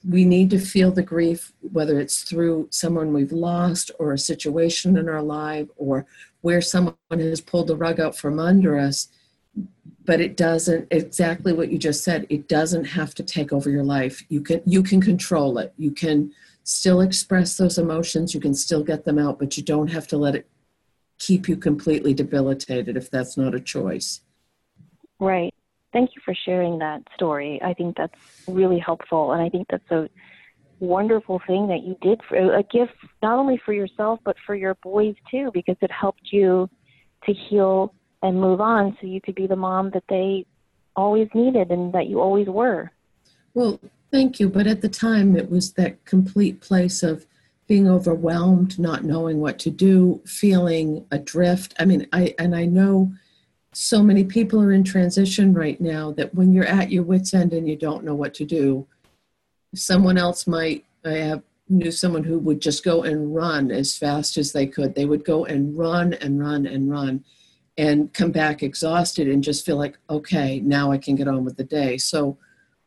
we 0.07 0.25
need 0.25 0.49
to 0.49 0.59
feel 0.59 0.91
the 0.91 1.03
grief, 1.03 1.53
whether 1.61 1.99
it's 1.99 2.23
through 2.23 2.67
someone 2.71 3.13
we've 3.13 3.31
lost 3.31 3.91
or 3.99 4.13
a 4.13 4.17
situation 4.17 4.97
in 4.97 5.07
our 5.07 5.21
life 5.21 5.67
or 5.77 6.07
where 6.41 6.61
someone 6.61 6.95
has 7.11 7.39
pulled 7.39 7.67
the 7.67 7.75
rug 7.75 7.99
out 7.99 8.17
from 8.17 8.39
under 8.39 8.79
us. 8.79 9.09
But 10.03 10.19
it 10.19 10.35
doesn't 10.35 10.87
exactly 10.91 11.53
what 11.53 11.71
you 11.71 11.77
just 11.77 12.03
said, 12.03 12.25
it 12.29 12.47
doesn't 12.47 12.85
have 12.85 13.13
to 13.15 13.23
take 13.23 13.53
over 13.53 13.69
your 13.69 13.83
life. 13.83 14.23
You 14.29 14.41
can 14.41 14.61
you 14.65 14.83
can 14.83 15.01
control 15.01 15.57
it. 15.57 15.73
You 15.77 15.91
can 15.91 16.31
still 16.63 17.01
express 17.01 17.57
those 17.57 17.77
emotions, 17.77 18.33
you 18.33 18.39
can 18.39 18.53
still 18.53 18.83
get 18.83 19.05
them 19.05 19.17
out, 19.17 19.39
but 19.39 19.57
you 19.57 19.63
don't 19.63 19.89
have 19.89 20.07
to 20.07 20.17
let 20.17 20.35
it 20.35 20.47
keep 21.19 21.47
you 21.47 21.55
completely 21.55 22.13
debilitated 22.13 22.97
if 22.97 23.09
that's 23.09 23.37
not 23.37 23.53
a 23.53 23.59
choice. 23.59 24.21
Right. 25.19 25.53
Thank 25.93 26.11
you 26.15 26.21
for 26.23 26.33
sharing 26.33 26.79
that 26.79 27.01
story. 27.13 27.61
I 27.63 27.73
think 27.73 27.97
that's 27.97 28.17
really 28.47 28.79
helpful, 28.79 29.33
and 29.33 29.41
I 29.41 29.49
think 29.49 29.67
that's 29.69 29.91
a 29.91 30.09
wonderful 30.79 31.39
thing 31.45 31.67
that 31.67 31.83
you 31.83 31.95
did 32.01 32.19
for 32.27 32.35
a 32.55 32.63
gift 32.63 32.93
not 33.21 33.37
only 33.37 33.61
for 33.63 33.71
yourself 33.71 34.19
but 34.25 34.35
for 34.47 34.55
your 34.55 34.73
boys 34.81 35.13
too 35.29 35.51
because 35.53 35.75
it 35.79 35.91
helped 35.91 36.31
you 36.31 36.67
to 37.23 37.33
heal 37.33 37.93
and 38.21 38.39
move 38.39 38.61
on 38.61 38.97
so 38.99 39.07
you 39.07 39.21
could 39.21 39.35
be 39.35 39.47
the 39.47 39.55
mom 39.55 39.89
that 39.91 40.03
they 40.09 40.45
always 40.95 41.27
needed 41.33 41.71
and 41.71 41.93
that 41.93 42.07
you 42.07 42.19
always 42.19 42.47
were. 42.47 42.91
Well, 43.53 43.79
Thank 44.11 44.41
you. 44.41 44.49
But 44.49 44.67
at 44.67 44.81
the 44.81 44.89
time, 44.89 45.37
it 45.37 45.49
was 45.49 45.73
that 45.73 46.03
complete 46.03 46.59
place 46.59 47.01
of 47.01 47.25
being 47.67 47.89
overwhelmed, 47.89 48.77
not 48.77 49.05
knowing 49.05 49.39
what 49.39 49.57
to 49.59 49.69
do, 49.69 50.21
feeling 50.25 51.05
adrift. 51.11 51.73
I 51.79 51.85
mean, 51.85 52.07
I 52.11 52.35
and 52.37 52.53
I 52.53 52.65
know 52.65 53.13
so 53.71 54.03
many 54.03 54.25
people 54.25 54.61
are 54.61 54.73
in 54.73 54.83
transition 54.83 55.53
right 55.53 55.79
now 55.79 56.11
that 56.11 56.35
when 56.35 56.51
you're 56.51 56.65
at 56.65 56.91
your 56.91 57.03
wits 57.03 57.33
end 57.33 57.53
and 57.53 57.69
you 57.69 57.77
don't 57.77 58.03
know 58.03 58.13
what 58.13 58.33
to 58.35 58.45
do, 58.45 58.85
someone 59.73 60.17
else 60.17 60.45
might. 60.45 60.83
I 61.05 61.13
have 61.13 61.43
knew 61.69 61.89
someone 61.89 62.25
who 62.25 62.37
would 62.39 62.61
just 62.61 62.83
go 62.83 63.03
and 63.03 63.33
run 63.33 63.71
as 63.71 63.97
fast 63.97 64.37
as 64.37 64.51
they 64.51 64.67
could. 64.67 64.93
They 64.93 65.05
would 65.05 65.23
go 65.23 65.45
and 65.45 65.77
run 65.77 66.13
and 66.15 66.37
run 66.37 66.65
and 66.65 66.91
run 66.91 67.23
and 67.77 68.13
come 68.13 68.31
back 68.31 68.63
exhausted 68.63 69.27
and 69.27 69.43
just 69.43 69.65
feel 69.65 69.77
like, 69.77 69.97
okay, 70.09 70.59
now 70.59 70.91
I 70.91 70.97
can 70.97 71.15
get 71.15 71.27
on 71.27 71.45
with 71.45 71.57
the 71.57 71.63
day. 71.63 71.97
So 71.97 72.37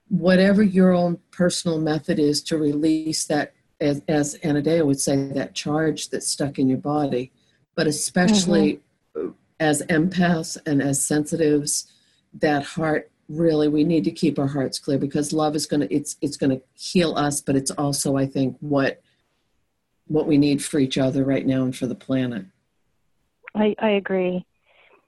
whatever 0.09 0.63
your 0.63 0.93
own 0.93 1.19
personal 1.31 1.81
method 1.81 2.19
is 2.19 2.43
to 2.45 2.59
release 2.59 3.25
that, 3.27 3.55
as, 3.81 4.03
as 4.09 4.37
Anodea 4.39 4.85
would 4.85 5.01
say, 5.01 5.17
that 5.29 5.55
charge 5.55 6.11
that's 6.11 6.29
stuck 6.29 6.59
in 6.59 6.69
your 6.69 6.79
body, 6.79 7.33
but 7.75 7.87
especially 7.87 8.81
mm-hmm. 9.17 9.31
as 9.59 9.83
empaths 9.83 10.59
and 10.67 10.83
as 10.83 11.05
sensitives, 11.05 11.91
that 12.35 12.63
heart 12.63 13.11
really 13.29 13.69
we 13.69 13.85
need 13.85 14.05
to 14.05 14.11
keep 14.11 14.39
our 14.39 14.47
hearts 14.47 14.79
clear 14.79 14.99
because 14.99 15.33
love 15.33 15.57
is 15.57 15.65
going 15.67 15.81
to 15.81 15.95
it's 15.95 16.17
it's 16.21 16.37
going 16.37 16.51
to 16.51 16.63
heal 16.75 17.15
us 17.17 17.41
but 17.41 17.57
it's 17.57 17.71
also 17.71 18.17
i 18.17 18.27
think 18.27 18.55
what 18.61 19.01
what 20.09 20.27
we 20.27 20.37
need 20.37 20.63
for 20.63 20.79
each 20.79 20.99
other 20.99 21.25
right 21.25 21.47
now 21.47 21.63
and 21.63 21.75
for 21.75 21.87
the 21.87 21.95
planet 21.95 22.45
i 23.55 23.75
i 23.79 23.91
agree 23.91 24.45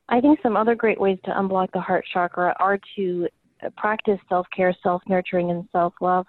i 0.08 0.20
think 0.20 0.38
some 0.42 0.56
other 0.56 0.74
great 0.74 1.00
ways 1.00 1.18
to 1.24 1.30
unblock 1.30 1.68
the 1.72 1.80
heart 1.80 2.04
chakra 2.12 2.54
are 2.58 2.78
to 2.94 3.28
practice 3.76 4.18
self 4.28 4.46
care, 4.54 4.74
self 4.82 5.02
nurturing, 5.08 5.50
and 5.50 5.68
self 5.72 5.94
love, 6.00 6.26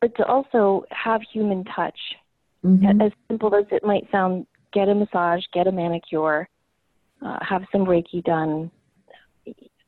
but 0.00 0.14
to 0.16 0.24
also 0.24 0.84
have 0.90 1.20
human 1.32 1.64
touch. 1.64 1.98
Mm-hmm. 2.64 3.00
As 3.00 3.12
simple 3.28 3.54
as 3.54 3.66
it 3.70 3.84
might 3.84 4.10
sound, 4.10 4.46
get 4.72 4.88
a 4.88 4.94
massage, 4.94 5.42
get 5.52 5.66
a 5.66 5.72
manicure, 5.72 6.48
uh, 7.24 7.38
have 7.46 7.62
some 7.70 7.84
Reiki 7.84 8.22
done. 8.24 8.70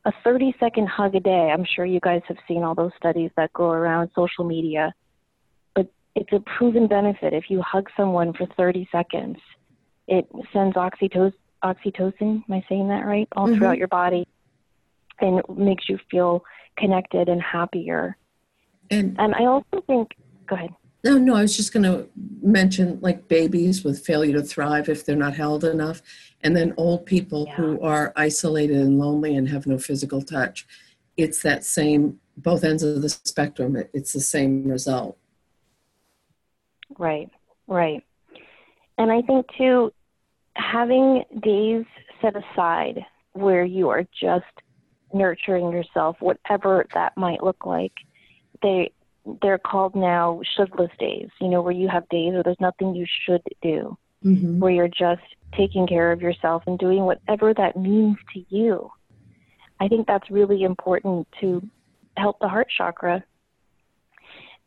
A 0.04 0.12
30 0.22 0.54
second 0.60 0.88
hug 0.88 1.14
a 1.16 1.20
day. 1.20 1.50
I'm 1.52 1.64
sure 1.74 1.84
you 1.84 1.98
guys 2.00 2.22
have 2.28 2.36
seen 2.46 2.62
all 2.62 2.74
those 2.74 2.92
studies 2.96 3.30
that 3.36 3.52
go 3.54 3.70
around 3.70 4.10
social 4.14 4.44
media, 4.44 4.94
but 5.74 5.88
it's 6.14 6.32
a 6.32 6.40
proven 6.56 6.86
benefit. 6.86 7.32
If 7.32 7.44
you 7.48 7.60
hug 7.62 7.88
someone 7.96 8.32
for 8.34 8.46
30 8.56 8.88
seconds, 8.92 9.38
it 10.06 10.28
sends 10.52 10.76
oxytocin. 10.76 11.32
Oxytocin, 11.64 12.42
am 12.48 12.52
I 12.52 12.64
saying 12.68 12.88
that 12.88 13.06
right? 13.06 13.28
All 13.36 13.46
mm-hmm. 13.46 13.58
throughout 13.58 13.78
your 13.78 13.88
body, 13.88 14.26
and 15.20 15.38
it 15.38 15.48
makes 15.50 15.88
you 15.88 15.98
feel 16.10 16.44
connected 16.78 17.28
and 17.28 17.40
happier. 17.42 18.16
And 18.90 19.16
and 19.18 19.34
I 19.34 19.46
also 19.46 19.82
think 19.86 20.10
go 20.46 20.56
ahead. 20.56 20.70
No, 21.04 21.18
no, 21.18 21.36
I 21.36 21.42
was 21.42 21.56
just 21.56 21.72
going 21.72 21.84
to 21.84 22.08
mention 22.42 22.98
like 23.00 23.28
babies 23.28 23.84
with 23.84 24.04
failure 24.04 24.32
to 24.32 24.42
thrive 24.42 24.88
if 24.88 25.04
they're 25.04 25.14
not 25.14 25.34
held 25.34 25.64
enough, 25.64 26.02
and 26.42 26.56
then 26.56 26.74
old 26.76 27.06
people 27.06 27.44
yeah. 27.46 27.54
who 27.54 27.80
are 27.80 28.12
isolated 28.16 28.76
and 28.76 28.98
lonely 28.98 29.36
and 29.36 29.48
have 29.48 29.66
no 29.66 29.78
physical 29.78 30.20
touch. 30.20 30.66
It's 31.16 31.42
that 31.42 31.64
same, 31.64 32.18
both 32.36 32.64
ends 32.64 32.82
of 32.82 33.02
the 33.02 33.08
spectrum, 33.08 33.76
it's 33.92 34.12
the 34.12 34.20
same 34.20 34.68
result. 34.68 35.16
Right, 36.98 37.30
right. 37.66 38.02
And 38.98 39.12
I 39.12 39.22
think 39.22 39.46
too, 39.56 39.92
having 40.56 41.22
days 41.42 41.84
set 42.20 42.34
aside 42.36 43.04
where 43.32 43.64
you 43.64 43.88
are 43.88 44.04
just 44.18 44.44
nurturing 45.12 45.70
yourself, 45.70 46.16
whatever 46.20 46.86
that 46.94 47.16
might 47.16 47.42
look 47.42 47.66
like. 47.66 47.92
They 48.62 48.92
they're 49.42 49.58
called 49.58 49.94
now 49.96 50.40
shouldless 50.56 50.90
days, 50.98 51.28
you 51.40 51.48
know, 51.48 51.60
where 51.60 51.72
you 51.72 51.88
have 51.88 52.08
days 52.08 52.32
where 52.32 52.42
there's 52.42 52.60
nothing 52.60 52.94
you 52.94 53.06
should 53.24 53.42
do, 53.60 53.96
mm-hmm. 54.24 54.60
where 54.60 54.70
you're 54.70 54.88
just 54.88 55.22
taking 55.56 55.86
care 55.86 56.12
of 56.12 56.22
yourself 56.22 56.62
and 56.66 56.78
doing 56.78 57.00
whatever 57.00 57.52
that 57.54 57.76
means 57.76 58.16
to 58.32 58.44
you. 58.48 58.90
I 59.80 59.88
think 59.88 60.06
that's 60.06 60.30
really 60.30 60.62
important 60.62 61.26
to 61.40 61.60
help 62.16 62.38
the 62.38 62.48
heart 62.48 62.68
chakra. 62.74 63.24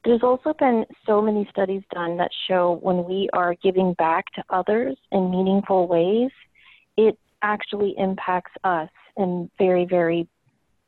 There's 0.06 0.24
also 0.24 0.54
been 0.58 0.86
so 1.06 1.22
many 1.22 1.48
studies 1.52 1.84
done 1.94 2.18
that 2.18 2.32
show 2.48 2.80
when 2.82 3.04
we 3.04 3.30
are 3.34 3.56
giving 3.62 3.94
back 3.94 4.26
to 4.36 4.44
others 4.50 4.98
in 5.12 5.30
meaningful 5.30 5.88
ways, 5.88 6.32
it 6.96 7.18
actually 7.42 7.96
impacts 7.98 8.52
us 8.64 8.90
in 9.18 9.50
very, 9.58 9.86
very 9.86 10.28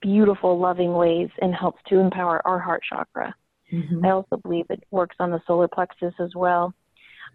beautiful, 0.02 0.58
loving 0.58 0.94
ways 0.94 1.30
and 1.42 1.54
helps 1.54 1.82
to 1.88 2.00
empower 2.00 2.46
our 2.48 2.60
heart 2.60 2.82
chakra. 2.88 3.34
Mm-hmm. 3.72 4.06
I 4.06 4.12
also 4.12 4.38
believe 4.38 4.66
it 4.70 4.84
works 4.92 5.16
on 5.20 5.32
the 5.32 5.42
solar 5.46 5.68
plexus 5.68 6.14
as 6.20 6.32
well. 6.36 6.74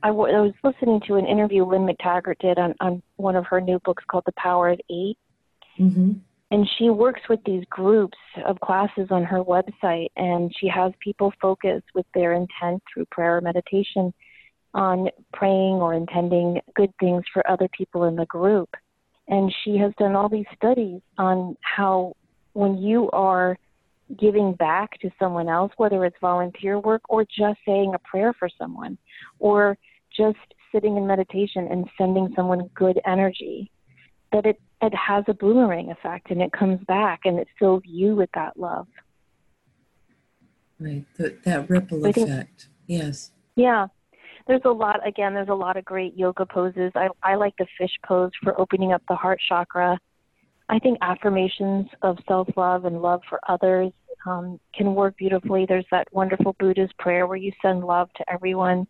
I, 0.03 0.09
w- 0.09 0.35
I 0.35 0.41
was 0.41 0.53
listening 0.63 1.01
to 1.07 1.15
an 1.15 1.27
interview 1.27 1.65
Lynne 1.65 1.87
McTaggart 1.87 2.39
did 2.41 2.59
on, 2.59 2.75
on 2.81 3.03
one 3.17 3.37
of 3.37 3.47
her 3.47 3.61
new 3.61 3.79
books 3.81 4.05
called 4.09 4.25
The 4.27 4.33
Power 4.33 4.71
of 4.71 4.81
8 4.91 5.19
mm-hmm. 5.79 6.13
And 6.51 6.69
she 6.79 6.91
works 6.91 7.23
with 7.29 7.41
these 7.45 7.65
groups 7.71 8.19
of 8.47 8.61
classes 8.61 9.09
on 9.11 9.25
her 9.25 9.43
website, 9.43 10.09
and 10.17 10.53
she 10.61 10.69
has 10.69 10.93
people 11.01 11.33
focus 11.41 11.83
with 11.95 12.07
their 12.15 12.35
intent 12.35 12.83
through 12.93 13.07
prayer 13.07 13.39
or 13.39 13.41
meditation 13.41 14.15
on 14.73 15.09
praying 15.33 15.77
or 15.77 15.95
intending 15.95 16.61
good 16.75 16.93
things 17.01 17.25
for 17.33 17.49
other 17.51 17.69
people 17.77 18.05
in 18.05 18.15
the 18.15 18.27
group. 18.27 18.69
And 19.29 19.53
she 19.65 19.77
has 19.79 19.93
done 19.99 20.15
all 20.15 20.29
these 20.29 20.47
studies 20.55 21.01
on 21.19 21.57
how 21.63 22.15
when 22.53 22.79
you 22.79 23.11
are 23.11 23.59
giving 24.21 24.53
back 24.53 25.01
to 25.01 25.11
someone 25.19 25.49
else, 25.49 25.73
whether 25.79 26.05
it's 26.05 26.17
volunteer 26.21 26.79
work 26.79 27.03
or 27.09 27.25
just 27.25 27.59
saying 27.67 27.93
a 27.95 27.99
prayer 27.99 28.33
for 28.39 28.49
someone 28.57 28.97
or 29.41 29.77
just 30.17 30.39
sitting 30.73 30.97
in 30.97 31.07
meditation 31.07 31.67
and 31.71 31.89
sending 31.99 32.33
someone 32.37 32.71
good 32.75 33.01
energy, 33.05 33.71
that 34.33 34.47
it, 34.47 34.61
it 34.87 34.95
has 34.95 35.25
a 35.29 35.35
boomerang 35.35 35.91
effect 35.91 36.31
and 36.31 36.41
it 36.41 36.53
comes 36.53 36.81
back 36.87 37.21
and 37.25 37.39
it 37.39 37.49
fills 37.59 37.83
you 37.85 38.15
with 38.15 38.31
that 38.35 38.59
love. 38.59 38.87
Right, 40.79 41.05
that, 41.17 41.43
that 41.45 41.71
ripple 41.71 42.05
effect. 42.05 42.69
Yes. 42.87 43.33
Yeah. 43.57 43.87
There's 44.47 44.63
a 44.65 44.71
lot, 44.71 45.07
again, 45.07 45.35
there's 45.35 45.49
a 45.49 45.55
lot 45.55 45.77
of 45.77 45.85
great 45.85 46.17
yoga 46.17 46.47
poses. 46.47 46.93
I, 46.95 47.09
I 47.23 47.35
like 47.35 47.55
the 47.59 47.67
fish 47.79 47.91
pose 48.07 48.31
for 48.43 48.59
opening 48.61 48.93
up 48.93 49.03
the 49.09 49.17
heart 49.17 49.41
chakra. 49.49 49.99
I 50.69 50.79
think 50.79 50.99
affirmations 51.01 51.87
of 52.03 52.19
self 52.29 52.49
love 52.57 52.85
and 52.85 53.01
love 53.01 53.23
for 53.29 53.41
others 53.49 53.93
um, 54.27 54.61
can 54.75 54.95
work 54.95 55.17
beautifully. 55.17 55.67
There's 55.67 55.87
that 55.91 56.09
wonderful 56.13 56.55
Buddha's 56.59 56.91
prayer 56.99 57.27
where 57.27 57.37
you 57.37 57.53
send 57.63 57.85
love 57.85 58.09
to 58.17 58.33
everyone. 58.33 58.87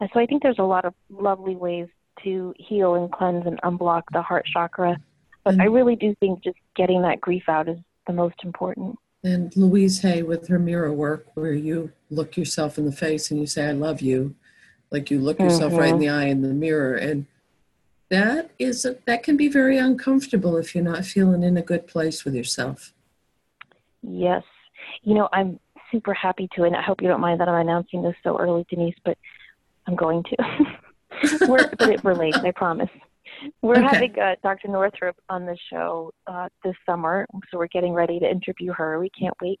And 0.00 0.10
so 0.12 0.20
I 0.20 0.26
think 0.26 0.42
there's 0.42 0.58
a 0.58 0.64
lot 0.64 0.84
of 0.84 0.94
lovely 1.10 1.56
ways 1.56 1.88
to 2.24 2.54
heal 2.58 2.94
and 2.94 3.10
cleanse 3.10 3.46
and 3.46 3.60
unblock 3.62 4.02
the 4.12 4.22
heart 4.22 4.46
chakra. 4.52 4.96
But. 5.46 5.60
I 5.60 5.66
really 5.66 5.94
do 5.94 6.12
think 6.18 6.42
just 6.42 6.58
getting 6.74 7.02
that 7.02 7.20
grief 7.20 7.44
out 7.48 7.68
is 7.68 7.78
the 8.08 8.12
most 8.12 8.34
important. 8.42 8.98
And 9.22 9.56
Louise 9.56 10.00
Hay 10.00 10.24
with 10.24 10.48
her 10.48 10.58
mirror 10.58 10.92
work, 10.92 11.28
where 11.34 11.52
you 11.52 11.92
look 12.10 12.36
yourself 12.36 12.78
in 12.78 12.84
the 12.84 12.90
face 12.90 13.30
and 13.30 13.38
you 13.38 13.46
say, 13.46 13.68
I 13.68 13.72
love 13.72 14.00
you, 14.00 14.34
like 14.90 15.08
you 15.08 15.20
look 15.20 15.38
yourself 15.38 15.70
mm-hmm. 15.70 15.80
right 15.80 15.88
in 15.90 15.94
mm-hmm. 15.94 16.00
the 16.00 16.08
eye 16.08 16.24
in 16.24 16.42
the 16.42 16.48
mirror. 16.48 16.96
And 16.96 17.26
that 18.08 18.50
is 18.58 18.84
a, 18.84 18.96
that 19.06 19.22
can 19.22 19.36
be 19.36 19.46
very 19.46 19.78
uncomfortable 19.78 20.56
if 20.56 20.74
you're 20.74 20.82
not 20.82 21.04
feeling 21.04 21.44
in 21.44 21.56
a 21.56 21.62
good 21.62 21.86
place 21.86 22.24
with 22.24 22.34
yourself. 22.34 22.92
Yes, 24.02 24.42
you 25.02 25.14
know 25.14 25.28
I'm 25.32 25.60
super 25.92 26.12
happy 26.12 26.48
to, 26.56 26.64
and 26.64 26.74
I 26.74 26.82
hope 26.82 27.02
you 27.02 27.08
don't 27.08 27.20
mind 27.20 27.40
that 27.40 27.48
I'm 27.48 27.60
announcing 27.60 28.02
this 28.02 28.16
so 28.24 28.36
early, 28.36 28.66
Denise, 28.68 28.96
but 29.04 29.16
I'm 29.86 29.94
going 29.94 30.24
to. 30.24 30.36
but 31.46 31.88
it 31.88 32.04
relates, 32.04 32.38
I 32.38 32.50
promise. 32.50 32.90
We're 33.66 33.84
okay. 33.84 33.94
having 33.94 34.18
uh, 34.18 34.34
Dr. 34.42 34.68
Northrup 34.68 35.16
on 35.28 35.46
the 35.46 35.56
show 35.70 36.12
uh, 36.26 36.48
this 36.64 36.74
summer, 36.84 37.26
so 37.50 37.58
we're 37.58 37.66
getting 37.68 37.92
ready 37.92 38.18
to 38.20 38.30
interview 38.30 38.72
her. 38.72 38.98
We 38.98 39.10
can't 39.10 39.34
wait. 39.42 39.60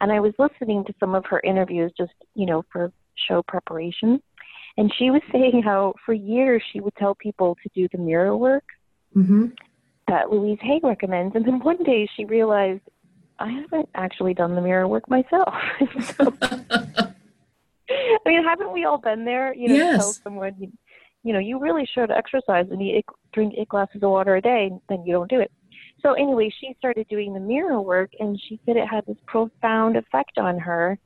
And 0.00 0.12
I 0.12 0.20
was 0.20 0.32
listening 0.38 0.84
to 0.84 0.94
some 1.00 1.14
of 1.14 1.24
her 1.26 1.40
interviews, 1.44 1.92
just 1.96 2.12
you 2.34 2.46
know, 2.46 2.64
for 2.72 2.92
show 3.28 3.42
preparation 3.42 4.20
and 4.76 4.92
she 4.98 5.10
was 5.10 5.22
saying 5.32 5.62
how 5.64 5.94
for 6.04 6.12
years 6.12 6.62
she 6.72 6.80
would 6.80 6.94
tell 6.96 7.14
people 7.14 7.56
to 7.62 7.70
do 7.74 7.88
the 7.92 7.98
mirror 7.98 8.36
work 8.36 8.64
mm-hmm. 9.14 9.46
that 10.08 10.30
Louise 10.30 10.58
Hay 10.62 10.80
recommends. 10.82 11.34
And 11.34 11.44
then 11.44 11.60
one 11.60 11.82
day 11.82 12.08
she 12.16 12.24
realized, 12.24 12.82
I 13.38 13.50
haven't 13.50 13.88
actually 13.94 14.34
done 14.34 14.54
the 14.54 14.62
mirror 14.62 14.88
work 14.88 15.08
myself. 15.10 15.54
so, 16.00 16.32
I 17.88 18.28
mean, 18.28 18.42
haven't 18.42 18.72
we 18.72 18.84
all 18.84 18.98
been 18.98 19.24
there? 19.24 19.54
You 19.54 19.68
know, 19.68 19.74
yes. 19.74 19.96
tell 19.98 20.12
someone, 20.12 20.72
you, 21.26 21.32
know, 21.32 21.38
you 21.38 21.58
really 21.58 21.86
should 21.92 22.10
exercise 22.10 22.66
and 22.70 22.80
eat, 22.80 23.04
drink 23.32 23.54
eight 23.56 23.68
glasses 23.68 24.02
of 24.02 24.10
water 24.10 24.36
a 24.36 24.40
day, 24.40 24.70
then 24.88 25.04
you 25.04 25.12
don't 25.12 25.30
do 25.30 25.40
it. 25.40 25.50
So 26.02 26.12
anyway, 26.12 26.50
she 26.60 26.74
started 26.78 27.08
doing 27.08 27.34
the 27.34 27.40
mirror 27.40 27.80
work, 27.80 28.10
and 28.20 28.40
she 28.48 28.60
said 28.64 28.76
it 28.76 28.86
had 28.86 29.04
this 29.06 29.16
profound 29.26 29.96
effect 29.96 30.38
on 30.38 30.58
her 30.58 30.98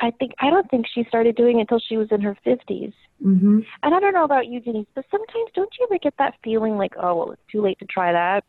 I 0.00 0.10
think 0.18 0.32
I 0.40 0.50
don't 0.50 0.68
think 0.70 0.86
she 0.92 1.04
started 1.08 1.36
doing 1.36 1.58
it 1.58 1.62
until 1.62 1.78
she 1.78 1.96
was 1.96 2.08
in 2.10 2.20
her 2.20 2.36
50s. 2.46 2.92
Mm-hmm. 3.24 3.60
And 3.82 3.94
I 3.94 4.00
don't 4.00 4.12
know 4.12 4.24
about 4.24 4.46
you, 4.46 4.60
Denise, 4.60 4.86
but 4.94 5.04
sometimes 5.10 5.50
don't 5.54 5.72
you 5.78 5.86
ever 5.88 5.98
get 5.98 6.14
that 6.18 6.34
feeling 6.44 6.76
like, 6.76 6.92
oh, 7.00 7.14
well, 7.14 7.32
it's 7.32 7.42
too 7.50 7.62
late 7.62 7.78
to 7.78 7.86
try 7.86 8.12
that? 8.12 8.44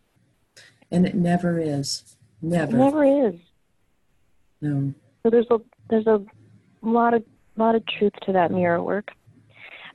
And 0.92 1.06
it 1.06 1.16
never 1.16 1.60
is. 1.60 2.18
Never. 2.42 2.76
It 2.76 2.80
never 2.80 3.28
is. 3.28 3.36
No. 4.62 4.94
So 5.24 5.30
there's 5.30 5.48
a 5.50 5.60
there's 5.90 6.08
a 6.08 6.22
lot 6.82 7.14
of 7.14 7.24
lot 7.56 7.76
of 7.76 7.84
truth 7.88 8.14
to 8.24 8.34
that 8.34 8.52
mirror 8.52 8.82
work. 8.82 9.12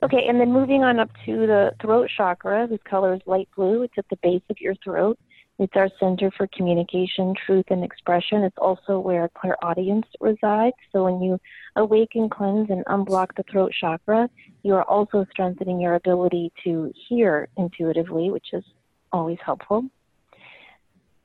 Okay, 0.03 0.25
and 0.27 0.37
then 0.37 0.51
moving 0.51 0.83
on 0.83 0.99
up 0.99 1.09
to 1.25 1.47
the 1.47 1.71
throat 1.81 2.09
chakra, 2.17 2.67
whose 2.67 2.81
color 2.83 3.13
is 3.13 3.21
light 3.25 3.47
blue. 3.55 3.83
It's 3.83 3.93
at 3.97 4.03
the 4.09 4.17
base 4.21 4.41
of 4.49 4.59
your 4.59 4.75
throat. 4.83 5.17
It's 5.59 5.71
our 5.77 5.89
center 5.97 6.29
for 6.35 6.45
communication, 6.47 7.33
truth, 7.45 7.67
and 7.69 7.85
expression. 7.85 8.43
It's 8.43 8.57
also 8.57 8.99
where 8.99 9.29
clairaudience 9.29 10.07
resides. 10.19 10.75
So 10.91 11.05
when 11.05 11.21
you 11.21 11.39
awaken, 11.77 12.29
cleanse, 12.29 12.69
and 12.69 12.83
unblock 12.85 13.29
the 13.37 13.43
throat 13.49 13.71
chakra, 13.79 14.29
you 14.63 14.73
are 14.73 14.83
also 14.83 15.25
strengthening 15.31 15.79
your 15.79 15.95
ability 15.95 16.51
to 16.65 16.91
hear 17.07 17.47
intuitively, 17.55 18.29
which 18.29 18.47
is 18.51 18.65
always 19.13 19.37
helpful. 19.45 19.85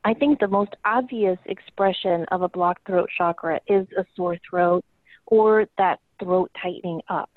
I 0.05 0.15
think 0.15 0.39
the 0.39 0.47
most 0.47 0.77
obvious 0.85 1.39
expression 1.47 2.27
of 2.31 2.43
a 2.43 2.49
blocked 2.49 2.87
throat 2.87 3.09
chakra 3.19 3.59
is 3.67 3.89
a 3.99 4.05
sore 4.15 4.39
throat 4.49 4.85
or 5.27 5.67
that 5.79 5.99
throat 6.23 6.53
tightening 6.63 7.01
up. 7.09 7.31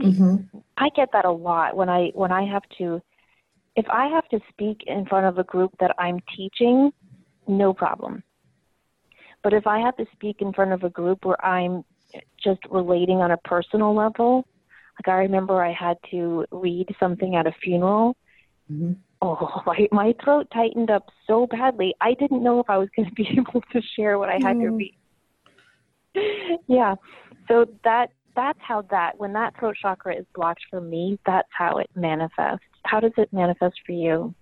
Mm-hmm. 0.00 0.58
I 0.76 0.88
get 0.94 1.10
that 1.12 1.24
a 1.24 1.30
lot 1.30 1.76
when 1.76 1.88
I 1.88 2.10
when 2.14 2.32
I 2.32 2.44
have 2.44 2.62
to 2.78 3.00
if 3.76 3.86
I 3.90 4.06
have 4.08 4.28
to 4.28 4.40
speak 4.50 4.82
in 4.86 5.06
front 5.06 5.26
of 5.26 5.38
a 5.38 5.44
group 5.44 5.72
that 5.80 5.94
I'm 5.98 6.20
teaching, 6.36 6.92
no 7.46 7.72
problem. 7.74 8.22
But 9.42 9.52
if 9.52 9.66
I 9.66 9.78
have 9.78 9.96
to 9.98 10.06
speak 10.12 10.36
in 10.40 10.52
front 10.52 10.72
of 10.72 10.82
a 10.82 10.90
group 10.90 11.24
where 11.24 11.42
I'm 11.44 11.84
just 12.42 12.60
relating 12.70 13.18
on 13.18 13.30
a 13.30 13.36
personal 13.38 13.94
level, 13.94 14.46
like 14.98 15.08
I 15.08 15.18
remember 15.18 15.62
I 15.62 15.72
had 15.72 15.98
to 16.10 16.46
read 16.50 16.88
something 16.98 17.36
at 17.36 17.46
a 17.46 17.52
funeral. 17.62 18.16
Mm-hmm. 18.70 18.94
Oh, 19.22 19.62
my, 19.66 19.88
my 19.92 20.14
throat 20.24 20.48
tightened 20.52 20.90
up 20.90 21.08
so 21.26 21.46
badly. 21.46 21.94
I 22.00 22.14
didn't 22.14 22.42
know 22.42 22.60
if 22.60 22.68
I 22.68 22.78
was 22.78 22.88
going 22.96 23.08
to 23.08 23.14
be 23.14 23.28
able 23.30 23.62
to 23.72 23.80
share 23.94 24.18
what 24.18 24.28
I 24.28 24.34
had 24.34 24.56
mm. 24.56 24.62
to 24.62 24.70
read. 24.70 24.96
yeah. 26.66 26.94
So 27.48 27.66
that 27.84 28.10
that's 28.36 28.58
how 28.60 28.82
that 28.90 29.18
when 29.18 29.32
that 29.32 29.58
throat 29.58 29.76
chakra 29.80 30.14
is 30.14 30.26
blocked 30.34 30.62
for 30.70 30.80
me, 30.80 31.18
that's 31.26 31.48
how 31.56 31.78
it 31.78 31.90
manifests 31.96 32.64
how 32.86 33.00
does 33.00 33.12
it 33.16 33.32
manifest 33.32 33.76
for 33.84 33.92
you? 33.92 34.34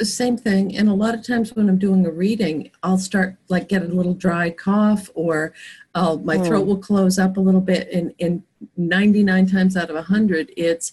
Same 0.00 0.36
thing. 0.36 0.76
And 0.76 0.88
a 0.88 0.94
lot 0.94 1.14
of 1.14 1.26
times 1.26 1.54
when 1.54 1.68
I'm 1.68 1.78
doing 1.78 2.04
a 2.04 2.10
reading, 2.10 2.70
I'll 2.82 2.98
start 2.98 3.36
like 3.48 3.68
get 3.68 3.82
a 3.82 3.86
little 3.86 4.12
dry 4.12 4.50
cough 4.50 5.08
or 5.14 5.54
I'll, 5.94 6.18
my 6.18 6.36
mm. 6.36 6.46
throat 6.46 6.66
will 6.66 6.78
close 6.78 7.18
up 7.18 7.38
a 7.38 7.40
little 7.40 7.62
bit. 7.62 7.90
And, 7.90 8.12
and 8.20 8.42
99 8.76 9.46
times 9.46 9.76
out 9.76 9.88
of 9.88 9.96
100, 9.96 10.52
it's 10.56 10.92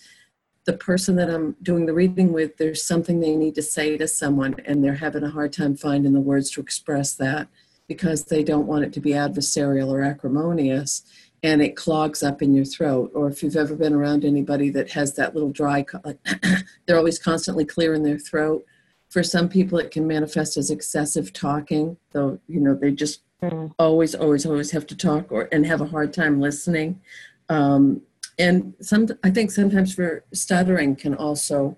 the 0.63 0.73
person 0.73 1.17
that 1.17 1.29
I'm 1.29 1.55
doing 1.61 1.85
the 1.85 1.93
reading 1.93 2.31
with, 2.31 2.57
there's 2.57 2.83
something 2.83 3.19
they 3.19 3.35
need 3.35 3.55
to 3.55 3.61
say 3.61 3.97
to 3.97 4.07
someone 4.07 4.55
and 4.65 4.83
they're 4.83 4.95
having 4.95 5.23
a 5.23 5.29
hard 5.29 5.51
time 5.51 5.75
finding 5.75 6.13
the 6.13 6.21
words 6.21 6.49
to 6.51 6.61
express 6.61 7.13
that 7.15 7.49
because 7.87 8.25
they 8.25 8.43
don't 8.43 8.67
want 8.67 8.85
it 8.85 8.93
to 8.93 8.99
be 8.99 9.11
adversarial 9.11 9.89
or 9.89 10.01
acrimonious 10.01 11.03
and 11.43 11.61
it 11.61 11.75
clogs 11.75 12.23
up 12.23 12.41
in 12.41 12.53
your 12.53 12.65
throat. 12.65 13.11
Or 13.13 13.27
if 13.27 13.43
you've 13.43 13.55
ever 13.55 13.75
been 13.75 13.93
around 13.93 14.25
anybody 14.25 14.69
that 14.71 14.91
has 14.91 15.13
that 15.15 15.33
little 15.33 15.51
dry, 15.51 15.85
like 16.03 16.19
they're 16.85 16.97
always 16.97 17.19
constantly 17.19 17.65
clearing 17.65 18.03
their 18.03 18.17
throat. 18.17 18.65
For 19.09 19.23
some 19.23 19.47
people, 19.47 19.77
it 19.77 19.91
can 19.91 20.05
manifest 20.07 20.57
as 20.57 20.69
excessive 20.69 21.31
talking, 21.31 21.97
though, 22.11 22.39
you 22.47 22.59
know, 22.59 22.73
they 22.73 22.91
just 22.91 23.21
mm. 23.41 23.71
always, 23.79 24.15
always, 24.15 24.45
always 24.45 24.71
have 24.71 24.85
to 24.87 24.97
talk 24.97 25.31
or 25.31 25.47
and 25.51 25.65
have 25.65 25.81
a 25.81 25.85
hard 25.85 26.11
time 26.11 26.41
listening. 26.41 26.99
Um, 27.49 28.01
and 28.39 28.73
some, 28.81 29.07
I 29.23 29.29
think 29.29 29.51
sometimes 29.51 29.93
for 29.93 30.23
stuttering 30.33 30.95
can 30.95 31.13
also, 31.13 31.77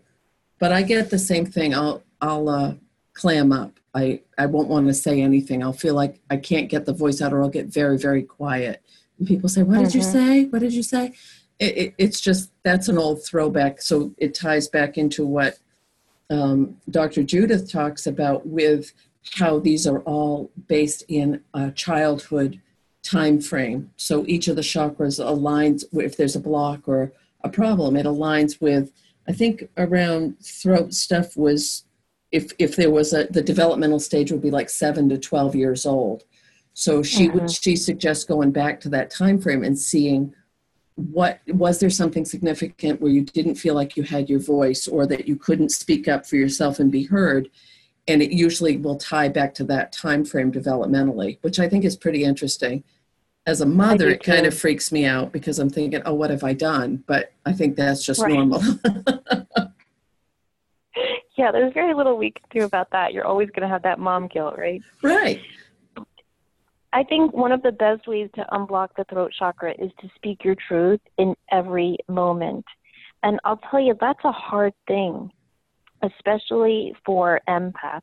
but 0.57 0.71
I 0.71 0.81
get 0.81 1.09
the 1.09 1.19
same 1.19 1.45
thing. 1.45 1.75
I'll, 1.75 2.03
I'll 2.19 2.49
uh, 2.49 2.73
clam 3.13 3.51
up. 3.51 3.79
I, 3.93 4.21
I 4.37 4.45
won't 4.45 4.67
want 4.67 4.87
to 4.87 4.93
say 4.93 5.21
anything. 5.21 5.63
I'll 5.63 5.73
feel 5.73 5.95
like 5.95 6.19
I 6.29 6.37
can't 6.37 6.69
get 6.69 6.85
the 6.85 6.93
voice 6.93 7.21
out 7.21 7.33
or 7.33 7.43
I'll 7.43 7.49
get 7.49 7.67
very, 7.67 7.97
very 7.97 8.23
quiet 8.23 8.83
and 9.19 9.27
people 9.27 9.49
say, 9.49 9.63
What 9.63 9.75
mm-hmm. 9.75 9.83
did 9.85 9.95
you 9.95 10.01
mm-hmm. 10.01 10.11
say? 10.11 10.45
What 10.45 10.59
did 10.59 10.73
you 10.73 10.83
say? 10.83 11.13
It, 11.59 11.77
it, 11.77 11.93
it's 11.97 12.21
just 12.21 12.51
that's 12.63 12.87
an 12.87 12.97
old 12.97 13.23
throwback. 13.23 13.81
So 13.81 14.13
it 14.17 14.33
ties 14.33 14.67
back 14.67 14.97
into 14.97 15.25
what 15.25 15.59
um, 16.29 16.77
Dr. 16.89 17.23
Judith 17.23 17.71
talks 17.71 18.07
about 18.07 18.47
with 18.47 18.93
how 19.35 19.59
these 19.59 19.85
are 19.85 19.99
all 20.01 20.51
based 20.67 21.03
in 21.07 21.41
a 21.53 21.71
childhood 21.71 22.61
time 23.03 23.39
frame. 23.39 23.91
So 23.97 24.25
each 24.27 24.47
of 24.47 24.55
the 24.55 24.61
chakras 24.61 25.23
aligns 25.23 25.83
if 25.93 26.17
there's 26.17 26.35
a 26.35 26.39
block 26.39 26.87
or 26.87 27.13
a 27.43 27.49
problem, 27.49 27.95
it 27.95 28.05
aligns 28.05 28.61
with 28.61 28.91
I 29.27 29.31
think 29.33 29.69
around 29.77 30.39
throat 30.39 30.93
stuff 30.93 31.37
was 31.37 31.83
if 32.31 32.51
if 32.59 32.75
there 32.75 32.91
was 32.91 33.13
a 33.13 33.25
the 33.25 33.41
developmental 33.41 33.99
stage 33.99 34.31
would 34.31 34.41
be 34.41 34.51
like 34.51 34.69
7 34.69 35.09
to 35.09 35.17
12 35.17 35.55
years 35.55 35.85
old. 35.85 36.23
So 36.79 37.03
she 37.03 37.27
mm-hmm. 37.27 37.39
would 37.39 37.51
she 37.51 37.75
suggests 37.75 38.23
going 38.23 38.51
back 38.51 38.79
to 38.81 38.89
that 38.89 39.11
time 39.11 39.37
frame 39.37 39.65
and 39.65 39.77
seeing 39.77 40.33
what 40.95 41.41
was 41.49 41.77
there 41.81 41.89
something 41.89 42.23
significant 42.23 43.01
where 43.01 43.11
you 43.11 43.25
didn't 43.25 43.55
feel 43.55 43.73
like 43.73 43.97
you 43.97 44.03
had 44.03 44.29
your 44.29 44.39
voice 44.39 44.87
or 44.87 45.05
that 45.07 45.27
you 45.27 45.35
couldn't 45.35 45.71
speak 45.71 46.07
up 46.07 46.25
for 46.25 46.37
yourself 46.37 46.79
and 46.79 46.89
be 46.89 47.03
heard? 47.03 47.49
And 48.07 48.21
it 48.21 48.31
usually 48.31 48.77
will 48.77 48.95
tie 48.95 49.27
back 49.27 49.53
to 49.55 49.65
that 49.65 49.91
time 49.91 50.23
frame 50.23 50.53
developmentally 50.53 51.37
which 51.41 51.59
i 51.59 51.67
think 51.67 51.83
is 51.83 51.97
pretty 51.97 52.23
interesting. 52.23 52.85
As 53.45 53.59
a 53.59 53.65
mother 53.65 54.07
it 54.07 54.23
kind 54.23 54.45
of 54.45 54.57
freaks 54.57 54.89
me 54.89 55.03
out 55.03 55.33
because 55.33 55.59
i'm 55.59 55.69
thinking 55.69 56.01
oh 56.05 56.13
what 56.13 56.29
have 56.29 56.45
i 56.45 56.53
done? 56.53 57.03
But 57.07 57.33
i 57.45 57.51
think 57.51 57.75
that's 57.75 58.05
just 58.05 58.21
right. 58.21 58.31
normal. 58.31 58.61
Yeah 61.37 61.53
there's 61.53 61.73
very 61.73 61.93
little 61.93 62.17
we 62.17 62.31
can 62.31 62.43
do 62.51 62.65
about 62.65 62.89
that. 62.91 63.13
You're 63.13 63.25
always 63.25 63.49
going 63.49 63.61
to 63.61 63.69
have 63.69 63.83
that 63.83 63.97
mom 63.97 64.27
guilt 64.27 64.55
right? 64.57 64.81
Right 65.01 65.41
I 66.91 67.03
think 67.03 67.33
one 67.33 67.51
of 67.51 67.61
the 67.61 67.71
best 67.71 68.07
ways 68.07 68.29
to 68.35 68.45
unblock 68.51 68.89
the 68.97 69.05
throat 69.05 69.31
chakra 69.37 69.73
is 69.77 69.91
to 70.01 70.09
speak 70.15 70.43
your 70.43 70.55
truth 70.67 71.01
in 71.17 71.35
every 71.51 71.97
moment. 72.07 72.65
And 73.21 73.39
I'll 73.43 73.59
tell 73.69 73.79
you, 73.79 73.95
that's 73.99 74.23
a 74.23 74.31
hard 74.31 74.73
thing, 74.87 75.29
especially 76.01 76.95
for 77.05 77.41
empaths. 77.47 78.01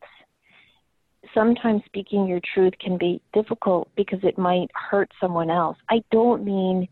Sometimes 1.35 1.83
speaking 1.87 2.29
your 2.29 2.41
truth 2.55 2.75
can 2.79 2.97
be 2.97 3.21
difficult 3.33 3.89
because 3.97 4.21
it 4.23 4.39
might 4.39 4.69
hurt 4.75 5.11
someone 5.21 5.51
else. 5.51 5.77
I 5.91 6.03
don't 6.13 6.45
mean 6.45 6.87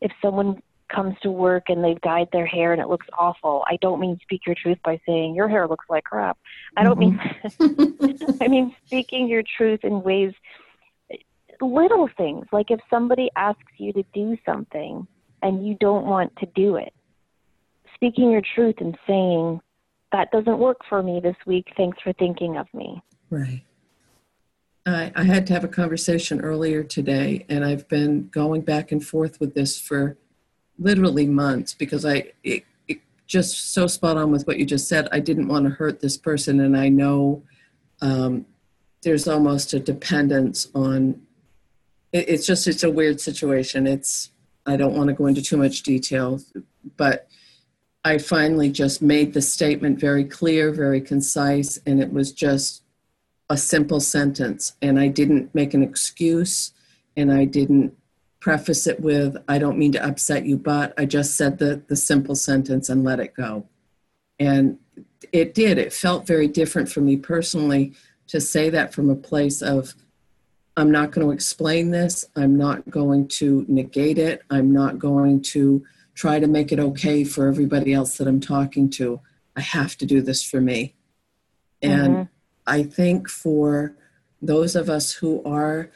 if 0.00 0.10
someone 0.22 0.62
comes 0.88 1.14
to 1.22 1.30
work 1.30 1.64
and 1.68 1.84
they've 1.84 2.00
dyed 2.00 2.28
their 2.32 2.46
hair 2.46 2.72
and 2.72 2.80
it 2.80 2.88
looks 2.88 3.06
awful. 3.18 3.62
I 3.68 3.76
don't 3.80 4.00
mean 4.00 4.18
speak 4.22 4.42
your 4.46 4.56
truth 4.60 4.78
by 4.84 5.00
saying 5.06 5.34
your 5.34 5.48
hair 5.48 5.68
looks 5.68 5.84
like 5.88 6.04
crap. 6.04 6.38
I 6.76 6.82
don't 6.82 6.98
mm-hmm. 6.98 8.08
mean 8.08 8.38
I 8.40 8.48
mean 8.48 8.74
speaking 8.86 9.28
your 9.28 9.42
truth 9.56 9.80
in 9.84 10.02
ways 10.02 10.32
little 11.60 12.08
things. 12.16 12.46
Like 12.52 12.70
if 12.70 12.80
somebody 12.88 13.30
asks 13.36 13.72
you 13.78 13.92
to 13.92 14.04
do 14.14 14.36
something 14.44 15.06
and 15.42 15.66
you 15.66 15.76
don't 15.80 16.06
want 16.06 16.34
to 16.36 16.46
do 16.54 16.76
it 16.76 16.92
speaking 18.00 18.30
your 18.30 18.42
truth 18.54 18.76
and 18.78 18.96
saying 19.06 19.60
that 20.10 20.30
doesn't 20.32 20.58
work 20.58 20.78
for 20.88 21.02
me 21.02 21.20
this 21.22 21.36
week. 21.46 21.66
Thanks 21.76 21.98
for 22.02 22.14
thinking 22.14 22.56
of 22.56 22.66
me. 22.72 23.02
Right. 23.28 23.62
I, 24.86 25.12
I 25.14 25.24
had 25.24 25.46
to 25.48 25.52
have 25.52 25.64
a 25.64 25.68
conversation 25.68 26.40
earlier 26.40 26.82
today 26.82 27.44
and 27.50 27.62
i've 27.66 27.86
been 27.88 28.28
going 28.28 28.62
back 28.62 28.92
and 28.92 29.06
forth 29.06 29.38
with 29.38 29.52
this 29.52 29.78
for 29.78 30.16
literally 30.78 31.26
months 31.26 31.74
because 31.74 32.06
i 32.06 32.32
it, 32.42 32.64
it 32.88 32.98
just 33.26 33.74
so 33.74 33.86
spot 33.86 34.16
on 34.16 34.32
with 34.32 34.46
what 34.46 34.58
you 34.58 34.64
just 34.64 34.88
said. 34.88 35.06
I 35.12 35.20
didn't 35.20 35.48
want 35.48 35.66
to 35.66 35.70
hurt 35.70 36.00
this 36.00 36.16
person 36.16 36.60
and 36.60 36.74
i 36.74 36.88
know 36.88 37.42
um, 38.00 38.46
there's 39.02 39.28
almost 39.28 39.74
a 39.74 39.80
dependence 39.80 40.66
on 40.74 41.20
it, 42.12 42.28
it's 42.28 42.46
just 42.46 42.66
it's 42.66 42.82
a 42.82 42.90
weird 42.90 43.20
situation. 43.20 43.86
It's 43.86 44.30
I 44.66 44.76
don't 44.76 44.94
want 44.94 45.08
to 45.08 45.14
go 45.14 45.26
into 45.26 45.42
too 45.42 45.56
much 45.56 45.82
detail, 45.82 46.40
but 46.96 47.28
I 48.04 48.18
finally 48.18 48.70
just 48.70 49.02
made 49.02 49.34
the 49.34 49.42
statement 49.42 49.98
very 49.98 50.24
clear, 50.24 50.72
very 50.72 51.00
concise, 51.00 51.78
and 51.86 52.00
it 52.00 52.12
was 52.12 52.32
just 52.32 52.82
a 53.48 53.56
simple 53.56 54.00
sentence. 54.00 54.74
And 54.80 54.98
I 54.98 55.08
didn't 55.08 55.54
make 55.54 55.74
an 55.74 55.82
excuse, 55.82 56.72
and 57.16 57.32
I 57.32 57.44
didn't 57.44 57.96
preface 58.40 58.86
it 58.86 59.00
with 59.00 59.36
"I 59.48 59.58
don't 59.58 59.78
mean 59.78 59.92
to 59.92 60.04
upset 60.04 60.46
you," 60.46 60.56
but 60.56 60.94
I 60.98 61.04
just 61.04 61.36
said 61.36 61.58
the 61.58 61.82
the 61.88 61.96
simple 61.96 62.34
sentence 62.34 62.88
and 62.88 63.04
let 63.04 63.20
it 63.20 63.34
go. 63.34 63.66
And 64.38 64.78
it 65.32 65.54
did. 65.54 65.76
It 65.78 65.92
felt 65.92 66.26
very 66.26 66.48
different 66.48 66.88
for 66.88 67.02
me 67.02 67.16
personally 67.16 67.92
to 68.28 68.40
say 68.40 68.70
that 68.70 68.94
from 68.94 69.10
a 69.10 69.16
place 69.16 69.60
of 69.60 69.94
I'm 70.76 70.90
not 70.90 71.10
going 71.10 71.26
to 71.26 71.32
explain 71.32 71.90
this. 71.90 72.24
I'm 72.36 72.56
not 72.56 72.88
going 72.88 73.28
to 73.28 73.64
negate 73.68 74.18
it. 74.18 74.42
I'm 74.50 74.72
not 74.72 74.98
going 74.98 75.42
to 75.42 75.84
try 76.14 76.38
to 76.38 76.46
make 76.46 76.72
it 76.72 76.78
okay 76.78 77.24
for 77.24 77.48
everybody 77.48 77.92
else 77.92 78.16
that 78.18 78.28
I'm 78.28 78.40
talking 78.40 78.90
to. 78.90 79.20
I 79.56 79.60
have 79.60 79.96
to 79.98 80.06
do 80.06 80.22
this 80.22 80.42
for 80.42 80.60
me. 80.60 80.94
And 81.82 82.14
mm-hmm. 82.14 82.22
I 82.66 82.82
think 82.82 83.28
for 83.28 83.96
those 84.40 84.76
of 84.76 84.88
us 84.88 85.12
who 85.12 85.42
are, 85.44 85.90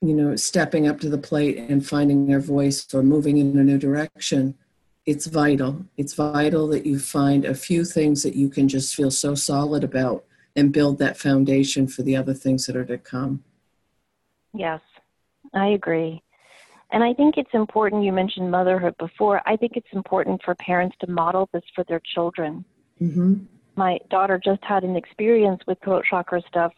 you 0.00 0.14
know, 0.14 0.36
stepping 0.36 0.86
up 0.86 1.00
to 1.00 1.08
the 1.08 1.18
plate 1.18 1.56
and 1.56 1.86
finding 1.86 2.26
their 2.26 2.40
voice 2.40 2.92
or 2.92 3.02
moving 3.02 3.38
in 3.38 3.58
a 3.58 3.64
new 3.64 3.78
direction, 3.78 4.54
it's 5.06 5.26
vital. 5.26 5.86
It's 5.96 6.14
vital 6.14 6.68
that 6.68 6.86
you 6.86 6.98
find 6.98 7.44
a 7.44 7.54
few 7.54 7.84
things 7.84 8.22
that 8.22 8.34
you 8.36 8.48
can 8.48 8.68
just 8.68 8.94
feel 8.94 9.10
so 9.10 9.34
solid 9.34 9.82
about 9.82 10.24
and 10.56 10.72
build 10.72 10.98
that 10.98 11.16
foundation 11.16 11.86
for 11.86 12.02
the 12.02 12.16
other 12.16 12.34
things 12.34 12.66
that 12.66 12.76
are 12.76 12.84
to 12.84 12.98
come. 12.98 13.44
Yes, 14.52 14.80
I 15.54 15.68
agree. 15.68 16.22
And 16.92 17.04
I 17.04 17.14
think 17.14 17.36
it's 17.36 17.54
important, 17.54 18.02
you 18.02 18.12
mentioned 18.12 18.50
motherhood 18.50 18.96
before. 18.98 19.40
I 19.46 19.56
think 19.56 19.72
it's 19.76 19.92
important 19.92 20.42
for 20.44 20.54
parents 20.56 20.96
to 21.00 21.10
model 21.10 21.48
this 21.52 21.62
for 21.74 21.84
their 21.84 22.00
children. 22.14 22.64
Mm-hmm. 23.00 23.44
My 23.76 23.98
daughter 24.10 24.40
just 24.42 24.62
had 24.64 24.82
an 24.82 24.96
experience 24.96 25.60
with 25.66 25.78
throat 25.84 26.04
chakra 26.10 26.42
stuff. 26.48 26.72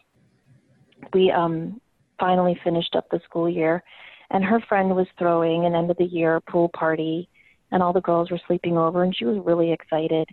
We 1.13 1.31
um, 1.31 1.81
finally 2.19 2.59
finished 2.63 2.95
up 2.95 3.09
the 3.09 3.19
school 3.25 3.49
year, 3.49 3.83
and 4.29 4.43
her 4.43 4.61
friend 4.69 4.95
was 4.95 5.07
throwing 5.17 5.65
an 5.65 5.73
end 5.73 5.89
of 5.89 5.97
the 5.97 6.05
year 6.05 6.39
pool 6.41 6.69
party, 6.69 7.27
and 7.71 7.81
all 7.81 7.91
the 7.91 8.01
girls 8.01 8.29
were 8.29 8.39
sleeping 8.45 8.77
over, 8.77 9.03
and 9.03 9.15
she 9.15 9.25
was 9.25 9.43
really 9.43 9.71
excited. 9.71 10.29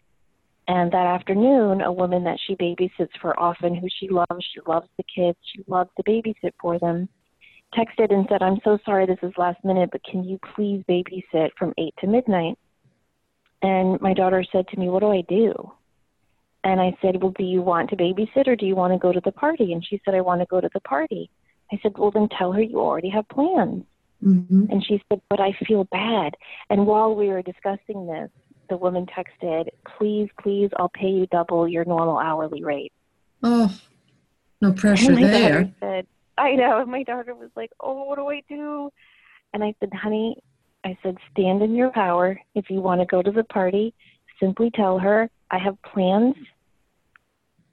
And 0.71 0.93
that 0.93 1.05
afternoon, 1.05 1.81
a 1.81 1.93
woman 1.93 2.23
that 2.23 2.39
she 2.47 2.55
babysits 2.55 3.19
for 3.21 3.39
often, 3.41 3.75
who 3.75 3.89
she 3.99 4.09
loves, 4.09 4.47
she 4.55 4.61
loves 4.69 4.87
the 4.97 5.03
kids, 5.13 5.37
she 5.53 5.65
loves 5.67 5.91
to 5.97 6.05
babysit 6.05 6.53
for 6.61 6.79
them, 6.79 7.09
texted 7.75 8.15
and 8.15 8.25
said, 8.31 8.41
I'm 8.41 8.61
so 8.63 8.79
sorry 8.85 9.05
this 9.05 9.19
is 9.25 9.33
last 9.37 9.59
minute, 9.65 9.91
but 9.91 10.05
can 10.05 10.23
you 10.23 10.39
please 10.55 10.85
babysit 10.89 11.49
from 11.59 11.75
8 11.77 11.93
to 11.99 12.07
midnight? 12.07 12.57
And 13.63 14.01
my 14.01 14.15
daughter 14.15 14.45
said 14.53 14.69
to 14.69 14.79
me, 14.79 14.89
What 14.89 15.01
do 15.01 15.11
I 15.11 15.23
do? 15.29 15.73
And 16.63 16.81
I 16.81 16.97
said, 17.03 17.21
Well, 17.21 17.35
do 17.37 17.43
you 17.43 17.63
want 17.63 17.91
to 17.91 17.97
babysit 17.97 18.47
or 18.47 18.55
do 18.55 18.65
you 18.65 18.77
want 18.77 18.93
to 18.93 18.99
go 19.01 19.11
to 19.11 19.21
the 19.25 19.33
party? 19.33 19.73
And 19.73 19.85
she 19.85 20.01
said, 20.05 20.15
I 20.15 20.21
want 20.21 20.41
to 20.41 20.47
go 20.47 20.61
to 20.61 20.71
the 20.73 20.81
party. 20.83 21.31
I 21.73 21.81
said, 21.83 21.99
Well, 21.99 22.13
then 22.13 22.29
tell 22.29 22.53
her 22.53 22.63
you 22.63 22.79
already 22.79 23.11
have 23.11 23.29
plans. 23.29 23.83
Mm-hmm. 24.25 24.67
And 24.71 24.87
she 24.87 25.03
said, 25.09 25.21
But 25.29 25.41
I 25.41 25.51
feel 25.67 25.83
bad. 25.91 26.37
And 26.69 26.87
while 26.87 27.17
we 27.17 27.27
were 27.27 27.43
discussing 27.43 28.07
this, 28.07 28.31
the 28.71 28.77
woman 28.79 29.07
texted, 29.07 29.69
Please, 29.99 30.31
please, 30.41 30.71
I'll 30.79 30.89
pay 30.89 31.09
you 31.09 31.27
double 31.27 31.69
your 31.69 31.85
normal 31.85 32.19
hourly 32.19 32.65
rate. 32.65 32.93
Oh, 33.43 33.71
no 34.63 34.73
pressure 34.73 35.15
there. 35.15 35.71
Said, 35.81 36.07
I 36.39 36.55
know. 36.55 36.87
My 36.87 37.03
daughter 37.03 37.35
was 37.35 37.51
like, 37.55 37.71
Oh, 37.81 38.05
what 38.05 38.17
do 38.17 38.29
I 38.29 38.43
do? 38.49 38.91
And 39.53 39.63
I 39.63 39.75
said, 39.81 39.91
Honey, 39.93 40.37
I 40.85 40.97
said, 41.03 41.17
stand 41.33 41.63
in 41.63 41.75
your 41.75 41.91
power. 41.91 42.41
If 42.55 42.71
you 42.71 42.81
want 42.81 43.01
to 43.01 43.07
go 43.07 43.21
to 43.21 43.31
the 43.31 43.45
party, 43.45 43.93
simply 44.39 44.71
tell 44.71 44.99
her, 44.99 45.29
I 45.51 45.59
have 45.59 45.77
plans. 45.83 46.37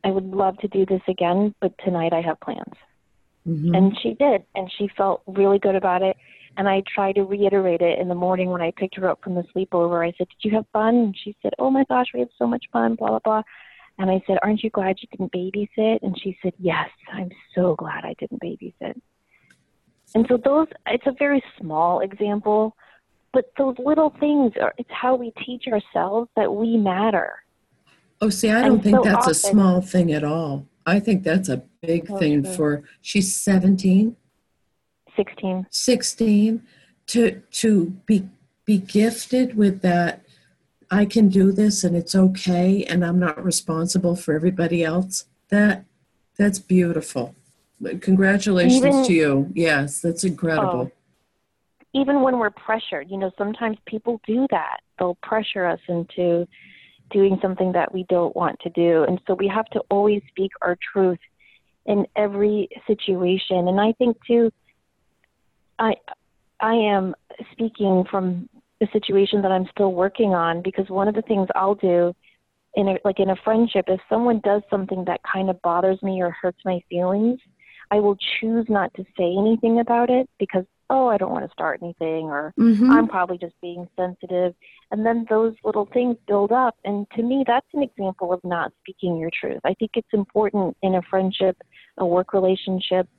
I 0.04 0.10
would 0.10 0.26
love 0.26 0.58
to 0.60 0.68
do 0.68 0.86
this 0.86 1.02
again, 1.08 1.56
but 1.62 1.74
tonight 1.84 2.14
I 2.14 2.22
have 2.22 2.40
plans. 2.42 2.74
Mm-hmm. 3.48 3.76
And 3.76 3.98
she 4.02 4.14
did. 4.14 4.44
And 4.56 4.72
she 4.78 4.90
felt 4.98 5.22
really 5.26 5.60
good 5.60 5.76
about 5.76 6.02
it 6.02 6.18
and 6.58 6.68
I 6.68 6.82
tried 6.94 7.14
to 7.14 7.24
reiterate 7.24 7.82
it 7.82 8.00
in 8.00 8.08
the 8.08 8.16
morning 8.16 8.50
when 8.50 8.62
I 8.62 8.72
picked 8.76 8.96
her 8.96 9.08
up 9.08 9.24
from 9.24 9.36
the 9.36 9.46
sleepover. 9.56 10.06
I 10.06 10.12
said, 10.18 10.28
Did 10.28 10.50
you 10.50 10.56
have 10.56 10.66
fun? 10.74 10.96
And 10.96 11.16
she 11.24 11.38
said, 11.42 11.54
Oh 11.60 11.70
my 11.70 11.86
gosh, 11.88 12.08
we 12.14 12.20
had 12.20 12.30
so 12.38 12.48
much 12.48 12.66
fun, 12.74 12.96
blah, 12.96 13.10
blah, 13.10 13.20
blah. 13.24 13.42
And 14.00 14.10
I 14.10 14.22
said, 14.26 14.40
Aren't 14.42 14.64
you 14.64 14.72
glad 14.72 14.98
you 15.00 15.08
didn't 15.12 15.32
babysit? 15.32 16.00
And 16.02 16.20
she 16.20 16.38
said, 16.42 16.54
Yes, 16.60 16.90
I'm 17.14 17.30
so 17.54 17.76
glad 17.76 18.04
I 18.04 18.16
didn't 18.20 18.42
babysit. 18.42 19.00
And 20.16 20.26
so 20.28 20.38
those, 20.44 20.68
it's 20.88 21.06
a 21.06 21.14
very 21.20 21.44
small 21.60 22.00
example, 22.00 22.76
but 23.34 23.52
those 23.58 23.76
little 23.78 24.14
things 24.20 24.54
are, 24.60 24.74
it's 24.78 24.90
how 24.92 25.16
we 25.16 25.32
teach 25.46 25.66
ourselves 25.68 26.30
that 26.36 26.52
we 26.52 26.76
matter. 26.78 27.36
Oh, 28.20 28.30
see, 28.30 28.50
I 28.50 28.62
don't 28.62 28.76
and 28.76 28.84
think 28.84 28.98
so 28.98 29.04
that's 29.04 29.18
often, 29.18 29.32
a 29.32 29.36
small 29.36 29.82
thing 29.82 30.12
at 30.12 30.24
all. 30.24 30.66
I 30.88 31.00
think 31.00 31.24
that's 31.24 31.50
a 31.50 31.62
big 31.84 32.10
oh, 32.10 32.18
thing 32.18 32.44
for, 32.44 32.84
she's 33.02 33.36
17. 33.36 34.16
16 35.18 35.68
16 35.70 36.64
to 37.08 37.42
to 37.52 37.86
be 38.06 38.30
be 38.66 38.78
gifted 38.78 39.56
with 39.58 39.82
that 39.82 40.22
i 40.92 41.04
can 41.06 41.28
do 41.28 41.52
this 41.52 41.84
and 41.84 41.96
it's 41.96 42.16
okay 42.16 42.84
and 42.86 43.04
i'm 43.04 43.20
not 43.20 43.44
responsible 43.44 44.16
for 44.16 44.34
everybody 44.34 44.84
else 44.84 45.26
that 45.50 45.86
that's 46.38 46.60
beautiful. 46.60 47.36
Congratulations 48.02 48.86
even, 48.86 49.06
to 49.06 49.14
you. 49.14 49.52
Yes 49.54 50.02
that's 50.02 50.24
incredible. 50.24 50.92
Oh, 50.92 50.92
even 51.94 52.22
when 52.22 52.38
we're 52.38 52.52
pressured 52.52 53.10
you 53.10 53.18
know 53.18 53.32
sometimes 53.38 53.78
people 53.86 54.22
do 54.26 54.48
that. 54.52 54.80
They'll 55.00 55.18
pressure 55.22 55.66
us 55.66 55.80
into 55.88 56.48
doing 57.12 57.40
something 57.42 57.72
that 57.72 57.94
we 57.94 58.06
don't 58.10 58.36
want 58.36 58.60
to 58.60 58.70
do. 58.72 59.04
And 59.04 59.22
so 59.26 59.34
we 59.34 59.48
have 59.48 59.68
to 59.68 59.80
always 59.90 60.22
speak 60.28 60.52
our 60.62 60.78
truth 60.92 61.20
in 61.86 62.06
every 62.18 62.68
situation. 62.86 63.70
And 63.70 63.80
I 63.80 63.94
think 63.94 64.18
too, 64.26 64.52
I 65.80 65.96
I 66.60 66.74
am 66.74 67.16
speaking 67.52 68.06
from 68.10 68.50
the 68.80 68.88
situation 68.94 69.42
that 69.42 69.52
I'm 69.52 69.68
still 69.72 69.94
working 69.94 70.34
on 70.34 70.62
because 70.62 70.90
one 70.90 71.08
of 71.08 71.16
the 71.16 71.22
things 71.24 71.48
I'll 71.56 71.76
do 71.76 72.14
in 72.76 72.90
a, 72.90 72.98
like 73.04 73.20
in 73.20 73.30
a 73.30 73.36
friendship, 73.44 73.86
if 73.88 74.00
someone 74.08 74.40
does 74.44 74.62
something 74.70 75.04
that 75.06 75.22
kind 75.24 75.50
of 75.50 75.62
bothers 75.62 76.02
me 76.04 76.22
or 76.22 76.32
hurts 76.32 76.60
my 76.64 76.80
feelings, 76.90 77.40
I 77.90 78.00
will 78.00 78.18
choose 78.40 78.66
not 78.70 78.94
to 78.96 79.04
say 79.18 79.36
anything 79.38 79.80
about 79.80 80.10
it 80.10 80.30
because 80.40 80.66
oh, 80.90 81.08
I 81.08 81.18
don't 81.18 81.32
want 81.32 81.46
to 81.46 81.52
start 81.52 81.82
anything 81.82 82.28
or 82.28 82.54
Mhm. 82.58 82.90
I'm 82.90 83.08
probably 83.08 83.38
just 83.38 83.60
being 83.62 83.88
sensitive. 83.98 84.56
And 84.92 85.06
then 85.06 85.26
those 85.30 85.54
little 85.64 85.86
things 85.86 86.16
build 86.28 86.52
up. 86.52 86.78
And 86.86 87.06
to 87.12 87.24
me, 87.24 87.44
that's 87.46 87.68
an 87.74 87.84
example 87.84 88.32
of 88.32 88.42
not 88.44 88.72
speaking 88.80 89.18
your 89.18 89.30
truth. 89.30 89.60
I 89.66 89.74
think 89.74 89.92
it's 89.96 90.14
important 90.14 90.78
in 90.82 90.96
a 90.96 91.02
friendship, 91.02 91.58
a 91.98 92.06
work 92.06 92.34
relationship, 92.34 93.10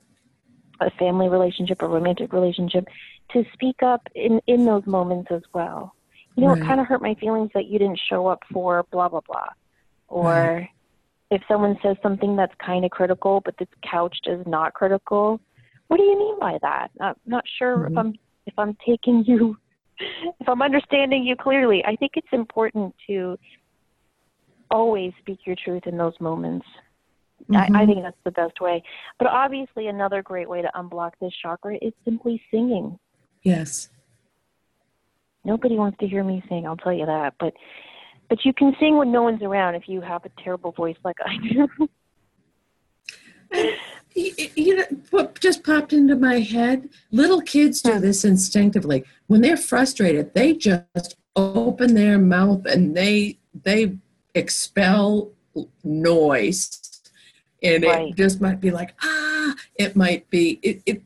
a 0.81 0.89
family 0.91 1.29
relationship, 1.29 1.81
a 1.81 1.87
romantic 1.87 2.33
relationship, 2.33 2.85
to 3.31 3.43
speak 3.53 3.83
up 3.83 4.01
in, 4.15 4.39
in 4.47 4.65
those 4.65 4.85
moments 4.85 5.29
as 5.31 5.41
well. 5.53 5.93
You 6.35 6.45
know, 6.45 6.53
it 6.53 6.65
kind 6.65 6.79
of 6.79 6.87
hurt 6.87 7.01
my 7.01 7.15
feelings 7.15 7.49
that 7.53 7.65
you 7.65 7.79
didn't 7.79 7.99
show 8.09 8.27
up 8.27 8.39
for 8.53 8.85
blah, 8.91 9.09
blah, 9.09 9.21
blah. 9.27 9.47
Or 10.07 10.31
Right. 10.31 10.69
if 11.31 11.41
someone 11.47 11.77
says 11.83 11.97
something 12.01 12.35
that's 12.35 12.53
kind 12.65 12.85
of 12.85 12.91
critical, 12.91 13.41
but 13.43 13.55
it's 13.59 13.71
couched 13.89 14.27
as 14.27 14.45
not 14.47 14.73
critical, 14.73 15.39
what 15.87 15.97
do 15.97 16.03
you 16.03 16.17
mean 16.17 16.39
by 16.39 16.57
that? 16.61 16.89
I'm 17.01 17.15
not 17.25 17.43
sure 17.57 17.87
if 17.87 17.93
Mhm. 17.93 17.97
I'm 17.97 18.19
if 18.45 18.57
I'm 18.57 18.75
taking 18.85 19.23
you 19.27 19.57
if 20.39 20.47
I'm 20.47 20.61
understanding 20.61 21.23
you 21.23 21.35
clearly. 21.35 21.83
I 21.85 21.95
think 21.95 22.13
it's 22.15 22.31
important 22.31 22.95
to 23.07 23.37
always 24.71 25.13
speak 25.19 25.45
your 25.45 25.55
truth 25.55 25.87
in 25.87 25.97
those 25.97 26.19
moments. 26.19 26.65
I, 27.53 27.55
I 27.65 27.69
Mhm. 27.69 27.85
think 27.87 28.03
that's 28.03 28.23
the 28.23 28.31
best 28.31 28.59
way. 28.61 28.83
But 29.17 29.27
obviously, 29.27 29.87
another 29.87 30.21
great 30.21 30.49
way 30.49 30.61
to 30.61 30.69
unblock 30.75 31.11
this 31.21 31.33
chakra 31.41 31.77
is 31.81 31.93
simply 32.05 32.41
singing. 32.51 32.97
Yes. 33.43 33.89
Nobody 35.45 35.77
wants 35.77 35.97
to 35.99 36.07
hear 36.07 36.23
me 36.23 36.43
sing, 36.49 36.67
I'll 36.67 36.77
tell 36.77 36.93
you 36.93 37.05
that. 37.05 37.33
But 37.39 37.53
but 38.29 38.45
you 38.45 38.53
can 38.53 38.75
sing 38.79 38.97
when 38.97 39.11
no 39.11 39.23
one's 39.23 39.41
around 39.41 39.73
if 39.75 39.89
you 39.89 40.01
have 40.01 40.23
a 40.25 40.29
terrible 40.43 40.71
voice 40.71 40.97
like 41.03 41.17
I 41.25 41.37
do. 41.37 41.67
Y- 44.15 44.49
You 44.55 44.75
know, 44.77 44.85
what 45.11 45.39
just 45.39 45.63
popped 45.63 45.93
into 45.93 46.15
my 46.15 46.39
head? 46.39 46.89
Little 47.11 47.41
kids 47.41 47.81
do 47.81 47.99
this 47.99 48.25
instinctively. 48.25 49.03
When 49.27 49.41
they're 49.41 49.57
frustrated, 49.57 50.33
they 50.33 50.53
just 50.53 51.15
open 51.35 51.93
their 51.95 52.17
mouth 52.19 52.65
and 52.65 52.95
they 52.95 53.39
they 53.63 53.95
expel 54.35 55.31
noise. 55.83 56.79
And 57.61 57.83
Right. 57.83 58.09
it 58.09 58.15
just 58.15 58.41
might 58.41 58.61
be 58.61 58.71
like, 58.71 58.93
ah, 59.01 59.55
it 59.75 59.95
might 59.95 60.29
be 60.29 60.59
it, 60.61 60.81
it 60.85 61.01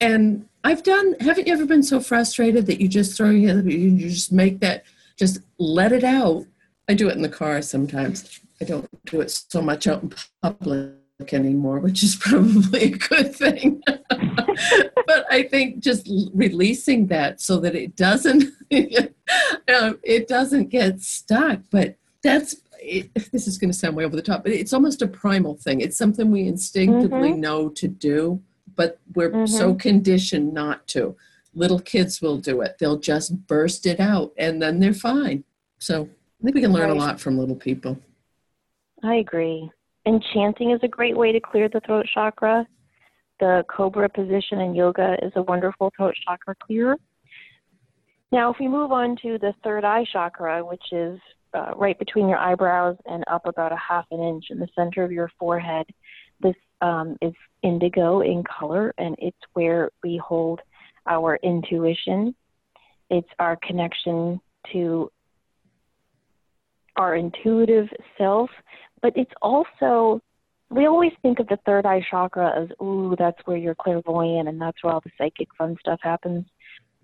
and 0.00 0.46
I've 0.62 0.82
done 0.82 1.16
haven't 1.20 1.46
you 1.46 1.52
ever 1.52 1.66
been 1.66 1.82
so 1.82 2.00
frustrated 2.00 2.66
that 2.66 2.80
you 2.80 2.88
just 2.88 3.16
throw 3.16 3.30
your 3.30 3.60
you 3.68 4.08
just 4.08 4.32
make 4.32 4.60
that 4.60 4.84
just 5.16 5.40
let 5.58 5.92
it 5.92 6.04
out. 6.04 6.44
I 6.88 6.94
do 6.94 7.08
it 7.08 7.16
in 7.16 7.22
the 7.22 7.28
car 7.28 7.62
sometimes. 7.62 8.40
I 8.60 8.64
don't 8.64 8.88
do 9.06 9.20
it 9.20 9.30
so 9.30 9.62
much 9.62 9.86
out 9.86 10.02
in 10.02 10.14
public 10.42 10.92
anymore, 11.32 11.78
which 11.78 12.02
is 12.02 12.16
probably 12.20 12.84
a 12.84 12.98
good 12.98 13.34
thing. 13.34 13.82
but 13.86 15.26
I 15.30 15.44
think 15.50 15.78
just 15.78 16.08
releasing 16.34 17.06
that 17.08 17.40
so 17.40 17.58
that 17.60 17.74
it 17.74 17.96
doesn't 17.96 18.44
um, 18.72 19.98
it 20.02 20.28
doesn't 20.28 20.68
get 20.68 21.00
stuck. 21.00 21.60
But 21.70 21.96
that's 22.22 22.56
it, 22.84 23.14
this 23.32 23.46
is 23.46 23.58
going 23.58 23.70
to 23.70 23.76
sound 23.76 23.96
way 23.96 24.04
over 24.04 24.16
the 24.16 24.22
top, 24.22 24.42
but 24.42 24.52
it's 24.52 24.72
almost 24.72 25.02
a 25.02 25.06
primal 25.06 25.56
thing. 25.56 25.80
It's 25.80 25.96
something 25.96 26.30
we 26.30 26.46
instinctively 26.46 27.30
mm-hmm. 27.30 27.40
know 27.40 27.68
to 27.70 27.88
do, 27.88 28.42
but 28.76 28.98
we're 29.14 29.46
so 29.46 29.70
mm-hmm. 29.70 29.78
conditioned 29.78 30.52
not 30.52 30.86
to. 30.88 31.16
Little 31.54 31.80
kids 31.80 32.20
will 32.20 32.38
do 32.38 32.60
it; 32.62 32.76
they'll 32.78 32.98
just 32.98 33.46
burst 33.46 33.86
it 33.86 34.00
out, 34.00 34.32
and 34.36 34.60
then 34.60 34.80
they're 34.80 34.92
fine. 34.92 35.44
So 35.78 36.08
I 36.40 36.44
think 36.44 36.56
we 36.56 36.60
can 36.60 36.72
learn 36.72 36.90
a 36.90 36.94
lot 36.94 37.20
from 37.20 37.38
little 37.38 37.54
people. 37.54 37.98
I 39.02 39.16
agree. 39.16 39.70
And 40.06 40.22
chanting 40.34 40.70
is 40.72 40.80
a 40.82 40.88
great 40.88 41.16
way 41.16 41.32
to 41.32 41.40
clear 41.40 41.68
the 41.68 41.80
throat 41.80 42.06
chakra. 42.12 42.66
The 43.40 43.64
cobra 43.68 44.08
position 44.08 44.60
in 44.60 44.74
yoga 44.74 45.16
is 45.22 45.32
a 45.36 45.42
wonderful 45.42 45.92
throat 45.96 46.14
chakra 46.26 46.54
clearer. 46.56 46.96
Now, 48.32 48.50
if 48.50 48.56
we 48.58 48.68
move 48.68 48.90
on 48.92 49.16
to 49.22 49.38
the 49.38 49.54
third 49.62 49.84
eye 49.84 50.04
chakra, 50.12 50.64
which 50.64 50.82
is 50.92 51.18
uh, 51.54 51.72
right 51.76 51.98
between 51.98 52.28
your 52.28 52.38
eyebrows 52.38 52.96
and 53.06 53.24
up 53.30 53.46
about 53.46 53.72
a 53.72 53.76
half 53.76 54.06
an 54.10 54.20
inch 54.20 54.46
in 54.50 54.58
the 54.58 54.68
center 54.74 55.04
of 55.04 55.12
your 55.12 55.30
forehead, 55.38 55.86
this 56.40 56.56
um, 56.80 57.16
is 57.22 57.32
indigo 57.62 58.20
in 58.20 58.42
color, 58.44 58.92
and 58.98 59.14
it's 59.18 59.38
where 59.52 59.90
we 60.02 60.16
hold 60.16 60.60
our 61.06 61.38
intuition. 61.42 62.34
It's 63.10 63.28
our 63.38 63.56
connection 63.62 64.40
to 64.72 65.10
our 66.96 67.16
intuitive 67.16 67.88
self, 68.18 68.50
but 69.02 69.12
it's 69.16 69.32
also 69.42 70.20
we 70.70 70.86
always 70.86 71.12
think 71.22 71.38
of 71.38 71.46
the 71.48 71.58
third 71.66 71.86
eye 71.86 72.04
chakra 72.10 72.60
as 72.60 72.68
ooh, 72.82 73.14
that's 73.18 73.38
where 73.44 73.56
you're 73.56 73.74
clairvoyant 73.74 74.48
and 74.48 74.60
that's 74.60 74.82
where 74.82 74.92
all 74.92 75.00
the 75.00 75.10
psychic 75.16 75.48
fun 75.56 75.76
stuff 75.78 76.00
happens. 76.02 76.44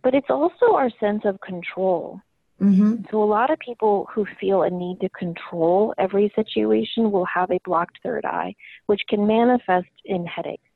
But 0.02 0.14
it's 0.14 0.30
also 0.30 0.74
our 0.74 0.90
sense 0.98 1.22
of 1.24 1.40
control. 1.40 2.20
Mm-hmm. 2.60 3.04
So 3.10 3.22
a 3.22 3.24
lot 3.24 3.50
of 3.50 3.58
people 3.58 4.06
who 4.12 4.26
feel 4.38 4.62
a 4.62 4.70
need 4.70 4.98
to 5.00 5.08
control 5.10 5.94
every 5.98 6.30
situation 6.36 7.10
will 7.10 7.24
have 7.24 7.50
a 7.50 7.58
blocked 7.64 7.98
third 8.02 8.24
eye, 8.24 8.54
which 8.86 9.00
can 9.08 9.26
manifest 9.26 9.88
in 10.04 10.26
headaches, 10.26 10.68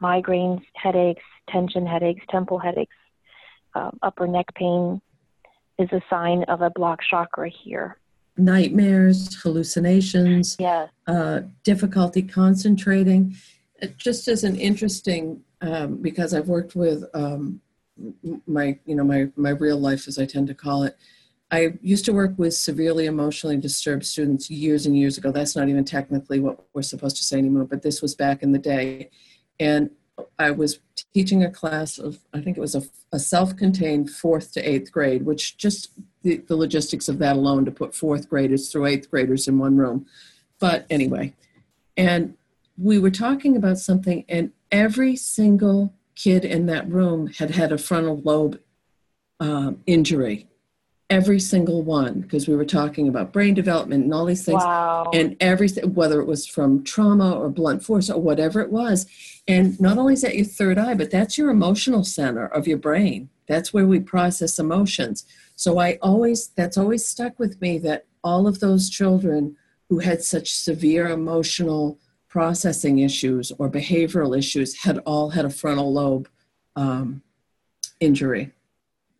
migraines, 0.00 0.62
headaches, 0.74 1.22
tension 1.50 1.84
headaches, 1.84 2.24
temple 2.30 2.58
headaches, 2.58 2.94
um, 3.74 3.98
upper 4.02 4.26
neck 4.26 4.46
pain 4.54 5.00
is 5.78 5.88
a 5.92 6.00
sign 6.08 6.44
of 6.44 6.60
a 6.60 6.70
blocked 6.70 7.04
chakra 7.10 7.50
here. 7.50 7.98
Nightmares, 8.36 9.42
hallucinations, 9.42 10.56
Yes. 10.58 10.90
uh, 11.06 11.40
difficulty 11.64 12.22
concentrating. 12.22 13.34
It 13.80 13.98
just 13.98 14.28
as 14.28 14.44
an 14.44 14.56
interesting, 14.56 15.42
um, 15.60 15.96
because 15.96 16.34
I've 16.34 16.48
worked 16.48 16.76
with 16.76 17.04
um, 17.14 17.60
my, 18.46 18.78
you 18.86 18.94
know, 18.94 19.04
my 19.04 19.30
my 19.36 19.50
real 19.50 19.76
life, 19.76 20.08
as 20.08 20.18
I 20.18 20.24
tend 20.24 20.46
to 20.48 20.54
call 20.54 20.84
it. 20.84 20.96
I 21.52 21.74
used 21.82 22.06
to 22.06 22.14
work 22.14 22.32
with 22.38 22.54
severely 22.54 23.04
emotionally 23.04 23.58
disturbed 23.58 24.06
students 24.06 24.50
years 24.50 24.86
and 24.86 24.96
years 24.96 25.18
ago. 25.18 25.30
That's 25.30 25.54
not 25.54 25.68
even 25.68 25.84
technically 25.84 26.40
what 26.40 26.64
we're 26.72 26.80
supposed 26.80 27.16
to 27.16 27.24
say 27.24 27.36
anymore, 27.36 27.66
but 27.66 27.82
this 27.82 28.00
was 28.00 28.14
back 28.14 28.42
in 28.42 28.52
the 28.52 28.58
day. 28.58 29.10
And 29.60 29.90
I 30.38 30.50
was 30.50 30.80
teaching 31.12 31.44
a 31.44 31.50
class 31.50 31.98
of, 31.98 32.18
I 32.32 32.40
think 32.40 32.56
it 32.56 32.60
was 32.60 32.74
a, 32.74 32.82
a 33.12 33.18
self 33.18 33.54
contained 33.54 34.10
fourth 34.10 34.52
to 34.52 34.66
eighth 34.66 34.90
grade, 34.90 35.26
which 35.26 35.58
just 35.58 35.90
the, 36.22 36.38
the 36.38 36.56
logistics 36.56 37.08
of 37.08 37.18
that 37.18 37.36
alone 37.36 37.66
to 37.66 37.70
put 37.70 37.94
fourth 37.94 38.30
graders 38.30 38.72
through 38.72 38.86
eighth 38.86 39.10
graders 39.10 39.46
in 39.46 39.58
one 39.58 39.76
room. 39.76 40.06
But 40.58 40.86
anyway, 40.88 41.34
and 41.98 42.34
we 42.78 42.98
were 42.98 43.10
talking 43.10 43.56
about 43.58 43.76
something, 43.76 44.24
and 44.26 44.52
every 44.70 45.16
single 45.16 45.92
kid 46.14 46.46
in 46.46 46.64
that 46.66 46.88
room 46.88 47.26
had 47.26 47.50
had 47.50 47.72
a 47.72 47.78
frontal 47.78 48.22
lobe 48.24 48.58
um, 49.38 49.82
injury. 49.86 50.48
Every 51.12 51.40
single 51.40 51.82
one, 51.82 52.20
because 52.20 52.48
we 52.48 52.56
were 52.56 52.64
talking 52.64 53.06
about 53.06 53.34
brain 53.34 53.52
development 53.52 54.04
and 54.04 54.14
all 54.14 54.24
these 54.24 54.46
things. 54.46 54.64
Wow. 54.64 55.10
and 55.12 55.36
everything 55.40 55.92
whether 55.92 56.22
it 56.22 56.26
was 56.26 56.46
from 56.46 56.82
trauma 56.84 57.32
or 57.38 57.50
blunt 57.50 57.84
force 57.84 58.08
or 58.08 58.18
whatever 58.18 58.62
it 58.62 58.72
was. 58.72 59.06
And 59.46 59.78
not 59.78 59.98
only 59.98 60.14
is 60.14 60.22
that 60.22 60.36
your 60.36 60.46
third 60.46 60.78
eye 60.78 60.94
but 60.94 61.10
that's 61.10 61.36
your 61.36 61.50
emotional 61.50 62.02
center 62.02 62.46
of 62.46 62.66
your 62.66 62.78
brain. 62.78 63.28
That's 63.46 63.74
where 63.74 63.86
we 63.86 64.00
process 64.00 64.58
emotions. 64.58 65.26
So 65.54 65.78
i 65.78 65.98
always 66.00 66.48
that's 66.48 66.78
always 66.78 67.06
stuck 67.06 67.38
with 67.38 67.60
me 67.60 67.76
that 67.80 68.06
all 68.24 68.46
of 68.46 68.60
those 68.60 68.88
children 68.88 69.56
who 69.90 69.98
had 69.98 70.22
such 70.22 70.54
severe 70.54 71.08
emotional 71.08 71.98
processing 72.30 73.00
issues 73.00 73.52
or 73.58 73.68
behavioral 73.68 74.36
issues 74.36 74.84
had 74.84 74.96
all 75.00 75.28
had 75.28 75.44
a 75.44 75.50
frontal 75.50 75.92
lobe 75.92 76.26
um, 76.74 77.20
injury 78.00 78.50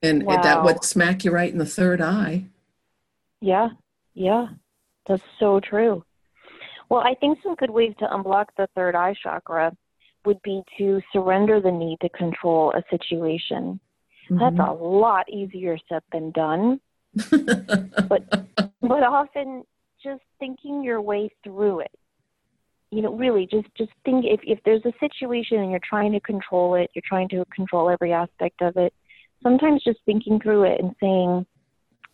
and 0.03 0.29
that 0.29 0.63
would 0.63 0.85
smack 0.85 1.25
you 1.25 1.31
right 1.31 1.53
in 1.53 1.59
the 1.59 1.67
third 1.67 2.01
eye 2.01 2.45
Yeah, 3.41 3.71
yeah, 4.15 4.49
that's 5.07 5.23
so 5.39 5.61
true. 5.61 6.05
Well, 6.89 7.01
I 7.01 7.15
think 7.15 7.39
some 7.43 7.55
good 7.55 7.71
ways 7.71 7.95
to 7.99 8.07
unblock 8.07 8.47
the 8.57 8.69
third 8.75 8.95
eye 8.95 9.15
chakra 9.23 9.73
would 10.25 10.41
be 10.43 10.63
to 10.79 11.01
surrender 11.13 11.61
the 11.61 11.71
need 11.71 11.99
to 12.03 12.09
control 12.11 12.73
a 12.73 12.83
situation. 12.91 13.81
That's 14.31 14.57
Mhm. 14.57 14.69
a 14.69 14.73
lot 14.73 15.29
easier 15.29 15.79
said 15.89 16.03
than 16.13 16.31
done, 16.33 16.81
but 18.09 18.23
but 18.81 19.03
often 19.03 19.65
just 20.03 20.23
thinking 20.39 20.83
your 20.85 21.01
way 21.01 21.31
through 21.45 21.81
it. 21.81 21.91
You 22.91 23.03
know, 23.03 23.15
really 23.15 23.47
just 23.47 23.69
just 23.77 23.93
think 24.05 24.25
if 24.27 24.41
if 24.45 24.59
there's 24.65 24.85
a 24.85 24.93
situation 25.01 25.59
and 25.59 25.71
you're 25.71 25.81
trying 25.89 26.13
to 26.13 26.21
control 26.21 26.75
it, 26.75 26.91
you're 26.95 27.03
trying 27.07 27.29
to 27.31 27.45
control 27.55 27.91
every 27.91 28.13
aspect 28.13 28.61
of 28.63 28.77
it. 28.77 28.93
Sometimes 29.43 29.83
just 29.83 29.99
thinking 30.07 30.41
through 30.41 30.65
it 30.65 30.81
and 30.81 30.95
saying, 31.01 31.47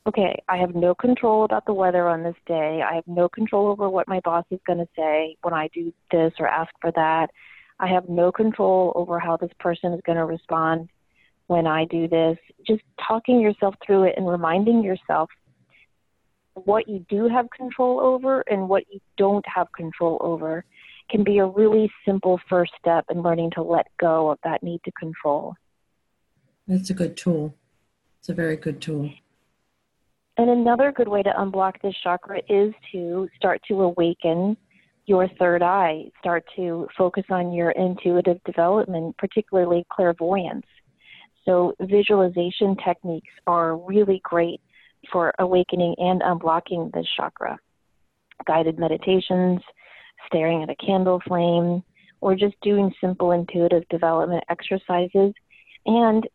okay, 0.07 0.43
I 0.49 0.57
have 0.57 0.75
no 0.75 0.95
control 0.95 1.45
about 1.45 1.67
the 1.67 1.75
weather 1.75 2.09
on 2.09 2.23
this 2.23 2.37
day. 2.47 2.83
I 2.83 2.95
have 2.95 3.07
no 3.07 3.29
control 3.29 3.69
over 3.69 3.91
what 3.91 4.09
my 4.09 4.21
boss 4.25 4.45
is 4.51 4.61
going 4.67 4.79
to 4.79 4.89
say 4.97 5.37
when 5.43 5.53
I 5.53 5.69
do 5.75 5.93
this 6.11 6.33
or 6.39 6.49
ask 6.49 6.71
for 6.81 6.91
that. 6.93 7.29
I 7.79 7.89
have 7.89 8.09
no 8.09 8.33
control 8.33 8.93
over 8.97 9.21
how 9.21 9.37
this 9.37 9.51
person 9.61 9.93
is 9.93 10.01
going 10.07 10.17
to 10.17 10.25
respond 10.25 10.89
when 11.47 11.67
I 11.67 11.85
do 11.85 12.09
this. 12.09 12.39
Just 12.67 12.83
talking 13.07 13.41
yourself 13.41 13.75
through 13.85 14.05
it 14.05 14.15
and 14.17 14.27
reminding 14.27 14.83
yourself 14.83 15.29
what 16.55 16.89
you 16.89 17.05
do 17.09 17.29
have 17.29 17.49
control 17.51 18.01
over 18.01 18.41
and 18.43 18.69
what 18.69 18.85
you 18.91 19.01
don't 19.17 19.45
have 19.47 19.71
control 19.73 20.19
over 20.21 20.65
can 21.11 21.23
be 21.23 21.39
a 21.39 21.47
really 21.47 21.91
simple 22.05 22.41
first 22.49 22.73
step 22.79 23.05
in 23.11 23.23
learning 23.23 23.51
to 23.55 23.63
let 23.63 23.87
go 24.01 24.31
of 24.31 24.39
that 24.45 24.63
need 24.63 24.81
to 24.85 24.93
control. 24.93 25.55
That's 26.69 26.91
a 26.91 26.95
good 26.95 27.17
tool. 27.17 27.55
It's 28.21 28.29
a 28.29 28.35
very 28.35 28.57
good 28.57 28.81
tool. 28.83 29.11
And 30.37 30.51
another 30.51 30.93
good 30.93 31.09
way 31.09 31.23
to 31.23 31.31
unblock 31.31 31.81
this 31.83 31.95
chakra 32.05 32.41
is 32.49 32.75
to 32.93 33.29
start 33.37 33.63
to 33.69 33.83
awaken 33.83 34.57
your 35.07 35.27
third 35.39 35.63
eye, 35.63 36.05
start 36.21 36.45
to 36.57 36.87
focus 36.97 37.25
on 37.31 37.53
your 37.53 37.71
intuitive 37.71 38.39
development, 38.45 39.17
particularly 39.17 39.85
clairvoyance. 39.91 40.67
So, 41.47 41.75
visualization 41.81 42.77
techniques 42.85 43.33
are 43.47 43.79
really 43.79 44.21
great 44.23 44.61
for 45.11 45.33
awakening 45.39 45.95
and 45.97 46.21
unblocking 46.21 46.93
this 46.93 47.07
chakra. 47.17 47.59
Guided 48.47 48.79
meditations, 48.79 49.61
staring 50.27 50.63
at 50.63 50.69
a 50.69 50.77
candle 50.77 51.21
flame, 51.27 51.83
or 52.21 52.35
just 52.35 52.55
doing 52.61 52.93
simple 53.01 53.33
intuitive 53.33 53.89
development 53.89 54.45
exercises, 54.51 55.33
and 55.87 56.29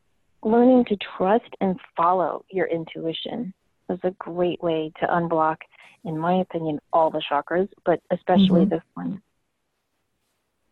learning 0.45 0.85
to 0.85 0.97
trust 1.17 1.49
and 1.61 1.79
follow 1.95 2.45
your 2.51 2.67
intuition 2.67 3.53
is 3.89 3.99
a 4.03 4.11
great 4.11 4.61
way 4.61 4.91
to 4.99 5.07
unblock, 5.07 5.57
in 6.03 6.17
my 6.17 6.35
opinion, 6.41 6.79
all 6.91 7.09
the 7.09 7.23
chakras, 7.31 7.69
but 7.85 8.01
especially 8.11 8.61
mm-hmm. 8.61 8.69
this 8.69 8.83
one. 8.93 9.21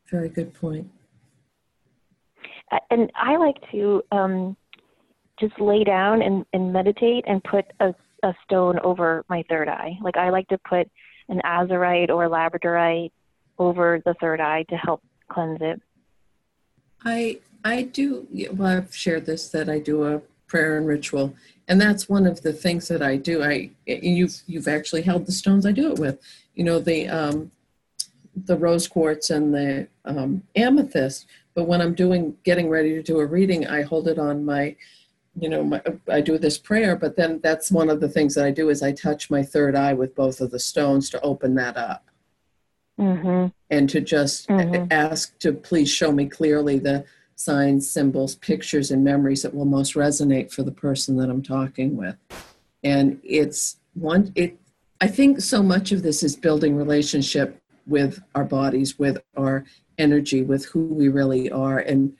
Very 0.09 0.29
good 0.29 0.53
point. 0.53 0.89
And 2.89 3.11
I 3.15 3.37
like 3.37 3.57
to 3.71 4.01
um, 4.11 4.55
just 5.39 5.59
lay 5.59 5.83
down 5.83 6.21
and, 6.21 6.45
and 6.53 6.71
meditate 6.71 7.25
and 7.27 7.43
put 7.43 7.65
a, 7.79 7.93
a 8.23 8.33
stone 8.45 8.79
over 8.79 9.25
my 9.29 9.43
third 9.49 9.67
eye. 9.67 9.97
Like 10.01 10.17
I 10.17 10.29
like 10.29 10.47
to 10.49 10.57
put 10.57 10.89
an 11.27 11.41
azurite 11.45 12.09
or 12.09 12.29
labradorite 12.29 13.11
over 13.57 14.01
the 14.05 14.13
third 14.19 14.39
eye 14.39 14.63
to 14.69 14.75
help 14.75 15.01
cleanse 15.29 15.59
it. 15.61 15.81
I 17.05 17.39
I 17.63 17.83
do. 17.83 18.27
Well, 18.53 18.77
I've 18.77 18.95
shared 18.95 19.25
this 19.25 19.49
that 19.49 19.69
I 19.69 19.79
do 19.79 20.03
a 20.05 20.21
prayer 20.47 20.77
and 20.77 20.87
ritual, 20.87 21.35
and 21.67 21.79
that's 21.79 22.09
one 22.09 22.25
of 22.25 22.41
the 22.41 22.53
things 22.53 22.87
that 22.87 23.01
I 23.01 23.17
do. 23.17 23.43
I 23.43 23.71
you've 23.85 24.41
you've 24.47 24.67
actually 24.67 25.01
held 25.03 25.25
the 25.25 25.31
stones 25.31 25.65
I 25.65 25.71
do 25.71 25.91
it 25.91 25.99
with. 25.99 26.19
You 26.55 26.63
know 26.63 26.79
the 26.79 27.07
um, 27.07 27.51
the 28.35 28.57
rose 28.57 28.87
quartz 28.87 29.29
and 29.29 29.53
the 29.53 29.87
um, 30.05 30.43
amethyst. 30.55 31.27
But 31.53 31.65
when 31.65 31.81
I'm 31.81 31.93
doing 31.93 32.37
getting 32.43 32.69
ready 32.69 32.91
to 32.91 33.03
do 33.03 33.19
a 33.19 33.25
reading, 33.25 33.67
I 33.67 33.81
hold 33.81 34.07
it 34.07 34.17
on 34.17 34.45
my 34.45 34.75
you 35.39 35.47
know 35.47 35.63
my, 35.63 35.81
i 36.09 36.19
do 36.19 36.37
this 36.37 36.57
prayer 36.57 36.95
but 36.95 37.15
then 37.15 37.39
that's 37.41 37.71
one 37.71 37.89
of 37.89 38.01
the 38.01 38.09
things 38.09 38.35
that 38.35 38.45
i 38.45 38.51
do 38.51 38.69
is 38.69 38.83
i 38.83 38.91
touch 38.91 39.29
my 39.29 39.41
third 39.41 39.75
eye 39.75 39.93
with 39.93 40.13
both 40.13 40.41
of 40.41 40.51
the 40.51 40.59
stones 40.59 41.09
to 41.09 41.21
open 41.21 41.55
that 41.55 41.77
up 41.77 42.10
mm-hmm. 43.01 43.47
and 43.69 43.89
to 43.89 43.99
just 43.99 44.47
mm-hmm. 44.47 44.85
ask 44.91 45.37
to 45.39 45.51
please 45.51 45.89
show 45.89 46.11
me 46.11 46.27
clearly 46.27 46.79
the 46.79 47.03
signs, 47.35 47.89
symbols, 47.89 48.35
pictures, 48.35 48.91
and 48.91 49.03
memories 49.03 49.41
that 49.41 49.53
will 49.53 49.65
most 49.65 49.95
resonate 49.95 50.51
for 50.51 50.63
the 50.63 50.71
person 50.71 51.17
that 51.17 51.29
I'm 51.29 51.41
talking 51.41 51.97
with. 51.97 52.15
And 52.83 53.19
it's 53.23 53.77
one, 53.93 54.31
it, 54.35 54.57
I 55.01 55.07
think 55.07 55.41
so 55.41 55.63
much 55.63 55.91
of 55.91 56.03
this 56.03 56.23
is 56.23 56.35
building 56.35 56.75
relationship 56.75 57.59
with 57.87 58.21
our 58.35 58.45
bodies, 58.45 58.99
with 58.99 59.17
our 59.35 59.65
energy, 59.97 60.43
with 60.43 60.65
who 60.65 60.85
we 60.85 61.09
really 61.09 61.51
are. 61.51 61.79
And 61.79 62.15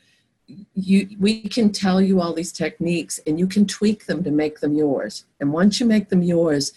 you, 0.73 1.15
we 1.19 1.43
can 1.43 1.71
tell 1.71 2.01
you 2.01 2.19
all 2.19 2.34
these 2.34 2.51
techniques 2.51 3.19
and 3.25 3.39
you 3.39 3.47
can 3.47 3.65
tweak 3.65 4.07
them 4.07 4.23
to 4.23 4.32
make 4.32 4.59
them 4.59 4.75
yours. 4.75 5.25
And 5.39 5.53
once 5.53 5.79
you 5.79 5.86
make 5.86 6.09
them 6.09 6.23
yours, 6.23 6.73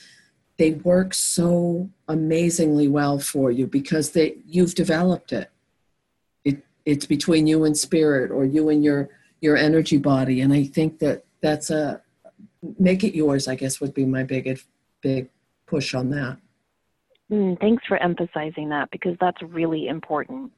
they 0.56 0.72
work 0.72 1.14
so 1.14 1.90
amazingly 2.08 2.88
well 2.88 3.18
for 3.18 3.50
you 3.50 3.66
because 3.66 4.12
they, 4.12 4.36
you've 4.46 4.74
developed 4.74 5.32
it. 5.32 5.50
It 6.44 6.62
it's 6.84 7.06
between 7.06 7.46
you 7.46 7.64
and 7.64 7.76
spirit 7.76 8.30
or 8.30 8.44
you 8.44 8.68
and 8.68 8.84
your 8.84 9.08
your 9.40 9.56
energy 9.56 9.98
body. 9.98 10.40
And 10.40 10.52
i 10.52 10.64
think 10.64 10.98
that 11.00 11.24
that's 11.40 11.70
a 11.70 12.00
make 12.78 13.04
it 13.04 13.14
yours 13.14 13.46
i 13.46 13.54
guess 13.54 13.80
would 13.80 13.92
be 13.92 14.06
my 14.06 14.22
big 14.22 14.60
big 15.02 15.28
push 15.66 15.94
on 15.94 16.10
that. 16.10 16.38
Mm, 17.30 17.58
thanks 17.60 17.84
for 17.86 17.96
emphasizing 17.96 18.68
that 18.68 18.90
because 18.90 19.16
that's 19.20 19.42
really 19.42 19.88
important. 19.88 20.52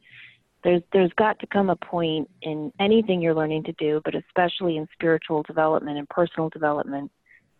There's 0.62 0.82
there's 0.92 1.12
got 1.16 1.38
to 1.38 1.46
come 1.46 1.70
a 1.70 1.76
point 1.76 2.28
in 2.42 2.72
anything 2.80 3.22
you're 3.22 3.34
learning 3.34 3.64
to 3.64 3.72
do 3.72 4.00
but 4.04 4.14
especially 4.14 4.76
in 4.76 4.86
spiritual 4.92 5.42
development 5.44 5.96
and 5.96 6.08
personal 6.08 6.48
development 6.50 7.10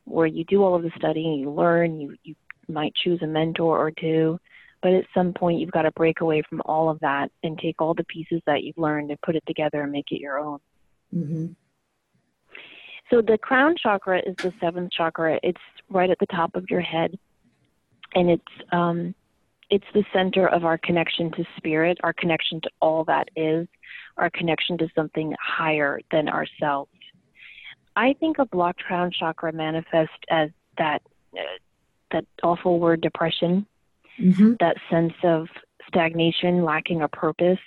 where 0.06 0.26
you 0.26 0.44
do 0.44 0.62
all 0.62 0.74
of 0.74 0.82
the 0.82 0.90
studying 0.96 1.34
you 1.34 1.50
learn 1.50 2.00
you 2.00 2.16
you 2.24 2.34
might 2.68 2.94
choose 2.94 3.20
a 3.22 3.26
mentor 3.26 3.78
or 3.78 3.90
two 3.90 4.38
but 4.82 4.92
at 4.92 5.04
some 5.14 5.32
point, 5.32 5.58
you've 5.58 5.72
got 5.72 5.82
to 5.82 5.90
break 5.90 6.20
away 6.20 6.42
from 6.48 6.62
all 6.64 6.88
of 6.88 7.00
that 7.00 7.30
and 7.42 7.58
take 7.58 7.80
all 7.80 7.94
the 7.94 8.04
pieces 8.04 8.40
that 8.46 8.62
you've 8.62 8.78
learned 8.78 9.10
and 9.10 9.20
put 9.20 9.34
it 9.34 9.42
together 9.46 9.82
and 9.82 9.90
make 9.90 10.12
it 10.12 10.20
your 10.20 10.38
own. 10.38 10.60
Mm-hmm. 11.14 11.46
So 13.10 13.22
the 13.22 13.38
crown 13.38 13.74
chakra 13.80 14.20
is 14.24 14.36
the 14.36 14.52
seventh 14.60 14.92
chakra. 14.92 15.40
It's 15.42 15.60
right 15.88 16.10
at 16.10 16.18
the 16.18 16.26
top 16.26 16.54
of 16.54 16.66
your 16.70 16.80
head, 16.80 17.18
and 18.14 18.30
it's 18.30 18.42
um, 18.72 19.14
it's 19.70 19.84
the 19.94 20.04
center 20.12 20.46
of 20.48 20.64
our 20.64 20.78
connection 20.78 21.32
to 21.32 21.44
spirit, 21.56 21.98
our 22.04 22.12
connection 22.12 22.60
to 22.60 22.70
all 22.80 23.04
that 23.04 23.28
is, 23.34 23.66
our 24.16 24.30
connection 24.30 24.78
to 24.78 24.88
something 24.94 25.34
higher 25.40 26.00
than 26.10 26.28
ourselves. 26.28 26.90
I 27.96 28.14
think 28.20 28.38
a 28.38 28.46
blocked 28.46 28.84
crown 28.84 29.10
chakra 29.10 29.52
manifests 29.52 30.14
as 30.28 30.50
that 30.78 31.02
uh, 31.34 31.42
that 32.12 32.24
awful 32.42 32.78
word 32.78 33.00
depression 33.00 33.66
mm-hmm. 34.20 34.54
that 34.60 34.76
sense 34.90 35.14
of 35.22 35.48
stagnation, 35.88 36.64
lacking 36.64 37.02
a 37.02 37.08
purpose, 37.08 37.58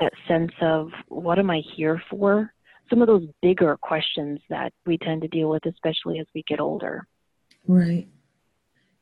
that 0.00 0.12
sense 0.26 0.52
of 0.60 0.90
what 1.08 1.38
am 1.38 1.50
I 1.50 1.62
here 1.76 2.02
for? 2.10 2.52
Some 2.90 3.00
of 3.00 3.06
those 3.06 3.26
bigger 3.40 3.76
questions 3.80 4.40
that 4.50 4.72
we 4.86 4.98
tend 4.98 5.22
to 5.22 5.28
deal 5.28 5.48
with, 5.48 5.64
especially 5.66 6.18
as 6.18 6.26
we 6.34 6.42
get 6.46 6.60
older. 6.60 7.06
Right. 7.66 8.08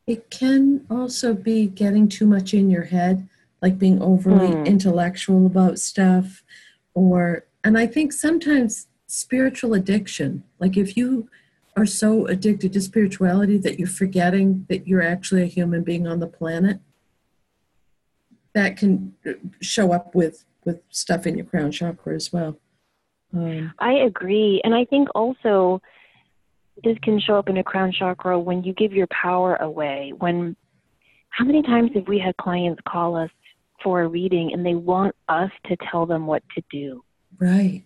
It 0.07 0.31
can 0.31 0.87
also 0.91 1.35
be 1.35 1.67
getting 1.67 2.09
too 2.09 2.27
much 2.27 2.55
in 2.55 2.71
your 2.71 2.85
head, 2.85 3.29
like 3.61 3.79
being 3.79 4.01
overly 4.03 4.49
mm. 4.49 4.67
intellectual 4.67 5.47
about 5.47 5.79
stuff, 5.79 6.43
or, 6.95 7.47
and 7.65 7.79
I 7.79 7.87
think 7.87 8.13
sometimes 8.13 8.89
spiritual 9.13 9.75
addiction, 9.75 10.43
like 10.59 10.79
if 10.79 10.97
you 10.97 11.29
are 11.77 11.85
so 11.85 12.27
addicted 12.27 12.73
to 12.73 12.81
spirituality 12.81 13.59
that 13.59 13.79
you're 13.79 13.87
forgetting 13.87 14.65
that 14.71 14.87
you're 14.87 15.03
actually 15.03 15.43
a 15.43 15.47
human 15.47 15.83
being 15.83 16.07
on 16.07 16.19
the 16.19 16.27
planet 16.27 16.81
that 18.55 18.77
can 18.77 19.15
show 19.61 19.93
up 19.93 20.15
with 20.15 20.45
with 20.65 20.81
stuff 20.91 21.27
in 21.27 21.37
your 21.37 21.45
crown 21.45 21.71
chakra 21.71 22.15
as 22.15 22.33
well. 22.33 22.59
Um, 23.35 23.73
i 23.79 23.93
agree. 23.93 24.61
And 24.65 24.75
i 24.75 24.85
think 24.87 25.09
also 25.15 25.83
this 26.83 26.97
can 27.03 27.21
show 27.21 27.37
up 27.37 27.51
in 27.51 27.59
a 27.59 27.65
crown 27.65 27.93
chakra 27.93 28.39
when 28.39 28.63
you 28.65 28.73
give 28.73 28.95
your 28.95 29.09
power 29.09 29.57
away 29.57 30.13
when 30.19 30.57
how 31.29 31.45
many 31.45 31.63
times 31.63 31.91
have 31.95 32.09
we 32.09 32.19
had 32.19 32.35
clients 32.39 32.81
call 32.89 33.17
us 33.17 33.31
for 33.83 34.03
a 34.03 34.09
reading 34.09 34.53
and 34.55 34.65
they 34.65 34.75
want 34.75 35.15
us 35.29 35.51
to 35.67 35.77
tell 35.91 36.07
them 36.07 36.27
what 36.27 36.43
to 36.55 36.63
do? 36.71 37.05
Right 37.39 37.85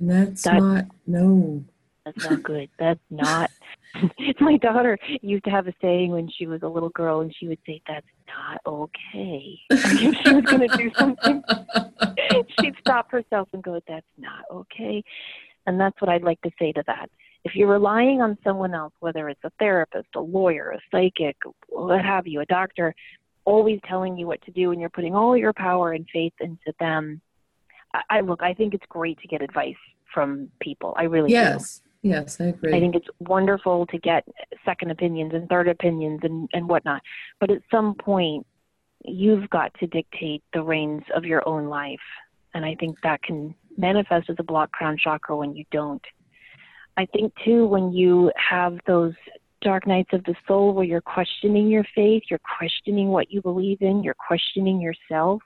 and 0.00 0.10
that's 0.10 0.42
that, 0.42 0.58
not 0.58 0.84
no 1.06 1.64
that's 2.04 2.28
not 2.28 2.42
good. 2.42 2.68
That's 2.78 3.00
not. 3.10 3.50
My 4.40 4.56
daughter 4.58 4.98
used 5.22 5.44
to 5.44 5.50
have 5.50 5.66
a 5.66 5.74
saying 5.80 6.10
when 6.10 6.28
she 6.28 6.46
was 6.46 6.62
a 6.62 6.68
little 6.68 6.90
girl, 6.90 7.20
and 7.20 7.34
she 7.34 7.48
would 7.48 7.58
say, 7.66 7.80
"That's 7.88 8.06
not 8.26 8.60
okay." 8.66 9.58
if 9.70 10.16
she 10.18 10.34
was 10.34 10.44
going 10.44 10.68
to 10.68 10.76
do 10.76 10.90
something, 10.98 11.42
she'd 12.60 12.74
stop 12.80 13.10
herself 13.10 13.48
and 13.52 13.62
go, 13.62 13.80
"That's 13.88 14.06
not 14.18 14.44
okay." 14.50 15.02
And 15.66 15.80
that's 15.80 15.98
what 16.00 16.10
I'd 16.10 16.22
like 16.22 16.42
to 16.42 16.50
say 16.58 16.72
to 16.72 16.82
that. 16.86 17.08
If 17.44 17.54
you're 17.54 17.68
relying 17.68 18.20
on 18.20 18.36
someone 18.44 18.74
else, 18.74 18.92
whether 19.00 19.30
it's 19.30 19.44
a 19.44 19.52
therapist, 19.58 20.08
a 20.14 20.20
lawyer, 20.20 20.70
a 20.72 20.80
psychic, 20.90 21.36
what 21.68 22.04
have 22.04 22.26
you, 22.26 22.40
a 22.40 22.46
doctor, 22.46 22.94
always 23.46 23.80
telling 23.88 24.18
you 24.18 24.26
what 24.26 24.42
to 24.42 24.50
do, 24.50 24.72
and 24.72 24.80
you're 24.80 24.90
putting 24.90 25.14
all 25.14 25.36
your 25.36 25.54
power 25.54 25.92
and 25.92 26.06
faith 26.12 26.34
into 26.40 26.72
them, 26.80 27.22
I, 27.94 28.02
I 28.10 28.20
look. 28.20 28.42
I 28.42 28.52
think 28.52 28.74
it's 28.74 28.84
great 28.88 29.18
to 29.20 29.28
get 29.28 29.40
advice 29.40 29.74
from 30.12 30.50
people. 30.60 30.94
I 30.98 31.04
really 31.04 31.30
yes. 31.30 31.78
do. 31.78 32.08
Yes, 32.10 32.38
I 32.38 32.44
agree. 32.44 32.76
I 32.76 32.80
think 32.80 32.94
it's 32.94 33.08
wonderful 33.18 33.86
to 33.86 33.98
get 33.98 34.28
second 34.62 34.90
opinions 34.90 35.32
and 35.32 35.48
third 35.48 35.68
opinions 35.68 36.20
and, 36.22 36.50
and 36.52 36.68
whatnot. 36.68 37.00
But 37.40 37.50
at 37.50 37.62
some 37.70 37.94
point, 37.94 38.46
you've 39.04 39.48
got 39.48 39.72
to 39.80 39.86
dictate 39.86 40.42
the 40.52 40.62
reins 40.62 41.02
of 41.16 41.24
your 41.24 41.46
own 41.48 41.68
life. 41.68 41.98
And 42.52 42.62
I 42.64 42.74
think 42.78 42.98
that 43.02 43.22
can 43.22 43.54
manifest 43.78 44.28
as 44.28 44.36
a 44.38 44.42
block 44.42 44.70
crown 44.72 44.98
chakra 45.02 45.34
when 45.34 45.56
you 45.56 45.64
don't. 45.70 46.04
I 46.96 47.06
think 47.06 47.32
too 47.42 47.66
when 47.66 47.92
you 47.92 48.30
have 48.36 48.78
those 48.86 49.14
dark 49.62 49.86
nights 49.86 50.10
of 50.12 50.22
the 50.24 50.34
soul 50.46 50.74
where 50.74 50.84
you're 50.84 51.00
questioning 51.00 51.68
your 51.68 51.84
faith, 51.94 52.24
you're 52.30 52.40
questioning 52.58 53.08
what 53.08 53.32
you 53.32 53.40
believe 53.40 53.78
in, 53.80 54.04
you're 54.04 54.14
questioning 54.14 54.80
yourself. 54.80 55.42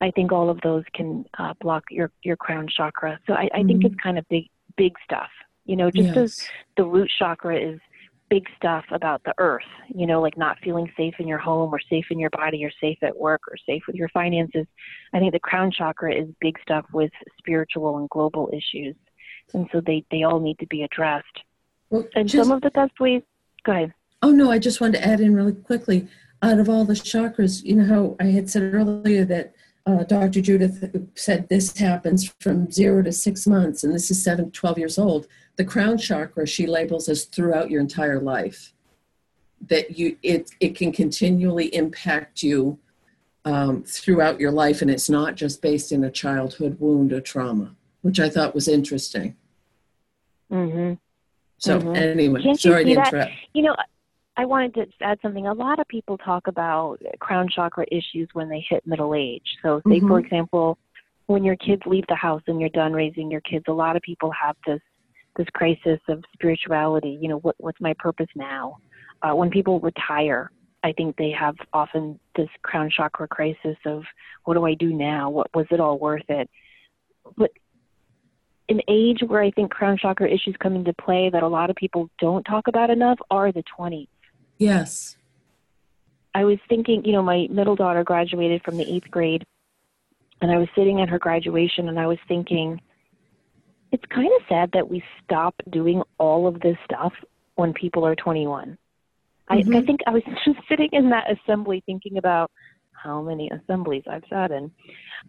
I 0.00 0.10
think 0.10 0.32
all 0.32 0.48
of 0.48 0.60
those 0.62 0.84
can 0.94 1.24
uh, 1.38 1.54
block 1.60 1.84
your 1.90 2.10
your 2.22 2.36
crown 2.36 2.68
chakra. 2.68 3.18
So 3.26 3.34
I, 3.34 3.42
I 3.42 3.58
mm-hmm. 3.58 3.68
think 3.68 3.84
it's 3.84 3.94
kind 3.96 4.18
of 4.18 4.28
big 4.28 4.46
big 4.76 4.94
stuff. 5.04 5.30
You 5.64 5.76
know, 5.76 5.90
just 5.90 6.08
yes. 6.08 6.16
as 6.16 6.48
the 6.76 6.84
root 6.84 7.10
chakra 7.18 7.58
is 7.58 7.78
big 8.30 8.46
stuff 8.56 8.84
about 8.92 9.22
the 9.24 9.34
earth, 9.38 9.62
you 9.88 10.06
know, 10.06 10.22
like 10.22 10.38
not 10.38 10.56
feeling 10.62 10.90
safe 10.96 11.14
in 11.18 11.26
your 11.26 11.38
home 11.38 11.74
or 11.74 11.80
safe 11.90 12.06
in 12.10 12.18
your 12.18 12.30
body 12.30 12.64
or 12.64 12.70
safe 12.80 12.96
at 13.02 13.16
work 13.16 13.40
or 13.48 13.56
safe 13.66 13.82
with 13.86 13.96
your 13.96 14.08
finances. 14.10 14.66
I 15.12 15.18
think 15.18 15.32
the 15.32 15.40
crown 15.40 15.70
chakra 15.72 16.14
is 16.14 16.28
big 16.40 16.56
stuff 16.62 16.86
with 16.92 17.10
spiritual 17.38 17.98
and 17.98 18.08
global 18.08 18.48
issues. 18.52 18.94
And 19.52 19.68
so 19.72 19.82
they, 19.84 20.04
they 20.12 20.22
all 20.22 20.38
need 20.38 20.60
to 20.60 20.66
be 20.66 20.84
addressed. 20.84 21.26
Well, 21.90 22.06
and 22.14 22.28
just, 22.28 22.44
some 22.44 22.56
of 22.56 22.62
the 22.62 22.70
best 22.70 22.98
ways, 23.00 23.22
go 23.64 23.72
ahead. 23.72 23.92
Oh, 24.22 24.30
no, 24.30 24.48
I 24.50 24.60
just 24.60 24.80
wanted 24.80 24.98
to 24.98 25.06
add 25.06 25.20
in 25.20 25.34
really 25.34 25.52
quickly. 25.52 26.06
Out 26.42 26.60
of 26.60 26.68
all 26.68 26.84
the 26.84 26.94
chakras, 26.94 27.64
you 27.64 27.74
know 27.74 27.84
how 27.84 28.16
I 28.20 28.30
had 28.30 28.48
said 28.48 28.62
earlier 28.72 29.24
that 29.24 29.54
uh, 29.86 30.04
Dr. 30.04 30.40
Judith 30.40 31.08
said 31.14 31.48
this 31.48 31.76
happens 31.76 32.32
from 32.40 32.70
zero 32.70 33.02
to 33.02 33.12
six 33.12 33.46
months, 33.46 33.82
and 33.82 33.94
this 33.94 34.10
is 34.10 34.22
seven, 34.22 34.46
to 34.46 34.50
12 34.50 34.78
years 34.78 34.98
old. 34.98 35.26
The 35.56 35.64
crown 35.64 35.98
chakra 35.98 36.46
she 36.46 36.66
labels 36.66 37.08
as 37.08 37.24
throughout 37.24 37.70
your 37.70 37.80
entire 37.80 38.20
life. 38.20 38.72
That 39.68 39.98
you 39.98 40.16
it 40.22 40.50
it 40.60 40.74
can 40.74 40.90
continually 40.90 41.74
impact 41.74 42.42
you 42.42 42.78
um, 43.44 43.82
throughout 43.84 44.40
your 44.40 44.52
life, 44.52 44.80
and 44.80 44.90
it's 44.90 45.10
not 45.10 45.34
just 45.34 45.60
based 45.60 45.92
in 45.92 46.04
a 46.04 46.10
childhood 46.10 46.78
wound 46.80 47.12
or 47.12 47.20
trauma, 47.20 47.76
which 48.00 48.20
I 48.20 48.30
thought 48.30 48.54
was 48.54 48.68
interesting. 48.68 49.36
Mm-hmm. 50.50 50.94
So 51.58 51.78
mm-hmm. 51.78 51.94
anyway, 51.94 52.42
Can't 52.42 52.60
sorry 52.60 52.84
to 52.84 52.90
interrupt. 52.90 53.12
That? 53.12 53.30
You 53.52 53.62
know, 53.64 53.76
I 54.40 54.46
wanted 54.46 54.72
to 54.72 54.86
add 55.02 55.18
something. 55.20 55.46
A 55.46 55.52
lot 55.52 55.80
of 55.80 55.88
people 55.88 56.16
talk 56.16 56.46
about 56.46 56.96
crown 57.18 57.46
chakra 57.54 57.84
issues 57.92 58.26
when 58.32 58.48
they 58.48 58.64
hit 58.66 58.86
middle 58.86 59.14
age. 59.14 59.44
So, 59.62 59.82
say, 59.86 59.98
mm-hmm. 59.98 60.08
for 60.08 60.18
example, 60.18 60.78
when 61.26 61.44
your 61.44 61.56
kids 61.56 61.82
leave 61.84 62.06
the 62.08 62.14
house 62.14 62.40
and 62.46 62.58
you're 62.58 62.70
done 62.70 62.94
raising 62.94 63.30
your 63.30 63.42
kids, 63.42 63.66
a 63.68 63.72
lot 63.72 63.96
of 63.96 64.02
people 64.02 64.32
have 64.32 64.56
this 64.66 64.80
this 65.36 65.46
crisis 65.52 66.00
of 66.08 66.24
spirituality. 66.32 67.18
You 67.20 67.28
know, 67.28 67.38
what 67.40 67.54
what's 67.58 67.82
my 67.82 67.92
purpose 67.98 68.28
now? 68.34 68.78
Uh, 69.20 69.34
when 69.34 69.50
people 69.50 69.78
retire, 69.78 70.50
I 70.82 70.92
think 70.92 71.16
they 71.16 71.32
have 71.38 71.56
often 71.74 72.18
this 72.34 72.48
crown 72.62 72.88
chakra 72.88 73.28
crisis 73.28 73.76
of 73.84 74.04
what 74.46 74.54
do 74.54 74.64
I 74.64 74.72
do 74.72 74.90
now? 74.90 75.28
What 75.28 75.54
was 75.54 75.66
it 75.70 75.80
all 75.80 75.98
worth 75.98 76.24
it? 76.30 76.48
But 77.36 77.50
an 78.70 78.80
age 78.88 79.18
where 79.26 79.42
I 79.42 79.50
think 79.50 79.70
crown 79.70 79.98
chakra 79.98 80.30
issues 80.30 80.56
come 80.62 80.76
into 80.76 80.94
play 80.94 81.28
that 81.30 81.42
a 81.42 81.48
lot 81.48 81.68
of 81.68 81.76
people 81.76 82.08
don't 82.18 82.44
talk 82.44 82.68
about 82.68 82.88
enough 82.88 83.18
are 83.30 83.52
the 83.52 83.64
20s. 83.78 84.08
Yes. 84.60 85.16
I 86.34 86.44
was 86.44 86.58
thinking, 86.68 87.02
you 87.04 87.12
know, 87.12 87.22
my 87.22 87.48
middle 87.50 87.74
daughter 87.74 88.04
graduated 88.04 88.62
from 88.62 88.76
the 88.76 88.88
eighth 88.88 89.10
grade, 89.10 89.42
and 90.42 90.52
I 90.52 90.58
was 90.58 90.68
sitting 90.76 91.00
at 91.00 91.08
her 91.08 91.18
graduation 91.18 91.88
and 91.88 91.98
I 91.98 92.06
was 92.06 92.18
thinking, 92.28 92.80
it's 93.90 94.04
kind 94.14 94.30
of 94.36 94.42
sad 94.48 94.70
that 94.74 94.88
we 94.88 95.02
stop 95.24 95.54
doing 95.70 96.02
all 96.18 96.46
of 96.46 96.60
this 96.60 96.76
stuff 96.84 97.12
when 97.56 97.72
people 97.72 98.06
are 98.06 98.14
21. 98.14 98.76
Mm-hmm. 99.50 99.74
I, 99.74 99.78
I 99.78 99.82
think 99.82 100.00
I 100.06 100.10
was 100.10 100.22
just 100.44 100.58
sitting 100.68 100.90
in 100.92 101.10
that 101.10 101.26
assembly 101.30 101.82
thinking 101.86 102.18
about 102.18 102.50
how 102.92 103.22
many 103.22 103.50
assemblies 103.50 104.04
I've 104.08 104.24
sat 104.28 104.50
in. 104.50 104.70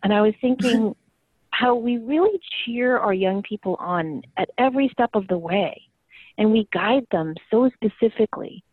And 0.03 0.13
I 0.13 0.21
was 0.21 0.33
thinking 0.41 0.93
how 1.51 1.75
we 1.75 1.97
really 1.97 2.37
cheer 2.65 2.97
our 2.97 3.13
young 3.13 3.43
people 3.43 3.75
on 3.79 4.23
at 4.37 4.49
every 4.57 4.89
step 4.89 5.11
of 5.13 5.27
the 5.29 5.37
way. 5.37 5.81
And 6.37 6.51
we 6.51 6.67
guide 6.73 7.07
them 7.11 7.33
so 7.49 7.69
specifically 7.73 8.63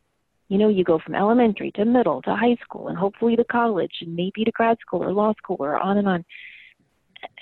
you 0.48 0.58
know, 0.58 0.68
you 0.68 0.84
go 0.84 0.98
from 0.98 1.14
elementary 1.14 1.70
to 1.72 1.84
middle 1.84 2.22
to 2.22 2.34
high 2.34 2.56
school 2.62 2.88
and 2.88 2.96
hopefully 2.96 3.36
to 3.36 3.44
college 3.44 3.92
and 4.00 4.16
maybe 4.16 4.44
to 4.44 4.50
grad 4.50 4.78
school 4.80 5.02
or 5.02 5.12
law 5.12 5.32
school 5.34 5.56
or 5.60 5.78
on 5.78 5.98
and 5.98 6.08
on. 6.08 6.24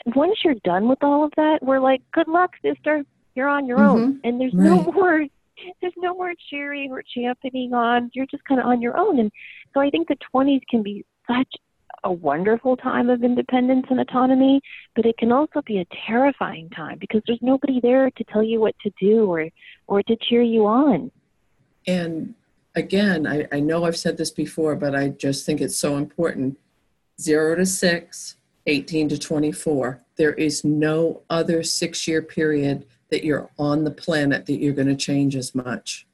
Once 0.07 0.39
you're 0.45 0.55
done 0.65 0.89
with 0.89 1.03
all 1.03 1.25
of 1.25 1.33
that, 1.37 1.59
we're 1.63 1.81
like, 1.81 2.03
good 2.13 2.29
luck, 2.29 2.51
sister. 2.63 3.05
You're 3.35 3.49
on 3.49 3.67
your 3.67 3.79
mm-hmm. 3.79 4.03
own. 4.03 4.21
And 4.25 4.41
there's 4.41 4.55
right. 4.55 4.65
no 4.65 4.93
more 4.93 5.25
there's 5.81 5.95
no 5.97 6.15
more 6.15 6.35
cheering 6.51 6.93
or 6.93 7.03
championing 7.03 7.73
on. 7.73 8.11
You're 8.13 8.27
just 8.27 8.45
kind 8.45 8.61
of 8.61 8.67
on 8.67 8.83
your 8.83 8.97
own. 8.97 9.19
And 9.19 9.31
so 9.73 9.81
I 9.81 9.89
think 9.89 10.09
the 10.09 10.17
20s 10.35 10.61
can 10.69 10.83
be 10.83 11.05
such 11.27 11.49
a 12.05 12.13
wonderful 12.13 12.77
time 12.77 13.09
of 13.09 13.25
independence 13.25 13.87
and 13.91 14.01
autonomy, 14.01 14.61
but 14.95 15.07
it 15.07 15.17
can 15.19 15.33
also 15.33 15.63
be 15.63 15.79
a 15.79 15.87
terrifying 16.07 16.69
time 16.71 16.99
because 17.01 17.23
there's 17.27 17.41
nobody 17.43 17.81
there 17.81 18.11
to 18.11 18.25
tell 18.25 18.43
you 18.43 18.61
what 18.61 18.75
to 18.81 18.91
do 19.01 19.27
or 19.27 19.49
or 19.87 20.03
to 20.03 20.17
cheer 20.17 20.43
you 20.43 20.67
on. 20.67 21.11
And 21.87 22.35
again, 22.77 23.27
I, 23.27 23.49
I 23.51 23.59
know 23.59 23.85
I've 23.85 23.97
said 23.97 24.17
this 24.17 24.31
before, 24.31 24.77
but 24.77 24.95
I 24.95 25.09
just 25.09 25.45
think 25.45 25.61
it's 25.61 25.77
so 25.77 25.97
important. 25.97 26.59
Zero 27.21 27.57
to 27.57 27.67
six, 27.67 28.37
18 28.67 29.09
to 29.09 29.19
24. 29.19 30.03
There 30.17 30.35
is 30.35 30.63
no 30.63 31.23
other 31.31 31.63
six 31.63 32.07
year 32.07 32.23
period 32.23 32.87
that 33.11 33.25
you're 33.25 33.51
on 33.59 33.85
the 33.85 33.91
planet 33.91 34.47
that 34.47 34.61
you're 34.61 34.75
going 34.75 34.89
to 34.89 34.97
change 34.97 35.35
as 35.35 35.55
much. 35.55 36.07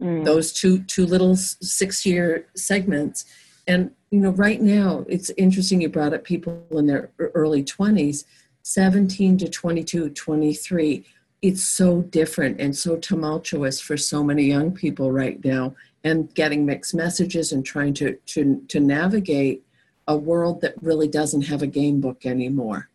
Mm. 0.00 0.24
Those 0.24 0.52
two 0.52 0.82
two 0.84 1.06
little 1.06 1.36
six 1.36 2.04
year 2.04 2.46
segments, 2.54 3.24
and 3.66 3.92
you 4.10 4.20
know, 4.20 4.30
right 4.30 4.60
now 4.60 5.04
it's 5.08 5.30
interesting. 5.36 5.80
You 5.80 5.88
brought 5.88 6.12
up 6.12 6.24
people 6.24 6.66
in 6.72 6.86
their 6.86 7.10
early 7.18 7.62
20s, 7.62 8.24
17 8.62 9.38
to 9.38 9.48
22, 9.48 10.10
23 10.10 11.04
it's 11.42 11.64
so 11.64 12.02
different 12.02 12.60
and 12.60 12.74
so 12.74 12.96
tumultuous 12.96 13.80
for 13.80 13.96
so 13.96 14.22
many 14.22 14.44
young 14.44 14.72
people 14.72 15.10
right 15.10 15.44
now 15.44 15.74
and 16.04 16.32
getting 16.34 16.64
mixed 16.64 16.94
messages 16.94 17.52
and 17.52 17.66
trying 17.66 17.92
to 17.94 18.16
to, 18.26 18.64
to 18.68 18.80
navigate 18.80 19.64
a 20.08 20.16
world 20.16 20.60
that 20.60 20.74
really 20.80 21.08
doesn't 21.08 21.42
have 21.42 21.62
a 21.62 21.66
game 21.66 22.00
book 22.00 22.24
anymore. 22.24 22.88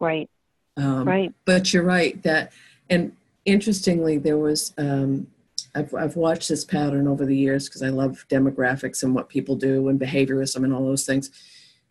Right. 0.00 0.28
Um, 0.76 1.08
right. 1.08 1.34
but 1.44 1.72
you're 1.72 1.82
right 1.82 2.22
that 2.22 2.52
and 2.88 3.12
interestingly 3.44 4.16
there 4.16 4.38
was 4.38 4.72
um, 4.78 5.26
I've, 5.74 5.92
I've 5.92 6.14
watched 6.14 6.48
this 6.48 6.64
pattern 6.64 7.08
over 7.08 7.26
the 7.26 7.36
years 7.36 7.68
because 7.68 7.82
i 7.82 7.88
love 7.88 8.24
demographics 8.30 9.02
and 9.02 9.12
what 9.12 9.28
people 9.28 9.56
do 9.56 9.88
and 9.88 9.98
behaviorism 9.98 10.62
and 10.62 10.72
all 10.72 10.84
those 10.84 11.04
things. 11.04 11.30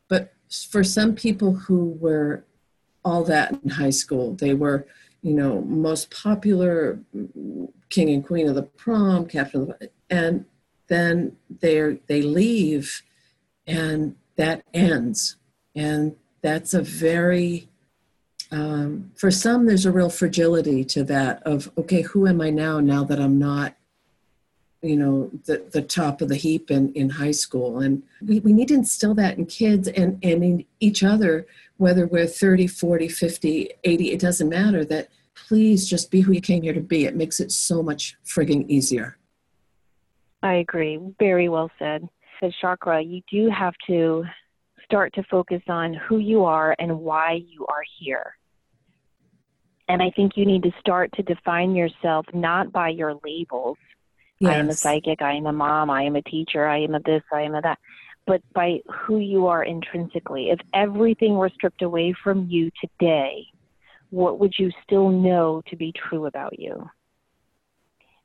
But 0.08 0.34
for 0.70 0.86
some 0.86 1.16
people 1.16 1.54
who 1.54 1.98
were 2.00 2.46
all 3.04 3.26
that 3.26 3.60
in 3.62 3.70
high 3.72 3.90
school 3.90 4.34
they 4.36 4.54
were 4.54 4.88
you 5.22 5.34
know, 5.34 5.62
most 5.62 6.12
popular 6.12 7.00
king 7.90 8.10
and 8.10 8.26
queen 8.26 8.48
of 8.48 8.56
the 8.56 8.64
prom, 8.64 9.26
captain 9.26 9.62
of 9.62 9.68
the, 9.80 9.90
and 10.10 10.46
then 10.88 11.36
they 11.60 12.00
they 12.08 12.22
leave, 12.22 13.02
and 13.66 14.16
that 14.36 14.64
ends, 14.74 15.38
and 15.76 16.16
that's 16.42 16.74
a 16.74 16.82
very 16.82 17.70
um, 18.52 19.12
for 19.16 19.30
some 19.30 19.66
there's 19.66 19.86
a 19.86 19.92
real 19.92 20.10
fragility 20.10 20.84
to 20.86 21.04
that 21.04 21.44
of 21.44 21.70
okay 21.78 22.02
who 22.02 22.28
am 22.28 22.40
i 22.42 22.50
now 22.50 22.80
now 22.80 23.04
that 23.04 23.20
i'm 23.20 23.38
not 23.38 23.76
you 24.88 24.96
know 24.96 25.30
the, 25.46 25.64
the 25.72 25.82
top 25.82 26.22
of 26.22 26.30
the 26.30 26.36
heap 26.36 26.72
in, 26.72 26.94
in 26.94 27.10
high 27.10 27.32
school. 27.32 27.80
And 27.80 28.04
we, 28.26 28.40
we 28.40 28.54
need 28.54 28.70
to 28.70 28.74
instill 28.74 29.14
that 29.16 29.38
in 29.38 29.46
kids 29.46 29.88
and, 29.88 30.20
and 30.24 30.44
in 30.44 30.66
each 30.80 31.04
other 31.04 31.48
whether 31.78 32.08
we're 32.08 32.28
30 32.28 32.68
40 32.68 33.08
50 33.08 33.70
80 33.84 34.12
it 34.12 34.20
doesn't 34.20 34.50
matter 34.50 34.84
that 34.86 35.10
please 35.48 35.88
just 35.88 36.10
be 36.10 36.22
who 36.22 36.32
you 36.32 36.42
came 36.42 36.64
here 36.64 36.74
to 36.74 36.82
be. 36.82 37.06
It 37.06 37.16
makes 37.16 37.40
it 37.40 37.52
so 37.52 37.84
much 37.84 38.18
frigging 38.26 38.68
easier. 38.68 39.18
I 40.42 40.56
agree. 40.56 41.00
Very 41.20 41.50
well 41.50 41.70
said. 41.78 42.08
Said 42.40 42.54
chakra 42.60 43.02
you 43.02 43.22
do 43.32 43.50
have 43.50 43.74
to 43.88 44.24
start 44.86 45.14
to 45.14 45.24
focus 45.24 45.62
on 45.68 45.94
who 45.94 46.18
you 46.18 46.44
are 46.46 46.76
and 46.80 47.00
why 47.00 47.42
you 47.48 47.66
are 47.68 47.84
here. 48.00 48.38
And 49.90 50.02
i 50.02 50.12
think 50.16 50.34
you 50.36 50.46
need 50.46 50.64
to 50.64 50.72
start 50.80 51.12
to 51.14 51.24
define 51.24 51.76
yourself 51.76 52.26
not 52.34 52.72
by 52.72 52.90
your 52.90 53.16
labels 53.24 53.78
yes. 54.40 54.54
i 54.54 54.56
am 54.58 54.70
a 54.70 54.74
psychic 54.74 55.22
i 55.22 55.34
am 55.34 55.46
a 55.46 55.54
mom 55.54 55.90
i 55.90 56.04
am 56.04 56.16
a 56.16 56.22
teacher 56.22 56.68
i 56.68 56.78
am 56.80 56.96
a 56.96 57.00
this 57.02 57.24
i 57.34 57.42
am 57.42 57.56
a 57.56 57.62
that 57.62 57.78
but 58.28 58.42
by 58.54 58.82
who 58.94 59.20
you 59.20 59.48
are 59.48 59.64
intrinsically. 59.64 60.50
If 60.50 60.60
everything 60.74 61.36
were 61.36 61.50
stripped 61.50 61.82
away 61.82 62.14
from 62.24 62.46
you 62.50 62.70
today, 62.82 63.48
what 64.10 64.40
would 64.40 64.54
you 64.60 64.70
still 64.84 65.10
know 65.10 65.64
to 65.70 65.76
be 65.76 65.94
true 65.94 66.28
about 66.28 66.60
you? 66.60 66.90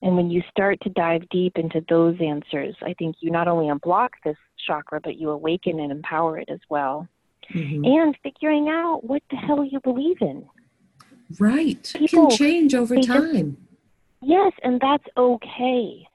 And 0.03 0.17
when 0.17 0.31
you 0.31 0.43
start 0.51 0.81
to 0.83 0.91
dive 0.91 1.29
deep 1.31 1.57
into 1.57 1.85
those 1.89 2.17
answers, 2.21 2.75
I 2.83 2.93
think 2.95 3.17
you 3.21 3.31
not 3.31 3.47
only 3.47 3.73
unblock 3.73 4.09
this 4.25 4.37
chakra, 4.67 5.01
but 5.01 5.17
you 5.17 5.31
awaken 5.31 5.79
and 5.79 5.93
empower 5.93 6.39
it 6.39 6.49
as 6.51 6.59
well. 6.69 7.09
Mm-hmm. 7.55 7.85
And 7.85 8.17
figuring 8.25 8.69
out 8.69 9.05
what 9.05 9.23
the 9.31 9.37
hell 9.37 9.65
you 9.65 9.79
believe 9.81 10.21
in. 10.21 10.45
Right. 11.39 11.93
People, 11.97 12.27
it 12.27 12.29
can 12.31 12.37
change 12.37 12.75
over 12.75 12.97
time. 13.01 13.57
Just, 13.57 13.72
yes, 14.23 14.53
and 14.63 14.81
that's 14.81 15.05
okay. 15.17 16.07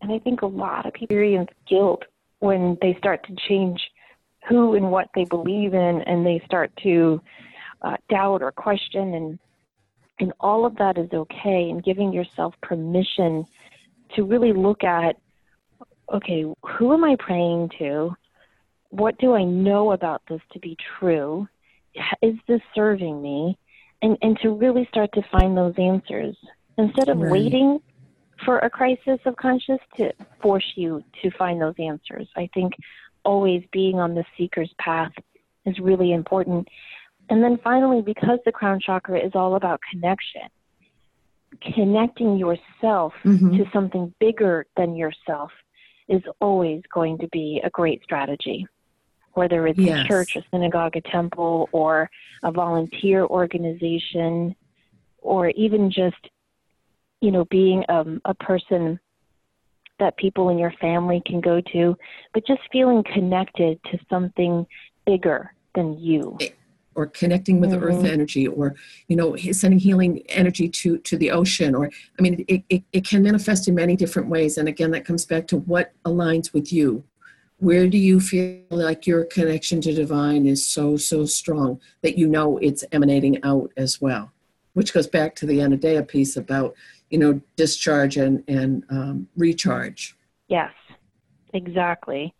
And 0.00 0.12
I 0.12 0.18
think 0.18 0.42
a 0.42 0.46
lot 0.46 0.86
of 0.86 0.92
people 0.92 1.14
experience 1.14 1.50
guilt 1.68 2.04
when 2.40 2.76
they 2.82 2.94
start 2.98 3.24
to 3.26 3.34
change 3.48 3.80
who 4.48 4.74
and 4.74 4.90
what 4.90 5.08
they 5.14 5.24
believe 5.24 5.72
in 5.72 6.02
and 6.02 6.26
they 6.26 6.42
start 6.44 6.70
to 6.82 7.20
uh, 7.82 7.96
doubt 8.10 8.42
or 8.42 8.52
question 8.52 9.14
and 9.14 9.38
And 10.20 10.32
all 10.40 10.64
of 10.64 10.76
that 10.76 10.98
is 10.98 11.10
okay, 11.12 11.70
and 11.70 11.82
giving 11.82 12.12
yourself 12.12 12.54
permission 12.62 13.44
to 14.14 14.24
really 14.24 14.52
look 14.52 14.84
at 14.84 15.16
okay, 16.12 16.44
who 16.62 16.92
am 16.92 17.02
I 17.02 17.16
praying 17.18 17.70
to? 17.78 18.14
What 18.90 19.18
do 19.18 19.34
I 19.34 19.44
know 19.44 19.92
about 19.92 20.22
this 20.28 20.42
to 20.52 20.58
be 20.58 20.76
true? 20.98 21.48
Is 22.22 22.34
this 22.46 22.60
serving 22.74 23.22
me? 23.22 23.58
And, 24.02 24.18
and 24.20 24.38
to 24.42 24.50
really 24.50 24.86
start 24.90 25.10
to 25.14 25.22
find 25.32 25.56
those 25.56 25.74
answers 25.78 26.36
instead 26.78 27.08
of 27.08 27.18
right. 27.18 27.32
waiting 27.32 27.78
for 28.44 28.58
a 28.58 28.70
crisis 28.70 29.18
of 29.26 29.36
conscience 29.36 29.80
to 29.96 30.12
force 30.42 30.72
you 30.76 31.02
to 31.22 31.30
find 31.32 31.60
those 31.60 31.74
answers. 31.78 32.28
I 32.36 32.48
think 32.52 32.74
always 33.24 33.62
being 33.72 33.98
on 33.98 34.14
the 34.14 34.24
seeker's 34.36 34.72
path 34.78 35.12
is 35.64 35.78
really 35.78 36.12
important. 36.12 36.68
And 37.30 37.42
then 37.42 37.58
finally, 37.62 38.02
because 38.02 38.38
the 38.44 38.52
crown 38.52 38.80
chakra 38.80 39.18
is 39.18 39.32
all 39.34 39.54
about 39.54 39.80
connection, 39.90 40.42
connecting 41.74 42.36
yourself 42.36 43.14
mm-hmm. 43.24 43.56
to 43.56 43.64
something 43.72 44.12
bigger 44.20 44.66
than 44.76 44.94
yourself 44.94 45.50
is 46.08 46.22
always 46.40 46.82
going 46.92 47.16
to 47.18 47.28
be 47.28 47.62
a 47.64 47.70
great 47.70 48.02
strategy. 48.02 48.66
Whether 49.32 49.66
it's 49.66 49.78
yes. 49.78 50.04
a 50.04 50.08
church, 50.08 50.36
a 50.36 50.44
synagogue, 50.50 50.96
a 50.96 51.00
temple, 51.00 51.68
or 51.72 52.10
a 52.42 52.52
volunteer 52.52 53.24
organization, 53.24 54.54
or 55.18 55.48
even 55.50 55.90
just, 55.90 56.28
you 57.24 57.30
know, 57.30 57.46
being 57.46 57.82
um, 57.88 58.20
a 58.26 58.34
person 58.34 59.00
that 59.98 60.16
people 60.18 60.50
in 60.50 60.58
your 60.58 60.72
family 60.72 61.22
can 61.24 61.40
go 61.40 61.60
to, 61.72 61.96
but 62.34 62.46
just 62.46 62.60
feeling 62.70 63.02
connected 63.04 63.78
to 63.84 63.98
something 64.10 64.66
bigger 65.06 65.54
than 65.74 65.98
you. 65.98 66.36
Or 66.94 67.06
connecting 67.06 67.60
with 67.60 67.70
mm-hmm. 67.70 67.80
the 67.80 67.86
earth 67.86 68.04
energy, 68.04 68.46
or 68.46 68.74
you 69.08 69.16
know, 69.16 69.34
sending 69.36 69.80
healing 69.80 70.22
energy 70.28 70.68
to 70.68 70.98
to 70.98 71.16
the 71.16 71.30
ocean, 71.30 71.74
or 71.74 71.90
I 72.18 72.22
mean, 72.22 72.44
it, 72.46 72.62
it, 72.68 72.82
it 72.92 73.08
can 73.08 73.22
manifest 73.22 73.66
in 73.66 73.74
many 73.74 73.96
different 73.96 74.28
ways. 74.28 74.58
And 74.58 74.68
again, 74.68 74.90
that 74.92 75.04
comes 75.04 75.24
back 75.24 75.48
to 75.48 75.56
what 75.56 75.92
aligns 76.04 76.52
with 76.52 76.72
you. 76.72 77.02
Where 77.58 77.88
do 77.88 77.98
you 77.98 78.20
feel 78.20 78.60
like 78.70 79.06
your 79.06 79.24
connection 79.24 79.80
to 79.80 79.92
divine 79.92 80.46
is 80.46 80.64
so 80.66 80.96
so 80.96 81.24
strong 81.24 81.80
that 82.02 82.16
you 82.18 82.28
know 82.28 82.58
it's 82.58 82.84
emanating 82.92 83.42
out 83.42 83.72
as 83.76 84.00
well? 84.00 84.32
Which 84.74 84.92
goes 84.92 85.08
back 85.08 85.34
to 85.36 85.46
the 85.46 85.58
Anodea 85.58 86.06
piece 86.06 86.36
about 86.36 86.74
you 87.14 87.20
know 87.20 87.40
discharge 87.54 88.16
and 88.16 88.42
and 88.48 88.82
um, 88.90 89.28
recharge. 89.36 90.16
Yes, 90.48 90.72
exactly. 91.52 92.34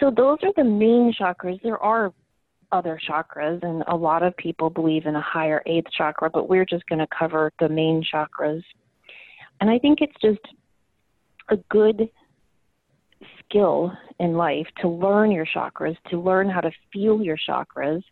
So 0.00 0.10
those 0.10 0.38
are 0.42 0.54
the 0.56 0.64
main 0.64 1.12
chakras. 1.12 1.60
There 1.62 1.78
are 1.78 2.14
other 2.72 2.98
chakras, 3.06 3.62
and 3.62 3.84
a 3.88 3.94
lot 3.94 4.22
of 4.22 4.34
people 4.38 4.70
believe 4.70 5.04
in 5.04 5.16
a 5.16 5.20
higher 5.20 5.62
eighth 5.66 5.88
chakra, 5.94 6.30
but 6.30 6.48
we're 6.48 6.64
just 6.64 6.86
going 6.86 6.98
to 6.98 7.06
cover 7.18 7.52
the 7.60 7.68
main 7.68 8.02
chakras. 8.02 8.62
And 9.60 9.68
I 9.68 9.78
think 9.80 9.98
it's 10.00 10.20
just 10.22 10.40
a 11.50 11.58
good 11.68 12.08
skill 13.38 13.92
in 14.18 14.32
life 14.32 14.66
to 14.80 14.88
learn 14.88 15.30
your 15.30 15.46
chakras, 15.46 15.96
to 16.08 16.18
learn 16.18 16.48
how 16.48 16.62
to 16.62 16.70
feel 16.90 17.20
your 17.20 17.36
chakras, 17.46 18.02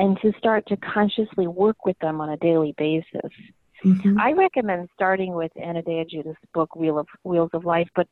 and 0.00 0.18
to 0.20 0.32
start 0.36 0.66
to 0.66 0.76
consciously 0.78 1.46
work 1.46 1.84
with 1.86 1.98
them 2.00 2.20
on 2.20 2.30
a 2.30 2.36
daily 2.38 2.74
basis. 2.76 3.30
Mm-hmm. 3.84 4.18
I 4.18 4.32
recommend 4.32 4.88
starting 4.94 5.34
with 5.34 5.52
Anodea 5.56 6.08
Judith's 6.08 6.38
book, 6.52 6.74
Wheel 6.74 6.98
of 6.98 7.06
Wheels 7.22 7.50
of 7.52 7.64
Life, 7.64 7.88
but 7.94 8.08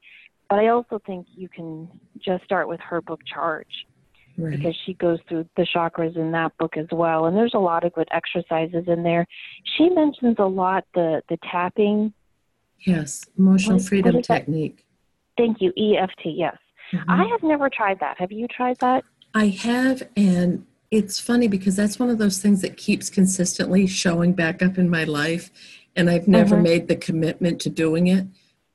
but 0.51 0.59
I 0.59 0.69
also 0.69 1.01
think 1.07 1.27
you 1.35 1.49
can 1.49 1.89
just 2.19 2.45
start 2.45 2.69
with 2.69 2.81
her 2.81 3.01
book 3.01 3.21
Charge. 3.25 3.87
Right. 4.37 4.57
Because 4.57 4.75
she 4.87 4.95
goes 4.95 5.19
through 5.29 5.47
the 5.57 5.67
chakras 5.75 6.17
in 6.17 6.33
that 6.33 6.57
book 6.59 6.79
as 6.79 6.87
well, 6.91 7.27
and 7.27 7.37
there's 7.37 7.53
a 7.55 7.59
lot 7.59 7.85
of 7.85 7.93
good 7.93 8.09
exercises 8.11 8.85
in 8.87 9.03
there. 9.03 9.27
She 9.77 9.91
mentions 9.91 10.37
a 10.39 10.47
lot 10.47 10.85
the 10.95 11.23
the 11.29 11.37
tapping. 11.51 12.15
Yes, 12.81 13.25
emotional 13.39 13.77
what, 13.77 13.87
freedom 13.87 14.15
what 14.17 14.25
technique. 14.25 14.85
That? 15.37 15.43
Thank 15.43 15.61
you, 15.61 15.71
EFT. 15.77 16.21
Yes, 16.25 16.57
mm-hmm. 16.93 17.11
I 17.11 17.25
have 17.31 17.43
never 17.43 17.69
tried 17.69 18.01
that. 18.01 18.19
Have 18.19 18.33
you 18.33 18.49
tried 18.49 18.79
that? 18.81 19.05
I 19.35 19.49
have, 19.49 20.03
and 20.17 20.67
it's 20.93 21.19
funny 21.19 21.49
because 21.49 21.75
that's 21.75 21.99
one 21.99 22.11
of 22.11 22.19
those 22.19 22.39
things 22.39 22.61
that 22.63 22.77
keeps 22.77 23.11
consistently 23.11 23.89
showing 23.89 24.33
back 24.33 24.63
up 24.63 24.79
in 24.79 24.89
my 24.89 25.03
life, 25.03 25.51
and 25.97 26.09
I've 26.09 26.29
never 26.29 26.55
mm-hmm. 26.55 26.63
made 26.63 26.89
the 26.89 26.97
commitment 26.97 27.61
to 27.63 27.71
doing 27.71 28.07
it 28.07 28.27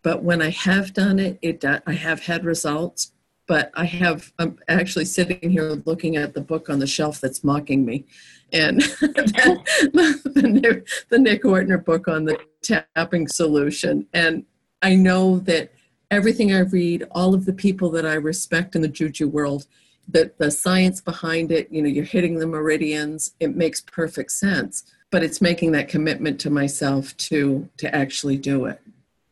but 0.08 0.24
when 0.24 0.42
I 0.42 0.52
have 0.52 0.94
done 0.94 1.20
it, 1.20 1.38
it 1.42 1.66
I 1.66 1.92
have 1.92 2.22
had 2.22 2.46
results. 2.46 3.12
But 3.46 3.72
I 3.76 3.84
have 3.84 4.32
I'm 4.40 4.58
actually 4.70 5.04
sitting 5.04 5.50
here 5.50 5.82
looking 5.86 6.16
at 6.16 6.34
the 6.34 6.40
book 6.40 6.70
on 6.70 6.80
the 6.80 6.88
shelf 6.88 7.20
that's 7.20 7.44
mocking 7.44 7.84
me, 7.84 8.06
and 8.54 8.82
the, 9.02 10.22
the, 10.34 10.42
Nick, 10.44 10.88
the 11.10 11.20
Nick 11.20 11.44
Ortner 11.44 11.84
book 11.84 12.08
on 12.08 12.24
the 12.24 12.40
tapping 12.62 13.28
solution. 13.28 14.08
And 14.14 14.46
I 14.82 14.96
know 14.96 15.40
that 15.40 15.74
everything 16.10 16.54
I 16.54 16.60
read, 16.60 17.06
all 17.12 17.34
of 17.34 17.44
the 17.44 17.52
people 17.52 17.90
that 17.92 18.06
I 18.06 18.14
respect 18.14 18.78
in 18.78 18.82
the 18.82 18.88
juju 18.88 19.28
world, 19.28 19.68
that 20.10 20.38
the 20.38 20.52
science 20.52 21.02
behind 21.02 21.52
it, 21.52 21.72
you 21.72 21.82
know, 21.82 21.90
you're 21.90 22.06
hitting 22.06 22.40
the 22.40 22.48
meridians, 22.48 23.34
it 23.40 23.56
makes 23.56 23.82
perfect 23.82 24.32
sense. 24.32 24.84
But 25.10 25.24
it's 25.24 25.42
making 25.42 25.72
that 25.72 25.88
commitment 25.88 26.40
to 26.42 26.50
myself 26.50 27.16
to 27.18 27.70
to 27.78 27.94
actually 27.96 28.38
do 28.38 28.66
it 28.66 28.82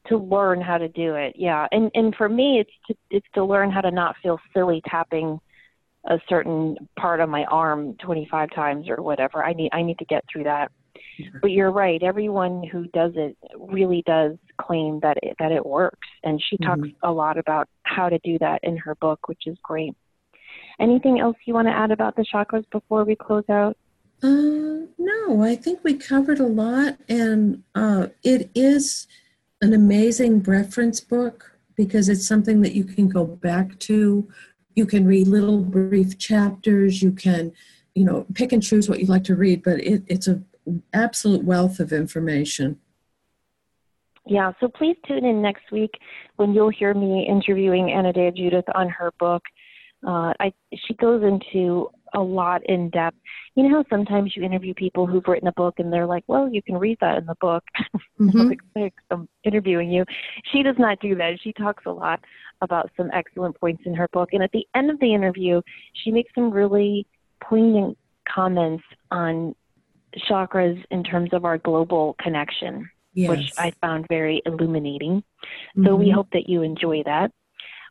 to 0.08 0.18
learn 0.18 0.62
how 0.62 0.78
to 0.78 0.88
do 0.88 1.16
it. 1.16 1.34
Yeah, 1.36 1.68
and 1.72 1.92
and 1.94 2.16
for 2.16 2.30
me, 2.30 2.60
it's 2.60 2.72
to 2.88 2.96
it's 3.10 3.28
to 3.34 3.44
learn 3.44 3.72
how 3.72 3.82
to 3.82 3.92
not 3.92 4.16
feel 4.22 4.40
silly 4.54 4.82
tapping 4.88 5.40
a 6.08 6.20
certain 6.30 6.78
part 7.00 7.20
of 7.20 7.30
my 7.30 7.46
arm 7.46 7.96
25 7.96 8.52
times 8.52 8.88
or 8.90 9.02
whatever. 9.02 9.44
I 9.44 9.54
need 9.54 9.70
I 9.74 9.82
need 9.82 9.98
to 10.00 10.06
get 10.06 10.24
through 10.32 10.44
that. 10.44 10.72
But 11.42 11.52
you're 11.52 11.72
right. 11.72 12.04
Everyone 12.04 12.64
who 12.64 12.88
does 12.88 13.14
it 13.16 13.38
really 13.58 14.04
does 14.06 14.36
claim 14.62 15.00
that 15.02 15.18
it, 15.24 15.36
that 15.40 15.52
it 15.52 15.66
works, 15.66 16.08
and 16.24 16.42
she 16.50 16.58
talks 16.58 16.82
mm-hmm. 16.82 17.08
a 17.08 17.12
lot 17.12 17.38
about 17.38 17.70
how 17.84 18.10
to 18.10 18.20
do 18.20 18.38
that 18.40 18.60
in 18.64 18.78
her 18.78 18.96
book, 18.96 19.28
which 19.28 19.44
is 19.46 19.58
great. 19.64 19.94
Anything 20.80 21.20
else 21.20 21.38
you 21.46 21.54
want 21.54 21.68
to 21.68 21.74
add 21.74 21.92
about 21.92 22.16
the 22.16 22.26
chakras 22.34 22.66
before 22.72 23.04
we 23.04 23.16
close 23.16 23.48
out? 23.50 23.78
Uh, 24.24 24.88
no, 24.98 25.42
I 25.42 25.56
think 25.56 25.80
we 25.84 25.96
covered 25.96 26.40
a 26.40 26.48
lot, 26.48 26.98
and 27.10 27.64
uh, 27.76 28.08
it 28.24 28.50
is 28.56 29.08
an 29.62 29.74
amazing 29.74 30.44
reference 30.44 31.00
book 31.00 31.58
because 31.76 32.10
it's 32.10 32.28
something 32.28 32.62
that 32.62 32.74
you 32.74 32.84
can 32.84 33.08
go 33.08 33.26
back 33.26 33.78
to. 33.80 34.28
You 34.76 34.86
can 34.86 35.06
read 35.06 35.28
little 35.28 35.60
brief 35.62 36.18
chapters. 36.18 37.02
You 37.02 37.12
can, 37.12 37.54
you 37.94 38.06
know, 38.06 38.26
pick 38.34 38.52
and 38.52 38.64
choose 38.64 38.90
what 38.90 39.00
you 39.00 39.06
like 39.06 39.24
to 39.26 39.36
read, 39.36 39.64
but 39.64 39.80
it, 39.80 40.04
it's 40.08 40.28
an 40.28 40.46
absolute 40.94 41.44
wealth 41.44 41.80
of 41.80 41.92
information. 41.92 42.80
Yeah, 44.28 44.54
so 44.60 44.68
please 44.68 44.98
tune 45.08 45.24
in 45.24 45.42
next 45.42 45.72
week 45.72 45.92
when 46.38 46.54
you'll 46.54 46.70
hear 46.72 46.94
me 46.94 47.28
interviewing 47.30 47.88
Anodea 47.88 48.36
Judith 48.36 48.66
on 48.74 48.90
her 48.90 49.12
book. 49.20 49.44
Uh, 50.06 50.34
I, 50.40 50.54
she 50.88 50.94
goes 50.96 51.24
into 51.24 51.90
a 52.14 52.22
lot 52.22 52.62
in 52.66 52.90
depth. 52.92 53.18
You 53.56 53.64
know 53.64 53.78
how 53.78 53.86
sometimes 53.90 54.36
you 54.36 54.44
interview 54.44 54.74
people 54.74 55.06
who've 55.06 55.28
written 55.28 55.48
a 55.48 55.54
book 55.54 55.76
and 55.80 55.92
they're 55.92 56.06
like, 56.06 56.24
well, 56.28 56.50
you 56.50 56.62
can 56.62 56.78
read 56.78 56.98
that 57.02 57.18
in 57.18 57.26
the 57.26 57.36
book. 57.40 57.64
Mm-hmm. 58.18 58.54
I'm 59.12 59.28
interviewing 59.44 59.92
you. 59.92 60.06
She 60.54 60.64
does 60.64 60.78
not 60.80 61.02
do 61.02 61.16
that. 61.16 61.38
She 61.44 61.52
talks 61.52 61.84
a 61.86 61.92
lot 61.92 62.22
about 62.62 62.90
some 62.96 63.10
excellent 63.14 63.60
points 63.60 63.84
in 63.86 63.94
her 63.94 64.08
book. 64.14 64.30
And 64.32 64.42
at 64.42 64.52
the 64.54 64.66
end 64.74 64.90
of 64.90 64.98
the 65.02 65.14
interview, 65.14 65.62
she 66.02 66.12
makes 66.12 66.34
some 66.34 66.50
really 66.50 67.06
poignant 67.44 67.98
comments 68.34 68.86
on 69.12 69.54
chakras 70.30 70.82
in 70.92 71.04
terms 71.04 71.32
of 71.34 71.44
our 71.44 71.58
global 71.58 72.16
connection, 72.22 72.90
yes. 73.14 73.30
which 73.30 73.52
I 73.58 73.74
found 73.82 74.06
very 74.08 74.42
illuminating. 74.46 75.22
So 75.76 75.82
mm-hmm. 75.82 76.00
we 76.00 76.10
hope 76.10 76.30
that 76.32 76.48
you 76.48 76.62
enjoy 76.62 77.04
that. 77.04 77.32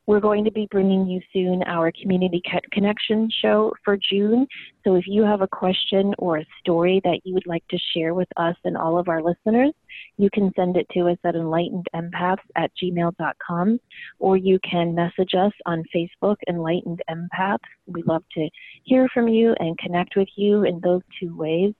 We're 0.06 0.20
going 0.20 0.44
to 0.44 0.50
be 0.50 0.68
bringing 0.70 1.06
you 1.06 1.20
soon 1.32 1.62
our 1.62 1.90
Community 1.90 2.42
Connection 2.72 3.30
show 3.40 3.72
for 3.82 3.96
June. 3.96 4.46
So 4.84 4.96
if 4.96 5.04
you 5.06 5.22
have 5.22 5.40
a 5.40 5.48
question 5.48 6.12
or 6.18 6.38
a 6.38 6.46
story 6.60 7.00
that 7.04 7.20
you 7.24 7.32
would 7.32 7.46
like 7.46 7.66
to 7.68 7.78
share 7.94 8.12
with 8.12 8.28
us 8.36 8.54
and 8.64 8.76
all 8.76 8.98
of 8.98 9.08
our 9.08 9.22
listeners, 9.22 9.72
you 10.18 10.28
can 10.30 10.52
send 10.56 10.76
it 10.76 10.86
to 10.92 11.08
us 11.08 11.16
at 11.24 11.34
enlightenedempaths 11.34 12.36
at 12.54 12.70
gmail.com 12.82 13.80
or 14.18 14.36
you 14.36 14.58
can 14.68 14.94
message 14.94 15.32
us 15.34 15.52
on 15.64 15.82
Facebook, 15.94 16.36
Enlightened 16.48 17.00
Empaths. 17.10 17.58
We 17.86 18.02
love 18.02 18.24
to 18.34 18.48
hear 18.82 19.08
from 19.14 19.28
you 19.28 19.54
and 19.58 19.78
connect 19.78 20.16
with 20.16 20.28
you 20.36 20.64
in 20.64 20.80
those 20.80 21.02
two 21.18 21.34
ways. 21.34 21.72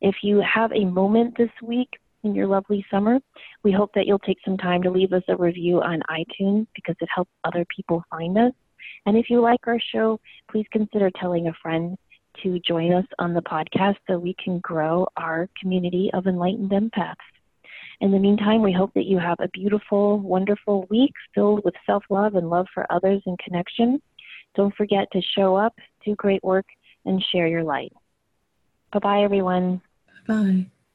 If 0.00 0.16
you 0.22 0.40
have 0.42 0.72
a 0.72 0.84
moment 0.84 1.36
this 1.36 1.50
week, 1.60 1.88
in 2.24 2.34
your 2.34 2.46
lovely 2.46 2.84
summer. 2.90 3.18
We 3.62 3.72
hope 3.72 3.90
that 3.94 4.06
you'll 4.06 4.18
take 4.20 4.38
some 4.44 4.56
time 4.56 4.82
to 4.82 4.90
leave 4.90 5.12
us 5.12 5.22
a 5.28 5.36
review 5.36 5.82
on 5.82 6.02
iTunes 6.10 6.66
because 6.74 6.96
it 7.00 7.08
helps 7.14 7.30
other 7.44 7.64
people 7.74 8.04
find 8.10 8.36
us. 8.38 8.52
And 9.06 9.16
if 9.16 9.30
you 9.30 9.40
like 9.40 9.66
our 9.66 9.80
show, 9.92 10.20
please 10.50 10.66
consider 10.72 11.10
telling 11.10 11.48
a 11.48 11.52
friend 11.62 11.96
to 12.42 12.58
join 12.60 12.92
us 12.92 13.04
on 13.18 13.34
the 13.34 13.42
podcast 13.42 13.96
so 14.06 14.18
we 14.18 14.34
can 14.42 14.58
grow 14.60 15.06
our 15.16 15.48
community 15.60 16.10
of 16.14 16.26
enlightened 16.26 16.70
empaths. 16.70 17.16
In 18.00 18.10
the 18.10 18.18
meantime, 18.18 18.62
we 18.62 18.72
hope 18.72 18.92
that 18.94 19.06
you 19.06 19.18
have 19.18 19.38
a 19.38 19.48
beautiful, 19.48 20.18
wonderful 20.18 20.86
week 20.90 21.12
filled 21.34 21.62
with 21.64 21.74
self 21.86 22.04
love 22.10 22.34
and 22.34 22.50
love 22.50 22.66
for 22.74 22.86
others 22.90 23.22
and 23.26 23.38
connection. 23.38 24.00
Don't 24.54 24.74
forget 24.74 25.08
to 25.12 25.22
show 25.36 25.54
up, 25.54 25.74
do 26.04 26.14
great 26.16 26.42
work, 26.42 26.66
and 27.04 27.22
share 27.32 27.46
your 27.46 27.64
light. 27.64 27.92
Bye 28.92 28.98
bye, 28.98 29.22
everyone. 29.22 29.80
Bye. 30.26 30.66